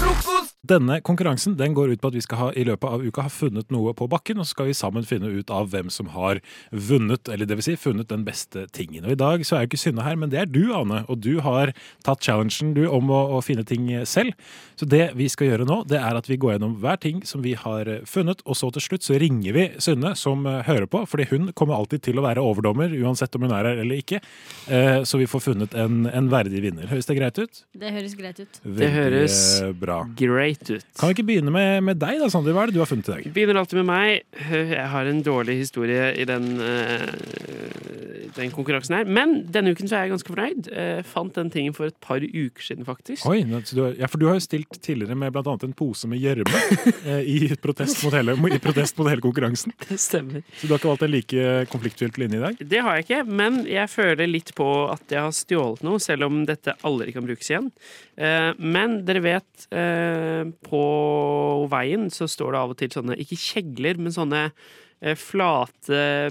[0.00, 0.49] Nova.
[0.60, 3.30] Denne konkurransen den går ut på at vi skal ha, i løpet av uka ha
[3.32, 6.42] funnet noe på bakken, og så skal vi sammen finne ut av hvem som har
[6.68, 9.06] vunnet, eller det vil si funnet den beste tingen.
[9.08, 11.06] Og I dag så er jo ikke Synne her, men det er du, Ane.
[11.08, 11.72] Og du har
[12.04, 14.36] tatt challengen du om å, å finne ting selv.
[14.76, 17.40] Så det vi skal gjøre nå, det er at vi går gjennom hver ting som
[17.40, 21.06] vi har funnet, og så til slutt så ringer vi Synne, som eh, hører på,
[21.08, 24.20] fordi hun kommer alltid til å være overdommer, uansett om hun er her eller ikke.
[24.68, 26.84] Eh, Så vi får funnet en, en verdig vinner.
[26.92, 27.64] Høres det greit ut?
[27.80, 28.60] Det høres greit ut.
[28.60, 30.02] Veldig, Det høres eh, bra.
[30.20, 30.86] great langt ut.
[30.98, 32.54] Kan vi ikke begynne med, med deg, da, Sander?
[32.54, 33.28] Hva er det du har funnet i dag?
[33.34, 34.24] Begynner alltid med meg.
[34.50, 39.08] Jeg har en dårlig historie i den, uh, den konkurransen her.
[39.08, 40.70] Men denne uken så er jeg ganske fornøyd.
[40.70, 43.26] Jeg fant den tingen for et par uker siden, faktisk.
[43.30, 46.62] Oi, du, ja, for du har jo stilt tidligere med annet en pose med gjørme
[47.08, 49.74] eh, i, protest mot hele- i protest mot hele konkurransen.
[49.88, 50.44] Det stemmer.
[50.58, 52.60] Så du har ikke valgt en like konfliktfylt linje i dag?
[52.60, 56.28] Det har jeg ikke, men jeg føler litt på at jeg har stjålet noe, selv
[56.28, 57.70] om dette aldri kan brukes igjen.
[58.60, 59.66] Men dere vet,
[60.66, 60.80] på
[61.72, 64.44] veien så står det av og til sånne, ikke kjegler, men sånne
[65.02, 66.30] eh, flate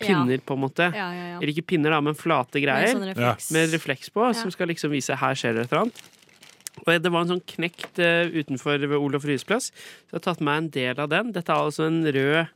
[0.00, 0.86] pinner, på en måte.
[0.96, 1.40] Ja, ja, ja.
[1.40, 2.94] Eller ikke pinner, da, men flate greier.
[2.94, 3.50] sånn refleks.
[3.52, 4.32] Med refleks på, Ja.
[4.38, 6.00] som skal liksom vise her skjer det et eller annet.
[6.80, 9.68] Og det var en sånn knekt eh, utenfor ved Olof Ryes plass.
[10.08, 11.32] Så jeg har tatt med en del av den.
[11.36, 12.46] Dette er altså en rød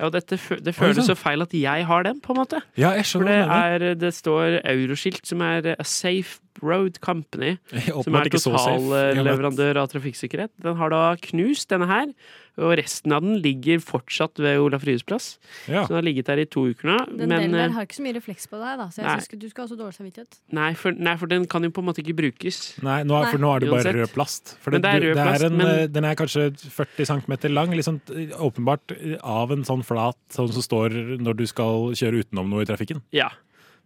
[0.00, 1.10] ja, og dette, det føles sånn.
[1.12, 2.62] så feil at jeg har den, på en måte.
[2.80, 3.84] Ja, jeg For skjønner det, du mener.
[3.90, 7.56] er, det står euroskilt, som er A Safe Road Company.
[8.04, 10.52] Som er totalleverandør av trafikksikkerhet.
[10.62, 12.14] Den har da knust, denne her.
[12.60, 15.28] Og resten av den ligger fortsatt ved Olaf Ryes plass.
[15.70, 15.84] Ja.
[15.84, 16.96] Så den har ligget der i to uker nå.
[17.08, 19.26] Den men, delen der eh, har ikke så mye refleks på deg, da, så jeg
[19.26, 20.40] synes du skal ha så dårlig samvittighet.
[20.58, 22.60] nei, for, nei, for den kan jo på en måte ikke brukes.
[22.84, 24.54] Nei, nå er, for nå er det bare rød plast.
[24.60, 27.76] For det, det er rød plast, en, men- eh, Den er kanskje 40 cm lang,
[27.78, 32.26] liksom, eh, åpenbart eh, av en sånn flat sånn som står når du skal kjøre
[32.26, 33.04] utenom noe i trafikken.
[33.14, 33.30] Ja.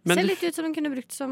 [0.05, 1.31] Men, Ser litt ut som den kunne brukt som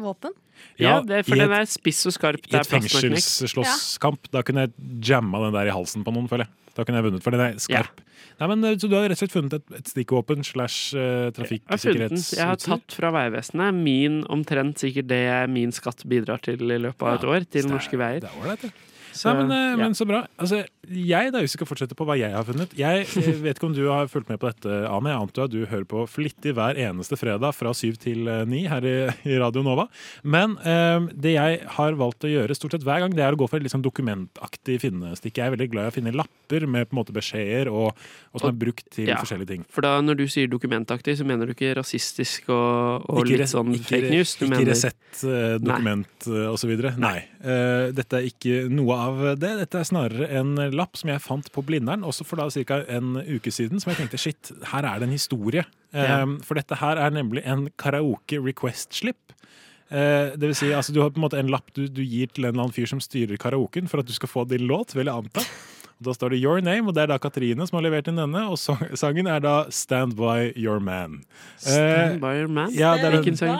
[0.00, 0.32] våpen.
[0.80, 2.46] ja, Ja, det er, for den er spiss og skarp.
[2.48, 4.72] I et er fengselsslåsskamp, da kunne jeg
[5.12, 6.54] jamma den der i halsen på noen, føler jeg.
[6.74, 8.00] Da kunne jeg vunnet, for den er skarp.
[8.40, 10.94] Nei, men, eh, så du har rett og slett funnet et, et stikkvåpen slash
[11.36, 11.60] trafikksikkerhetsutstyr?
[11.60, 12.24] Jeg har funnet den.
[12.40, 17.02] Jeg har tatt fra Vegvesenet min omtrent sikkert det min skatt bidrar til i løpet
[17.04, 18.20] av et Ja, år, til det er- norske veier.
[18.24, 18.72] Det er det.
[19.14, 19.80] Så, Nei, men, eh, ja.
[19.84, 20.24] men så bra.
[20.42, 23.58] Altså, jeg da, hvis vi skal fortsette på hva jeg har funnet Jeg eh, vet
[23.58, 25.12] ikke om du har fulgt med på dette, Ane.
[25.12, 28.64] Jeg antar at du hører på flittig hver eneste fredag fra syv til eh, ni
[28.70, 28.96] her i,
[29.28, 29.86] i Radio Nova.
[30.22, 33.40] Men eh, det jeg har valgt å gjøre stort sett hver gang, det er å
[33.40, 35.38] gå for et liksom, dokumentaktig finnestikk.
[35.38, 37.94] Jeg er veldig glad i å finne lapper med på en måte beskjeder og,
[38.32, 39.64] og som er brukt til Ja, forskjellige ting.
[39.72, 43.52] For da når du sier dokumentaktig, så mener du ikke rasistisk og, og Ikke litt
[43.52, 44.36] sånn ikke fake news?
[44.36, 45.24] Du ikke mener Resett,
[45.62, 46.94] dokument og så videre.
[47.00, 47.18] Nei.
[47.44, 49.03] Uh, dette er ikke noe av
[49.40, 49.52] det.
[49.60, 52.82] Dette er snarere en lapp som jeg fant på Blindern, også for da ca.
[52.88, 55.64] en uke siden, som jeg tenkte shit, her er det en historie.
[55.94, 56.22] Ja.
[56.42, 59.34] For dette her er nemlig en karaoke request-slip.
[59.94, 62.30] Eh, det vil si, altså, du har på en måte en lapp du, du gir
[62.32, 64.96] til en eller annen fyr som styrer karaoken for at du skal få din låt,
[64.96, 65.44] vil jeg anta.
[66.00, 68.18] Og da står det Your Name, og det er da Katrine som har levert inn
[68.18, 68.42] denne.
[68.50, 68.58] Og
[68.98, 71.20] sangen er da Stand By Your Man.
[71.56, 72.72] Stand Eh, by your man?
[72.74, 73.58] Ja, det er Hvilken en, sang?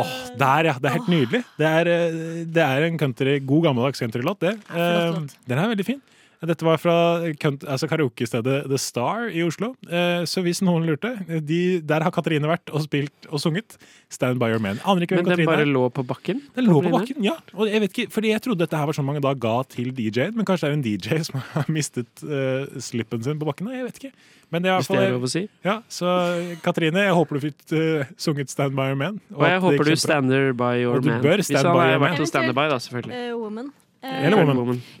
[0.00, 0.74] oh, der, ja.
[0.80, 1.42] Det er helt nydelig.
[1.60, 4.54] Det er, eh, det er en country, god gammeldags countrylåt, det.
[4.72, 6.00] Eh, Den er veldig fin.
[6.46, 6.94] Dette var fra
[7.26, 9.72] altså karaokestedet The Star i Oslo.
[9.88, 11.10] Eh, Så hvis noen lurte,
[11.46, 13.76] de, der har Katrine vært og spilt og sunget
[14.12, 14.78] Stand By Your Man.
[14.86, 16.42] Aner ikke hvem Men den Katrine bare lå på bakken?
[16.56, 17.34] Den lå på bakken, ja.
[17.54, 19.92] Og jeg vet ikke, fordi jeg trodde dette her var sånn mange da ga til
[19.96, 23.70] DJ-en, men kanskje det er en DJ som har mistet uh, slippen sin på bakken?
[23.74, 24.12] Jeg vet ikke.
[24.54, 25.40] Men det er i Hvis det er lov å si.
[25.66, 26.06] Ja, så
[26.62, 29.18] Katrine, jeg håper du fikk uh, sunget Stand By Your Man.
[29.34, 31.24] Og jeg håper du stander by your Og du man.
[31.24, 32.10] bør Hvis stand han by har your man.
[32.12, 33.18] vært hos Standby, by, da, selvfølgelig.
[33.32, 33.72] Uh, woman.
[34.02, 34.28] Eh,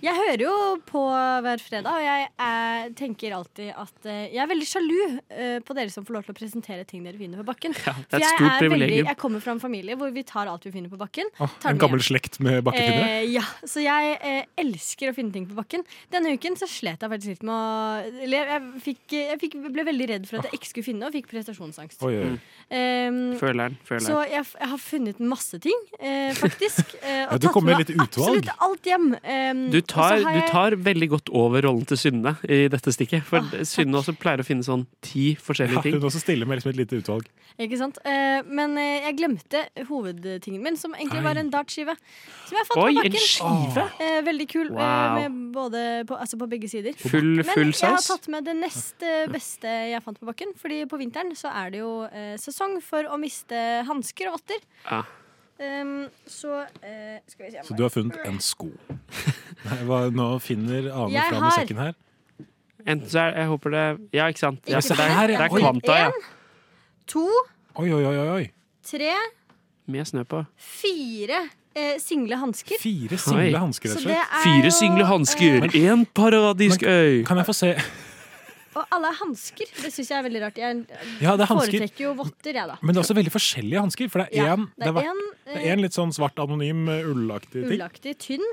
[0.02, 0.52] Jeg hører jo
[0.88, 1.02] på
[1.44, 4.96] hver fredag, og jeg er, tenker alltid at eh, jeg er veldig sjalu
[5.30, 7.74] eh, på dere som får lov til å presentere ting dere finner på bakken.
[7.76, 10.64] det er et For jeg veldig- Jeg kommer fra en familie hvor vi tar alt
[10.64, 11.30] vi finner på bakken.
[11.36, 12.08] Tar en gammel hjem.
[12.08, 13.20] slekt med bakkefinnere.
[13.22, 15.84] Eh, ja, så jeg eh, elsker å finne ting på bakken.
[16.10, 19.84] Denne uken så slet jeg faktisk litt med å eller jeg, fikk, jeg fikk, ble
[19.86, 22.02] veldig redd for at jeg ikke skulle finne, og fikk prestasjonsangst.
[22.02, 22.34] Oi, oi.
[22.72, 24.08] Um, Føleren, føleren.
[24.08, 26.96] Så jeg, jeg har funnet masse ting, eh, faktisk.
[27.02, 28.08] eh, Ja, du kommer litt utvalg.
[28.16, 29.06] Absolutt alt hjem.
[29.20, 30.24] Um, Du tar, jeg...
[30.46, 33.24] du tar veldig godt over rollen til Synne i dette stikket.
[33.26, 35.96] For Synne også pleier å finne sånn ti forskjellige Ja, ting.
[35.98, 37.26] hun også stiller med liksom et lite utvalg.
[37.58, 37.98] Ikke sant?
[38.04, 41.94] Uh, men eh, jeg glemte hovedtingen min, som egentlig var en dartskive.
[42.46, 43.26] Som jeg har fått Oi, på en bakken.
[43.26, 43.86] skive?
[44.04, 44.70] Eh, veldig kul.
[44.76, 45.16] Wow.
[45.20, 46.92] Med både på, altså på begge sider.
[47.00, 50.52] Full- full Men jeg har tatt med det nest beste jeg fant på bakken.
[50.60, 54.60] Fordi på vinteren så er det jo uh, sesong for å miste hansker og votter.
[54.90, 55.02] Ja.
[55.56, 58.66] Um, så uh, skal vi se Så du har funnet en sko.
[59.66, 61.94] Nei, hva, nå finner Ane Jeg fram i har- sekken her.
[62.86, 63.84] Enten så er Jeg håper det
[64.14, 64.60] Ja, ikke sant?
[64.68, 66.10] Ja, Ikke det, er, det er kvanta, ja.
[67.08, 67.24] to,
[67.80, 68.44] Oi, oi, oi, oi.
[68.84, 69.14] tre,
[69.86, 70.44] Med snø på.
[70.56, 71.40] fire
[71.76, 72.76] eh, single hansker.
[72.80, 74.36] Fire single hansker, rett og slett.
[74.44, 77.24] Fire single hansker, eh, én paradisk øy.
[77.28, 77.72] Kan jeg få se
[78.76, 79.70] Og alle er hansker.
[79.80, 80.58] Det syns jeg er veldig rart.
[80.60, 80.84] Jeg
[81.22, 82.76] Ja, er foretrekker jo votter, jeg, da.
[82.82, 84.10] Men det er også veldig forskjellige hansker.
[84.12, 87.72] For det er én er litt sånn svart, anonym, uh, ullaktig ting.
[87.78, 88.44] Ullaktig, tynn.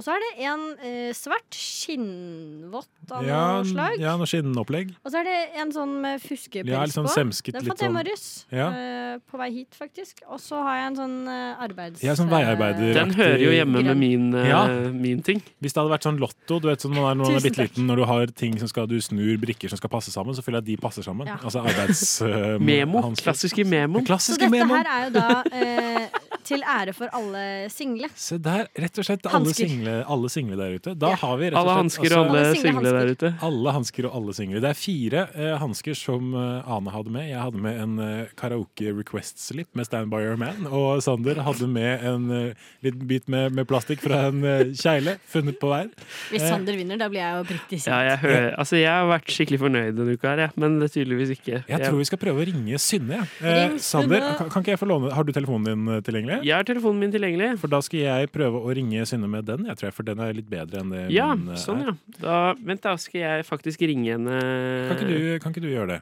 [0.00, 3.98] Og så er det en eh, svart skinnvott av Ja, noe slag.
[4.00, 4.94] ja, noe skinnopplegg.
[5.04, 7.12] Og så er det en sånn med fuskepels Ja, sånn på.
[7.12, 8.24] semsket, Den fant jeg i sånn- morges.
[8.48, 8.68] Ja.
[8.72, 10.22] eh, på vei hit, faktisk.
[10.30, 12.00] Og så har jeg en sånn uh, arbeids...
[12.02, 14.62] Ja, sånn veiarbeider Den hører jo hjemme med min, uh, Ja.
[14.94, 15.42] min ting.
[15.60, 17.50] Hvis det hadde vært sånn lotto, du vet sånn når man er, når man Tusen
[17.50, 20.32] bitte liten, når du har ting som skal, du snur brikker som skal passe sammen,
[20.32, 21.26] så føler jeg at de passer sammen.
[21.28, 21.36] Ja.
[21.44, 22.22] Altså arbeids...
[22.70, 23.04] Memo.
[23.20, 24.00] Klassiske memo.
[24.00, 24.74] Så dette memo.
[24.80, 26.08] her er jo da eh,
[26.50, 28.10] til ære for alle single.
[28.18, 30.94] Se der, rett og slett alle single, alle single der ute.
[30.98, 33.32] Da har vi rett og Alle slett hansker og alle single der ute.
[33.46, 34.62] Alle hansker og alle single.
[34.64, 37.28] Det er fire uh, hansker som uh, Ane hadde med.
[37.30, 40.66] Jeg hadde med en uh, karaoke request-slip med Stand By Your Man.
[40.66, 45.16] Og Sander hadde med en uh, liten bit med, med plastikk fra en uh, kjegle
[45.30, 45.92] funnet på veien.
[46.32, 47.92] Hvis Sander vinner, da blir jeg jo oppriktig sint.
[47.92, 50.50] Ja, jeg, hører, altså, jeg har vært skikkelig fornøyd denne uka, her, ja.
[50.60, 51.62] men det tydeligvis ikke.
[51.68, 53.20] jeg tror vi skal prøve å ringe Synne.
[53.20, 53.26] Ja.
[53.44, 56.39] Eh, Ring Sander, kan, kan ikke jeg få låne Har du telefonen din tilgjengelig?
[56.46, 57.48] Jeg har telefonen min tilgjengelig.
[57.62, 60.22] For da skal jeg prøve å ringe Synne med den, jeg tror jeg, for den
[60.24, 61.60] er litt bedre enn det Ja, min er.
[61.60, 61.92] sånn, er.
[61.92, 62.16] ja.
[62.20, 64.40] Da, vent, da skal jeg faktisk ringe henne.
[64.88, 66.00] Kan ikke, du, kan ikke du gjøre det?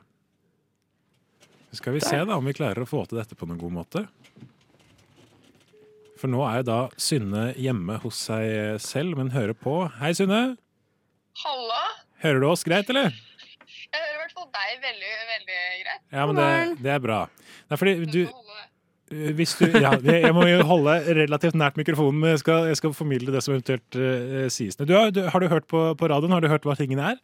[1.70, 3.74] Så skal vi se da om vi klarer å få til dette på noen god
[3.82, 4.04] måte.
[6.18, 9.74] For nå er jo da Synne hjemme hos seg selv, men hører på.
[10.00, 10.56] Hei, Synne.
[11.44, 11.82] Halla.
[12.24, 13.12] Hører du oss greit, eller?
[13.12, 16.02] Jeg hører i hvert fall deg veldig, veldig greit.
[16.16, 16.48] Ja, men det,
[16.82, 17.20] det er bra.
[17.68, 18.64] Det er fordi du eh,
[19.10, 22.94] hvis du, ja, jeg må jo holde relativt nært mikrofonen, men jeg skal, jeg skal
[22.96, 24.76] formidle det som eventuelt uh, sies.
[24.76, 26.34] Du har, du, har du hørt på, på radioen?
[26.36, 27.16] Har du hørt hva tingene er?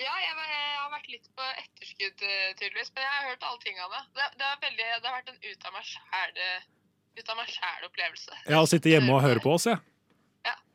[0.00, 3.60] Ja, jeg, jeg har vært litt på etterskudd, eh, tydeligvis, men jeg har hørt alle
[3.64, 4.00] tingene.
[4.16, 8.32] Det, det, veldig, det har vært en ut av meg sjæl-opplevelse.
[8.44, 9.78] Ja, Å sitte hjemme og høre på oss, ja.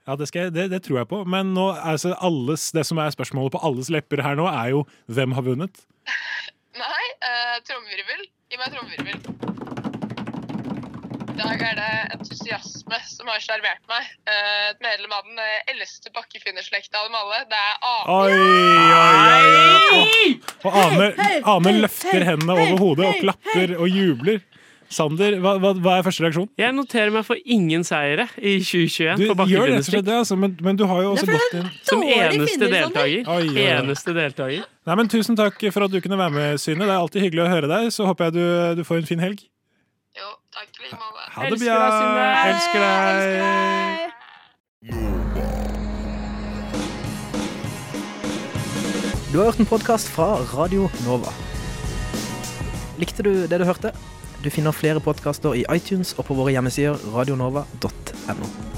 [0.08, 1.22] Ja, det, skal jeg, det, det tror jeg på.
[1.30, 4.82] Men nå, altså, alles, det som er spørsmålet på alles lepper her nå, er jo
[5.06, 5.84] hvem har vunnet?
[6.82, 8.26] Nei, uh, trommevirvel.
[8.50, 9.81] Gi meg trommevirvel.
[11.42, 14.10] Dag er det entusiasme som har sjarmert meg.
[14.30, 17.40] Eh, et medlem av den eh, eldste bakkefinnerslekta av dem alle.
[17.50, 18.36] Det er Ane.
[19.98, 20.28] Oi.
[20.62, 21.10] Og Ane,
[21.56, 24.42] Ane løfter hendene over hodet og klapper og jubler.
[24.92, 26.50] Sander, hva, hva, hva er første reaksjon?
[26.60, 30.58] Jeg noterer meg for ingen seire i 2021 Du på gjør det, det, altså, men,
[30.60, 33.32] men du har jo også gått inn Som eneste finner, deltaker.
[33.32, 33.64] Oi, oi.
[33.70, 34.68] Eneste deltaker.
[34.90, 36.84] Nei, men Tusen takk for at du kunne være med, Synne.
[36.84, 37.88] Det er alltid hyggelig å høre deg.
[37.96, 38.44] Så håper jeg du,
[38.82, 39.48] du får en fin helg.
[40.62, 41.22] Takk i like måte.
[41.34, 42.18] Ha det Bjørn.
[42.52, 44.12] Elsker deg.
[49.32, 51.34] Du har hørt en podkast fra Radio Nova.
[53.02, 53.90] Likte du det du hørte?
[54.46, 58.71] Du finner flere podkaster i iTunes og på våre hjemmesider radionova.no.